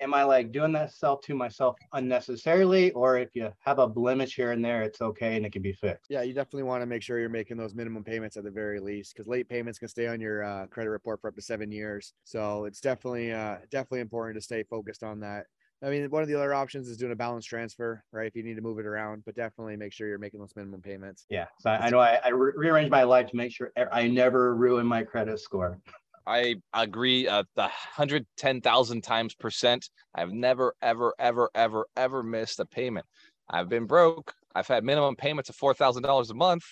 am 0.00 0.14
I 0.14 0.22
like 0.22 0.52
doing 0.52 0.72
that 0.72 0.92
self 0.92 1.20
to 1.22 1.34
myself 1.34 1.76
unnecessarily? 1.92 2.90
Or 2.92 3.18
if 3.18 3.30
you 3.34 3.50
have 3.60 3.78
a 3.78 3.86
blemish 3.86 4.34
here 4.34 4.52
and 4.52 4.64
there, 4.64 4.82
it's 4.82 5.00
okay 5.00 5.36
and 5.36 5.46
it 5.46 5.52
can 5.52 5.62
be 5.62 5.72
fixed. 5.72 6.10
Yeah, 6.10 6.22
you 6.22 6.32
definitely 6.32 6.64
want 6.64 6.82
to 6.82 6.86
make 6.86 7.02
sure 7.02 7.18
you're 7.18 7.28
making 7.28 7.56
those 7.56 7.74
minimum 7.74 8.04
payments 8.04 8.36
at 8.36 8.44
the 8.44 8.50
very 8.50 8.80
least 8.80 9.14
because 9.14 9.28
late 9.28 9.48
payments 9.48 9.78
can 9.78 9.88
stay 9.88 10.06
on 10.06 10.20
your 10.20 10.42
uh, 10.42 10.66
credit 10.66 10.90
report 10.90 11.20
for 11.20 11.28
up 11.28 11.36
to 11.36 11.42
seven 11.42 11.70
years. 11.70 12.14
So 12.24 12.64
it's 12.64 12.80
definitely 12.80 13.32
uh, 13.32 13.58
definitely 13.70 14.00
important 14.00 14.36
to 14.36 14.42
stay 14.42 14.62
focused 14.64 15.02
on 15.02 15.20
that. 15.20 15.46
I 15.82 15.88
mean, 15.88 16.10
one 16.10 16.22
of 16.22 16.28
the 16.28 16.34
other 16.34 16.52
options 16.52 16.88
is 16.88 16.98
doing 16.98 17.12
a 17.12 17.16
balance 17.16 17.46
transfer, 17.46 18.04
right? 18.12 18.26
If 18.26 18.36
you 18.36 18.42
need 18.42 18.56
to 18.56 18.60
move 18.60 18.78
it 18.78 18.84
around, 18.84 19.22
but 19.24 19.34
definitely 19.34 19.76
make 19.76 19.94
sure 19.94 20.08
you're 20.08 20.18
making 20.18 20.38
those 20.38 20.54
minimum 20.54 20.82
payments. 20.82 21.24
Yeah. 21.30 21.46
So 21.60 21.70
I, 21.70 21.86
I 21.86 21.90
know 21.90 22.00
I, 22.00 22.20
I 22.22 22.28
re- 22.28 22.52
rearrange 22.54 22.90
my 22.90 23.02
life 23.04 23.28
to 23.28 23.36
make 23.36 23.50
sure 23.50 23.72
I 23.90 24.06
never 24.06 24.54
ruin 24.54 24.86
my 24.86 25.02
credit 25.02 25.40
score. 25.40 25.78
I 26.30 26.56
agree 26.72 27.26
uh, 27.26 27.42
the 27.56 27.62
110,000 27.62 29.02
times 29.02 29.34
percent. 29.34 29.88
I've 30.14 30.32
never, 30.32 30.74
ever, 30.80 31.12
ever, 31.18 31.50
ever, 31.54 31.86
ever 31.96 32.22
missed 32.22 32.60
a 32.60 32.66
payment. 32.66 33.06
I've 33.48 33.68
been 33.68 33.86
broke. 33.86 34.32
I've 34.54 34.68
had 34.68 34.84
minimum 34.84 35.16
payments 35.16 35.50
of 35.50 35.56
$4,000 35.56 36.30
a 36.30 36.34
month 36.34 36.64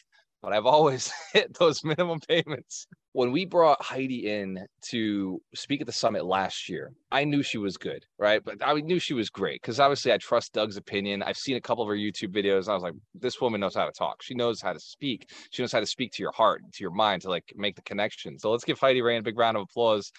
but 0.43 0.53
I've 0.53 0.67
always 0.67 1.13
hit 1.33 1.57
those 1.59 1.85
minimum 1.85 2.21
payments. 2.21 2.87
When 3.19 3.33
we 3.33 3.47
brought 3.47 3.83
Heidi 3.83 4.31
in 4.31 4.65
to 4.91 5.43
speak 5.53 5.81
at 5.81 5.89
the 5.89 5.93
summit 5.93 6.25
last 6.25 6.69
year, 6.69 6.93
I 7.11 7.25
knew 7.25 7.43
she 7.43 7.59
was 7.59 7.77
good, 7.77 8.05
right? 8.17 8.41
But 8.45 8.59
I 8.65 8.75
knew 8.75 9.01
she 9.01 9.13
was 9.13 9.29
great 9.29 9.61
because 9.61 9.81
obviously 9.81 10.13
I 10.13 10.19
trust 10.19 10.53
Doug's 10.53 10.77
opinion. 10.77 11.25
I've 11.25 11.37
seen 11.37 11.57
a 11.57 11.61
couple 11.61 11.83
of 11.83 11.89
her 11.89 11.97
YouTube 11.97 12.33
videos 12.33 12.69
I 12.69 12.75
was 12.75 12.85
like, 12.85 12.95
this 13.15 13.41
woman 13.41 13.61
knows 13.61 13.75
how 13.75 13.87
to 13.87 13.91
talk. 13.91 14.23
She 14.23 14.37
knows 14.37 14.61
how 14.63 14.73
to 14.73 14.79
speak. 14.79 15.31
She 15.51 15.65
knows 15.65 15.73
how 15.73 15.81
to 15.81 15.87
speak 15.87 16.13
to 16.13 16.23
your 16.23 16.31
heart, 16.31 16.63
to 16.75 16.85
your 16.85 16.93
mind, 16.93 17.23
to 17.23 17.29
like 17.29 17.53
make 17.57 17.75
the 17.75 17.83
connection. 17.83 18.39
So 18.39 18.53
let's 18.53 18.63
give 18.63 18.79
Heidi 18.79 19.03
Rain 19.03 19.19
a 19.19 19.23
big 19.25 19.37
round 19.37 19.57
of 19.57 19.65
applause. 19.65 20.13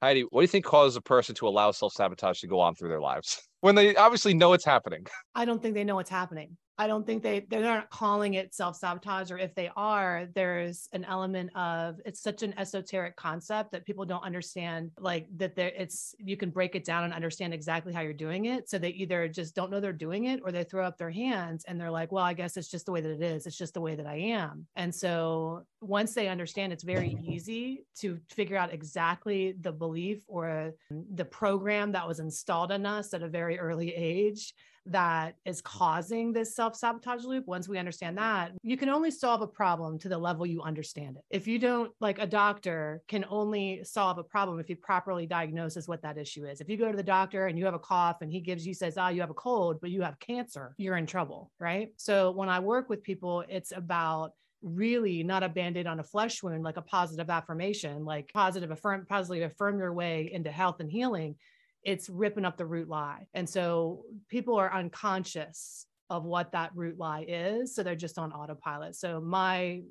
Heidi, 0.00 0.22
what 0.30 0.42
do 0.42 0.44
you 0.44 0.46
think 0.46 0.64
causes 0.64 0.94
a 0.94 1.02
person 1.02 1.34
to 1.34 1.48
allow 1.48 1.72
self 1.72 1.92
sabotage 1.94 2.38
to 2.38 2.46
go 2.46 2.60
on 2.60 2.76
through 2.76 2.90
their 2.90 3.00
lives 3.00 3.42
when 3.62 3.74
they 3.74 3.96
obviously 3.96 4.32
know 4.32 4.52
it's 4.52 4.64
happening? 4.64 5.08
I 5.34 5.44
don't 5.44 5.60
think 5.60 5.74
they 5.74 5.82
know 5.82 5.96
what's 5.96 6.08
happening. 6.08 6.56
I 6.76 6.88
don't 6.88 7.06
think 7.06 7.22
they 7.22 7.46
they're 7.48 7.62
not 7.62 7.90
calling 7.90 8.34
it 8.34 8.52
self 8.52 8.76
sabotage, 8.76 9.30
or 9.30 9.38
if 9.38 9.54
they 9.54 9.70
are, 9.76 10.26
there's 10.34 10.88
an 10.92 11.04
element 11.04 11.54
of 11.54 12.00
it's 12.04 12.20
such 12.20 12.42
an 12.42 12.52
esoteric 12.58 13.14
concept 13.16 13.70
that 13.72 13.84
people 13.84 14.04
don't 14.04 14.24
understand. 14.24 14.90
Like 14.98 15.28
that, 15.36 15.54
there 15.54 15.72
it's 15.76 16.16
you 16.18 16.36
can 16.36 16.50
break 16.50 16.74
it 16.74 16.84
down 16.84 17.04
and 17.04 17.14
understand 17.14 17.54
exactly 17.54 17.92
how 17.92 18.00
you're 18.00 18.12
doing 18.12 18.46
it. 18.46 18.68
So 18.68 18.78
they 18.78 18.90
either 18.90 19.28
just 19.28 19.54
don't 19.54 19.70
know 19.70 19.78
they're 19.78 19.92
doing 19.92 20.24
it, 20.24 20.40
or 20.44 20.50
they 20.50 20.64
throw 20.64 20.84
up 20.84 20.98
their 20.98 21.10
hands 21.10 21.64
and 21.68 21.80
they're 21.80 21.92
like, 21.92 22.10
"Well, 22.10 22.24
I 22.24 22.34
guess 22.34 22.56
it's 22.56 22.70
just 22.70 22.86
the 22.86 22.92
way 22.92 23.00
that 23.00 23.10
it 23.10 23.22
is. 23.22 23.46
It's 23.46 23.58
just 23.58 23.74
the 23.74 23.80
way 23.80 23.94
that 23.94 24.06
I 24.06 24.16
am." 24.16 24.66
And 24.74 24.92
so 24.92 25.66
once 25.80 26.12
they 26.12 26.26
understand, 26.28 26.72
it's 26.72 26.84
very 26.84 27.16
easy 27.22 27.86
to 28.00 28.18
figure 28.30 28.56
out 28.56 28.72
exactly 28.72 29.52
the 29.60 29.72
belief 29.72 30.24
or 30.26 30.72
the 30.90 31.24
program 31.24 31.92
that 31.92 32.08
was 32.08 32.18
installed 32.18 32.72
in 32.72 32.84
us 32.84 33.14
at 33.14 33.22
a 33.22 33.28
very 33.28 33.60
early 33.60 33.94
age 33.94 34.54
that 34.86 35.36
is 35.44 35.60
causing 35.60 36.32
this 36.32 36.54
self 36.54 36.76
sabotage 36.76 37.24
loop, 37.24 37.46
once 37.46 37.68
we 37.68 37.78
understand 37.78 38.18
that, 38.18 38.52
you 38.62 38.76
can 38.76 38.88
only 38.88 39.10
solve 39.10 39.40
a 39.40 39.46
problem 39.46 39.98
to 39.98 40.08
the 40.08 40.18
level 40.18 40.46
you 40.46 40.62
understand 40.62 41.16
it. 41.16 41.22
If 41.30 41.46
you 41.46 41.58
don't, 41.58 41.92
like 42.00 42.18
a 42.18 42.26
doctor 42.26 43.02
can 43.08 43.24
only 43.28 43.82
solve 43.84 44.18
a 44.18 44.24
problem 44.24 44.58
if 44.60 44.68
he 44.68 44.74
properly 44.74 45.26
diagnoses 45.26 45.88
what 45.88 46.02
that 46.02 46.18
issue 46.18 46.44
is. 46.44 46.60
If 46.60 46.68
you 46.68 46.76
go 46.76 46.90
to 46.90 46.96
the 46.96 47.02
doctor 47.02 47.46
and 47.46 47.58
you 47.58 47.64
have 47.64 47.74
a 47.74 47.78
cough 47.78 48.20
and 48.20 48.30
he 48.30 48.40
gives 48.40 48.66
you, 48.66 48.74
says, 48.74 48.98
ah, 48.98 49.06
oh, 49.06 49.08
you 49.08 49.20
have 49.20 49.30
a 49.30 49.34
cold, 49.34 49.80
but 49.80 49.90
you 49.90 50.02
have 50.02 50.18
cancer, 50.18 50.74
you're 50.76 50.96
in 50.96 51.06
trouble, 51.06 51.50
right? 51.58 51.88
So 51.96 52.30
when 52.32 52.48
I 52.48 52.60
work 52.60 52.88
with 52.88 53.02
people, 53.02 53.44
it's 53.48 53.72
about 53.72 54.32
really 54.62 55.22
not 55.22 55.42
a 55.42 55.48
band-aid 55.48 55.86
on 55.86 56.00
a 56.00 56.02
flesh 56.02 56.42
wound 56.42 56.62
like 56.62 56.78
a 56.78 56.82
positive 56.82 57.28
affirmation 57.28 58.02
like 58.02 58.30
positive 58.32 58.70
affirm 58.70 59.04
positively 59.06 59.42
affirm 59.42 59.78
your 59.78 59.92
way 59.92 60.30
into 60.32 60.50
health 60.50 60.80
and 60.80 60.90
healing 60.90 61.36
it's 61.84 62.08
ripping 62.08 62.44
up 62.44 62.56
the 62.56 62.66
root 62.66 62.88
lie. 62.88 63.26
And 63.34 63.48
so 63.48 64.04
people 64.28 64.56
are 64.56 64.72
unconscious 64.72 65.86
of 66.10 66.24
what 66.24 66.52
that 66.52 66.70
root 66.74 66.98
lie 66.98 67.24
is. 67.26 67.74
So 67.74 67.82
they're 67.82 67.94
just 67.94 68.18
on 68.18 68.32
autopilot. 68.32 68.94
So 68.96 69.20
my 69.20 69.82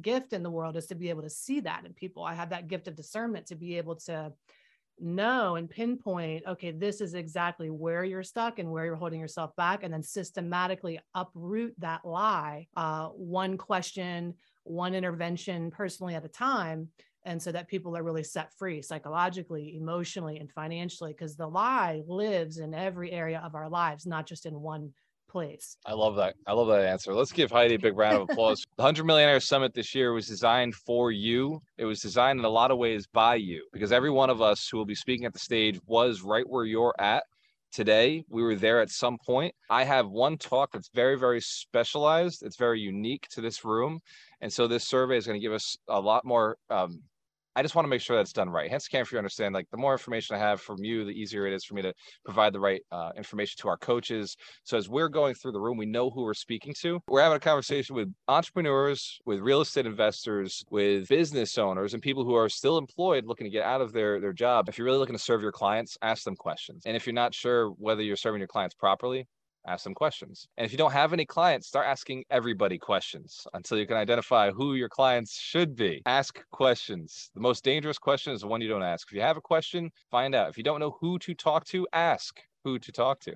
gift 0.00 0.32
in 0.32 0.42
the 0.42 0.50
world 0.50 0.76
is 0.76 0.86
to 0.86 0.94
be 0.94 1.10
able 1.10 1.22
to 1.22 1.30
see 1.30 1.60
that 1.60 1.84
in 1.84 1.92
people. 1.92 2.24
I 2.24 2.34
have 2.34 2.50
that 2.50 2.68
gift 2.68 2.88
of 2.88 2.96
discernment 2.96 3.46
to 3.46 3.56
be 3.56 3.76
able 3.78 3.96
to 3.96 4.32
know 5.00 5.56
and 5.56 5.70
pinpoint 5.70 6.42
okay 6.46 6.70
this 6.70 7.00
is 7.00 7.14
exactly 7.14 7.70
where 7.70 8.04
you're 8.04 8.22
stuck 8.22 8.58
and 8.58 8.70
where 8.70 8.84
you're 8.84 8.96
holding 8.96 9.20
yourself 9.20 9.54
back 9.56 9.82
and 9.82 9.92
then 9.92 10.02
systematically 10.02 10.98
uproot 11.14 11.72
that 11.78 12.04
lie 12.04 12.66
uh, 12.76 13.06
one 13.08 13.56
question 13.56 14.34
one 14.64 14.94
intervention 14.94 15.70
personally 15.70 16.14
at 16.14 16.24
a 16.24 16.28
time 16.28 16.88
and 17.24 17.40
so 17.40 17.52
that 17.52 17.68
people 17.68 17.96
are 17.96 18.02
really 18.02 18.24
set 18.24 18.52
free 18.58 18.82
psychologically 18.82 19.76
emotionally 19.76 20.38
and 20.38 20.50
financially 20.52 21.12
because 21.12 21.36
the 21.36 21.46
lie 21.46 22.02
lives 22.06 22.58
in 22.58 22.74
every 22.74 23.12
area 23.12 23.40
of 23.44 23.54
our 23.54 23.68
lives 23.68 24.06
not 24.06 24.26
just 24.26 24.46
in 24.46 24.60
one 24.60 24.92
place. 25.28 25.76
I 25.84 25.92
love 25.92 26.16
that 26.16 26.34
i 26.46 26.52
love 26.52 26.68
that 26.68 26.86
answer. 26.86 27.12
Let's 27.12 27.32
give 27.32 27.50
heidi 27.50 27.74
a 27.74 27.78
big 27.78 27.96
round 27.96 28.16
of 28.16 28.22
applause. 28.30 28.64
The 28.76 28.82
100 28.82 29.04
millionaire 29.04 29.40
summit 29.40 29.74
this 29.74 29.94
year 29.94 30.12
was 30.12 30.26
designed 30.26 30.74
for 30.74 31.12
you. 31.12 31.60
It 31.76 31.84
was 31.84 32.00
designed 32.00 32.38
in 32.38 32.44
a 32.44 32.48
lot 32.48 32.70
of 32.70 32.78
ways 32.78 33.06
by 33.06 33.34
you 33.36 33.66
because 33.72 33.92
every 33.92 34.10
one 34.10 34.30
of 34.30 34.40
us 34.40 34.68
who 34.70 34.78
will 34.78 34.86
be 34.86 34.94
speaking 34.94 35.26
at 35.26 35.32
the 35.32 35.38
stage 35.38 35.78
was 35.86 36.22
right 36.22 36.48
where 36.48 36.64
you're 36.64 36.94
at 36.98 37.24
today. 37.72 38.24
We 38.28 38.42
were 38.42 38.56
there 38.56 38.80
at 38.80 38.90
some 38.90 39.18
point. 39.24 39.54
I 39.70 39.84
have 39.84 40.08
one 40.08 40.38
talk 40.38 40.72
that's 40.72 40.90
very, 40.94 41.18
very 41.18 41.40
specialized. 41.40 42.42
It's 42.42 42.56
very 42.56 42.80
unique 42.80 43.26
to 43.30 43.40
this 43.40 43.64
room. 43.64 44.00
And 44.40 44.52
so 44.52 44.66
this 44.66 44.86
survey 44.86 45.16
is 45.16 45.26
going 45.26 45.38
to 45.38 45.44
give 45.44 45.52
us 45.52 45.76
a 45.88 46.00
lot 46.00 46.24
more 46.24 46.56
um, 46.70 47.02
I 47.56 47.62
just 47.62 47.74
want 47.74 47.84
to 47.86 47.90
make 47.90 48.00
sure 48.00 48.16
that's 48.16 48.32
done 48.32 48.50
right. 48.50 48.70
Hence, 48.70 48.86
can 48.88 49.00
if 49.00 49.10
you 49.10 49.18
understand, 49.18 49.54
like 49.54 49.68
the 49.70 49.76
more 49.76 49.92
information 49.92 50.36
I 50.36 50.38
have 50.38 50.60
from 50.60 50.76
you, 50.82 51.04
the 51.04 51.10
easier 51.10 51.46
it 51.46 51.52
is 51.52 51.64
for 51.64 51.74
me 51.74 51.82
to 51.82 51.92
provide 52.24 52.52
the 52.52 52.60
right 52.60 52.80
uh, 52.92 53.10
information 53.16 53.56
to 53.58 53.68
our 53.68 53.76
coaches. 53.76 54.36
So 54.64 54.76
as 54.76 54.88
we're 54.88 55.08
going 55.08 55.34
through 55.34 55.52
the 55.52 55.60
room, 55.60 55.76
we 55.76 55.86
know 55.86 56.10
who 56.10 56.22
we're 56.22 56.34
speaking 56.34 56.74
to. 56.80 57.00
We're 57.08 57.22
having 57.22 57.36
a 57.36 57.40
conversation 57.40 57.96
with 57.96 58.12
entrepreneurs, 58.28 59.18
with 59.26 59.40
real 59.40 59.60
estate 59.60 59.86
investors, 59.86 60.64
with 60.70 61.08
business 61.08 61.58
owners, 61.58 61.94
and 61.94 62.02
people 62.02 62.24
who 62.24 62.34
are 62.34 62.48
still 62.48 62.78
employed, 62.78 63.24
looking 63.26 63.46
to 63.46 63.50
get 63.50 63.64
out 63.64 63.80
of 63.80 63.92
their 63.92 64.20
their 64.20 64.32
job. 64.32 64.68
If 64.68 64.78
you're 64.78 64.84
really 64.84 64.98
looking 64.98 65.16
to 65.16 65.22
serve 65.22 65.42
your 65.42 65.52
clients, 65.52 65.96
ask 66.02 66.24
them 66.24 66.36
questions. 66.36 66.82
And 66.86 66.96
if 66.96 67.06
you're 67.06 67.14
not 67.14 67.34
sure 67.34 67.70
whether 67.70 68.02
you're 68.02 68.16
serving 68.16 68.40
your 68.40 68.48
clients 68.48 68.74
properly, 68.74 69.26
ask 69.68 69.84
them 69.84 69.94
questions. 69.94 70.48
And 70.56 70.64
if 70.64 70.72
you 70.72 70.78
don't 70.78 70.92
have 70.92 71.12
any 71.12 71.24
clients, 71.24 71.68
start 71.68 71.86
asking 71.86 72.24
everybody 72.30 72.78
questions 72.78 73.46
until 73.54 73.78
you 73.78 73.86
can 73.86 73.96
identify 73.96 74.50
who 74.50 74.74
your 74.74 74.88
clients 74.88 75.38
should 75.38 75.76
be. 75.76 76.02
Ask 76.06 76.42
questions. 76.50 77.30
The 77.34 77.40
most 77.40 77.64
dangerous 77.64 77.98
question 77.98 78.32
is 78.32 78.40
the 78.40 78.46
one 78.46 78.60
you 78.60 78.68
don't 78.68 78.82
ask. 78.82 79.08
If 79.08 79.14
you 79.14 79.20
have 79.20 79.36
a 79.36 79.42
question, 79.42 79.90
find 80.10 80.34
out. 80.34 80.48
If 80.48 80.56
you 80.56 80.64
don't 80.64 80.80
know 80.80 80.96
who 81.00 81.18
to 81.20 81.34
talk 81.34 81.64
to, 81.66 81.86
ask 81.92 82.40
who 82.64 82.78
to 82.78 82.92
talk 82.92 83.20
to. 83.20 83.34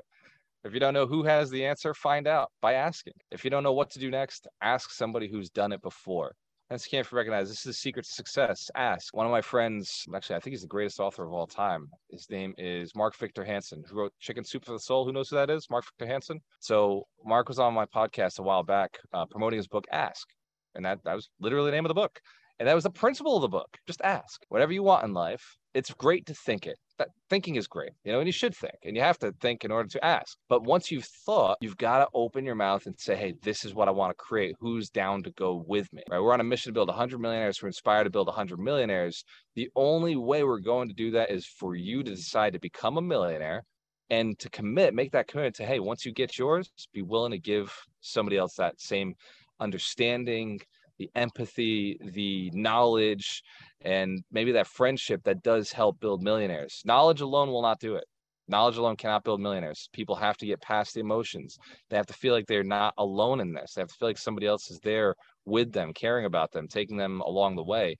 If 0.64 0.74
you 0.74 0.80
don't 0.80 0.94
know 0.94 1.06
who 1.06 1.24
has 1.24 1.50
the 1.50 1.66
answer, 1.66 1.92
find 1.92 2.28
out 2.28 2.50
by 2.60 2.74
asking. 2.74 3.14
If 3.30 3.44
you 3.44 3.50
don't 3.50 3.64
know 3.64 3.72
what 3.72 3.90
to 3.90 3.98
do 3.98 4.10
next, 4.10 4.46
ask 4.60 4.90
somebody 4.90 5.28
who's 5.28 5.50
done 5.50 5.72
it 5.72 5.82
before. 5.82 6.34
Hence, 6.72 6.86
can't 6.86 7.12
recognize 7.12 7.50
this 7.50 7.58
is 7.58 7.64
the 7.64 7.72
secret 7.74 8.06
to 8.06 8.10
success. 8.10 8.70
Ask 8.74 9.14
one 9.14 9.26
of 9.26 9.30
my 9.30 9.42
friends. 9.42 10.06
Actually, 10.16 10.36
I 10.36 10.40
think 10.40 10.52
he's 10.52 10.62
the 10.62 10.68
greatest 10.68 11.00
author 11.00 11.22
of 11.22 11.30
all 11.30 11.46
time. 11.46 11.90
His 12.08 12.30
name 12.30 12.54
is 12.56 12.96
Mark 12.96 13.14
Victor 13.14 13.44
Hansen, 13.44 13.84
who 13.86 13.98
wrote 13.98 14.14
Chicken 14.20 14.42
Soup 14.42 14.64
for 14.64 14.72
the 14.72 14.80
Soul. 14.80 15.04
Who 15.04 15.12
knows 15.12 15.28
who 15.28 15.36
that 15.36 15.50
is? 15.50 15.68
Mark 15.68 15.84
Victor 15.84 16.10
Hansen. 16.10 16.40
So 16.60 17.06
Mark 17.26 17.48
was 17.50 17.58
on 17.58 17.74
my 17.74 17.84
podcast 17.84 18.38
a 18.38 18.42
while 18.42 18.62
back, 18.62 18.98
uh, 19.12 19.26
promoting 19.26 19.58
his 19.58 19.68
book 19.68 19.84
Ask, 19.92 20.26
and 20.74 20.82
that 20.86 21.00
that 21.04 21.14
was 21.14 21.28
literally 21.40 21.70
the 21.70 21.76
name 21.76 21.84
of 21.84 21.90
the 21.90 21.94
book. 21.94 22.18
And 22.58 22.66
that 22.66 22.74
was 22.74 22.84
the 22.84 22.90
principle 22.90 23.36
of 23.36 23.42
the 23.42 23.48
book. 23.48 23.68
Just 23.86 24.00
ask 24.00 24.40
whatever 24.48 24.72
you 24.72 24.82
want 24.82 25.04
in 25.04 25.12
life. 25.12 25.58
It's 25.74 25.92
great 25.92 26.26
to 26.26 26.34
think 26.34 26.66
it. 26.66 26.76
That 26.98 27.08
thinking 27.30 27.56
is 27.56 27.66
great, 27.66 27.92
you 28.04 28.12
know, 28.12 28.18
and 28.18 28.28
you 28.28 28.32
should 28.32 28.54
think, 28.54 28.74
and 28.84 28.94
you 28.94 29.02
have 29.02 29.18
to 29.20 29.32
think 29.40 29.64
in 29.64 29.72
order 29.72 29.88
to 29.88 30.04
ask. 30.04 30.36
But 30.48 30.64
once 30.64 30.90
you've 30.90 31.08
thought, 31.26 31.58
you've 31.60 31.78
got 31.78 31.98
to 31.98 32.08
open 32.14 32.44
your 32.44 32.54
mouth 32.54 32.86
and 32.86 32.98
say, 32.98 33.16
"Hey, 33.16 33.34
this 33.42 33.64
is 33.64 33.74
what 33.74 33.88
I 33.88 33.90
want 33.90 34.10
to 34.10 34.22
create. 34.22 34.54
Who's 34.60 34.90
down 34.90 35.22
to 35.24 35.30
go 35.32 35.64
with 35.66 35.92
me?" 35.92 36.02
Right? 36.08 36.20
We're 36.20 36.32
on 36.32 36.40
a 36.40 36.44
mission 36.44 36.70
to 36.70 36.74
build 36.74 36.88
100 36.88 37.18
millionaires. 37.18 37.62
We're 37.62 37.68
inspired 37.68 38.04
to 38.04 38.10
build 38.10 38.28
100 38.28 38.58
millionaires. 38.58 39.24
The 39.54 39.70
only 39.74 40.16
way 40.16 40.44
we're 40.44 40.60
going 40.60 40.88
to 40.88 40.94
do 40.94 41.10
that 41.12 41.30
is 41.30 41.46
for 41.46 41.74
you 41.74 42.02
to 42.02 42.14
decide 42.14 42.52
to 42.52 42.60
become 42.60 42.98
a 42.98 43.02
millionaire 43.02 43.64
and 44.10 44.38
to 44.38 44.50
commit, 44.50 44.94
make 44.94 45.12
that 45.12 45.26
commitment 45.26 45.56
to, 45.56 45.64
hey, 45.64 45.80
once 45.80 46.04
you 46.04 46.12
get 46.12 46.38
yours, 46.38 46.70
be 46.92 47.00
willing 47.02 47.32
to 47.32 47.38
give 47.38 47.74
somebody 48.00 48.36
else 48.36 48.54
that 48.56 48.78
same 48.78 49.14
understanding, 49.58 50.60
the 51.02 51.10
empathy, 51.20 51.98
the 52.00 52.48
knowledge, 52.54 53.42
and 53.80 54.22
maybe 54.30 54.52
that 54.52 54.68
friendship 54.68 55.20
that 55.24 55.42
does 55.42 55.72
help 55.72 55.98
build 55.98 56.22
millionaires. 56.22 56.80
Knowledge 56.84 57.20
alone 57.20 57.50
will 57.50 57.62
not 57.62 57.80
do 57.80 57.96
it. 57.96 58.04
Knowledge 58.46 58.76
alone 58.76 58.96
cannot 58.96 59.24
build 59.24 59.40
millionaires. 59.40 59.88
People 59.92 60.14
have 60.14 60.36
to 60.36 60.46
get 60.46 60.60
past 60.60 60.94
the 60.94 61.00
emotions. 61.00 61.58
They 61.90 61.96
have 61.96 62.06
to 62.06 62.12
feel 62.12 62.32
like 62.32 62.46
they're 62.46 62.62
not 62.62 62.94
alone 62.98 63.40
in 63.40 63.52
this. 63.52 63.74
They 63.74 63.80
have 63.80 63.88
to 63.88 63.94
feel 63.94 64.08
like 64.08 64.18
somebody 64.18 64.46
else 64.46 64.70
is 64.70 64.78
there 64.80 65.16
with 65.44 65.72
them, 65.72 65.92
caring 65.92 66.24
about 66.24 66.52
them, 66.52 66.68
taking 66.68 66.96
them 66.96 67.20
along 67.22 67.56
the 67.56 67.64
way. 67.64 67.96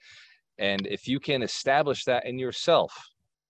And 0.59 0.87
if 0.87 1.09
you 1.09 1.19
can 1.19 1.43
establish 1.43 2.05
that 2.05 2.25
in 2.25 2.39
yourself, 2.39 2.93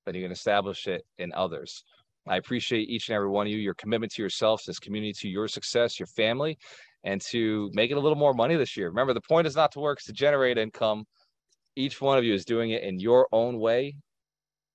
then 0.07 0.15
you 0.15 0.23
can 0.23 0.33
establish 0.33 0.87
it 0.87 1.03
in 1.19 1.31
others. 1.35 1.85
I 2.27 2.37
appreciate 2.37 2.89
each 2.89 3.09
and 3.09 3.17
every 3.17 3.29
one 3.29 3.47
of 3.47 3.53
you, 3.53 3.59
your 3.59 3.75
commitment 3.75 4.13
to 4.13 4.23
yourself, 4.23 4.63
this 4.67 4.79
community, 4.79 5.13
to 5.21 5.29
your 5.29 5.49
success, 5.49 5.99
your 5.99 6.07
family, 6.07 6.57
and 7.05 7.21
to 7.31 7.71
make 7.75 7.91
it 7.91 7.97
a 7.97 8.01
little 8.01 8.19
more 8.19 8.35
money 8.35 8.57
this 8.57 8.77
year. 8.77 8.89
Remember, 8.89 9.15
the 9.15 9.21
point 9.21 9.47
is 9.47 9.57
not 9.57 9.73
to 9.73 9.81
work, 9.81 9.99
it's 9.99 10.07
to 10.07 10.13
generate 10.13 10.59
income. 10.59 11.05
Each 11.75 12.01
one 12.01 12.19
of 12.19 12.25
you 12.25 12.35
is 12.35 12.45
doing 12.45 12.71
it 12.71 12.83
in 12.83 13.01
your 13.01 13.27
own 13.33 13.59
way. 13.59 13.95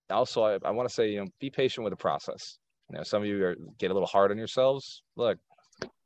Also, 0.10 0.44
I, 0.44 0.58
I 0.64 0.72
want 0.72 0.88
to 0.88 0.94
say, 0.94 1.12
you 1.12 1.20
know, 1.20 1.28
be 1.40 1.50
patient 1.50 1.84
with 1.84 1.92
the 1.92 1.98
process. 1.98 2.58
You 2.90 2.98
know, 2.98 3.04
some 3.04 3.22
of 3.22 3.28
you 3.28 3.44
are 3.46 3.56
get 3.78 3.92
a 3.92 3.94
little 3.94 4.08
hard 4.08 4.32
on 4.32 4.38
yourselves. 4.38 5.04
Look, 5.16 5.38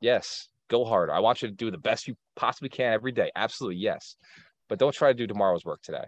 yes, 0.00 0.48
go 0.68 0.84
harder. 0.84 1.12
I 1.12 1.20
want 1.20 1.42
you 1.42 1.48
to 1.48 1.54
do 1.54 1.70
the 1.70 1.78
best 1.78 2.08
you 2.08 2.14
possibly 2.36 2.68
can 2.68 2.92
every 2.92 3.12
day. 3.12 3.30
Absolutely, 3.36 3.80
yes. 3.80 4.16
But 4.68 4.78
don't 4.78 4.94
try 4.94 5.08
to 5.08 5.14
do 5.14 5.26
tomorrow's 5.26 5.64
work 5.64 5.80
today. 5.82 6.04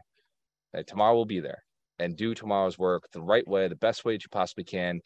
Tomorrow 0.87 1.15
will 1.15 1.25
be 1.25 1.41
there 1.41 1.63
and 2.01 2.17
do 2.17 2.35
tomorrow's 2.35 2.79
work 2.79 3.05
the 3.13 3.23
right 3.23 3.47
way, 3.47 3.69
the 3.69 3.77
best 3.77 4.05
way 4.05 4.15
that 4.15 4.25
you 4.25 4.29
possibly 4.33 4.65
can. 4.65 5.01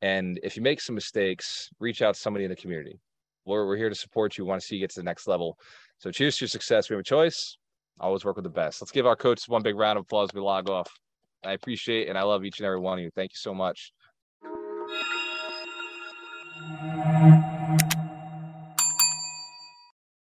And 0.00 0.38
if 0.44 0.56
you 0.56 0.62
make 0.62 0.80
some 0.80 0.94
mistakes, 0.94 1.68
reach 1.80 2.02
out 2.02 2.14
to 2.14 2.20
somebody 2.20 2.44
in 2.44 2.50
the 2.50 2.56
community 2.56 3.00
we're, 3.44 3.66
we're 3.66 3.76
here 3.76 3.88
to 3.88 3.94
support 3.94 4.36
you. 4.36 4.44
We 4.44 4.48
want 4.48 4.60
to 4.60 4.66
see 4.66 4.76
you 4.76 4.82
get 4.82 4.90
to 4.90 5.00
the 5.00 5.04
next 5.04 5.26
level. 5.26 5.56
So 5.98 6.10
cheers 6.10 6.36
to 6.36 6.44
your 6.44 6.48
success. 6.48 6.88
We 6.88 6.94
have 6.94 7.00
a 7.00 7.04
choice. 7.04 7.56
Always 8.00 8.24
work 8.24 8.36
with 8.36 8.44
the 8.44 8.50
best. 8.50 8.80
Let's 8.80 8.92
give 8.92 9.06
our 9.06 9.16
coach 9.16 9.40
one 9.48 9.62
big 9.62 9.76
round 9.76 9.98
of 9.98 10.02
applause. 10.02 10.30
We 10.34 10.40
log 10.40 10.68
off. 10.70 10.88
I 11.44 11.52
appreciate 11.52 12.08
and 12.08 12.18
I 12.18 12.22
love 12.22 12.44
each 12.44 12.58
and 12.58 12.66
every 12.66 12.80
one 12.80 12.98
of 12.98 13.04
you. 13.04 13.10
Thank 13.14 13.30
you 13.32 13.36
so 13.36 13.54
much. 13.54 13.92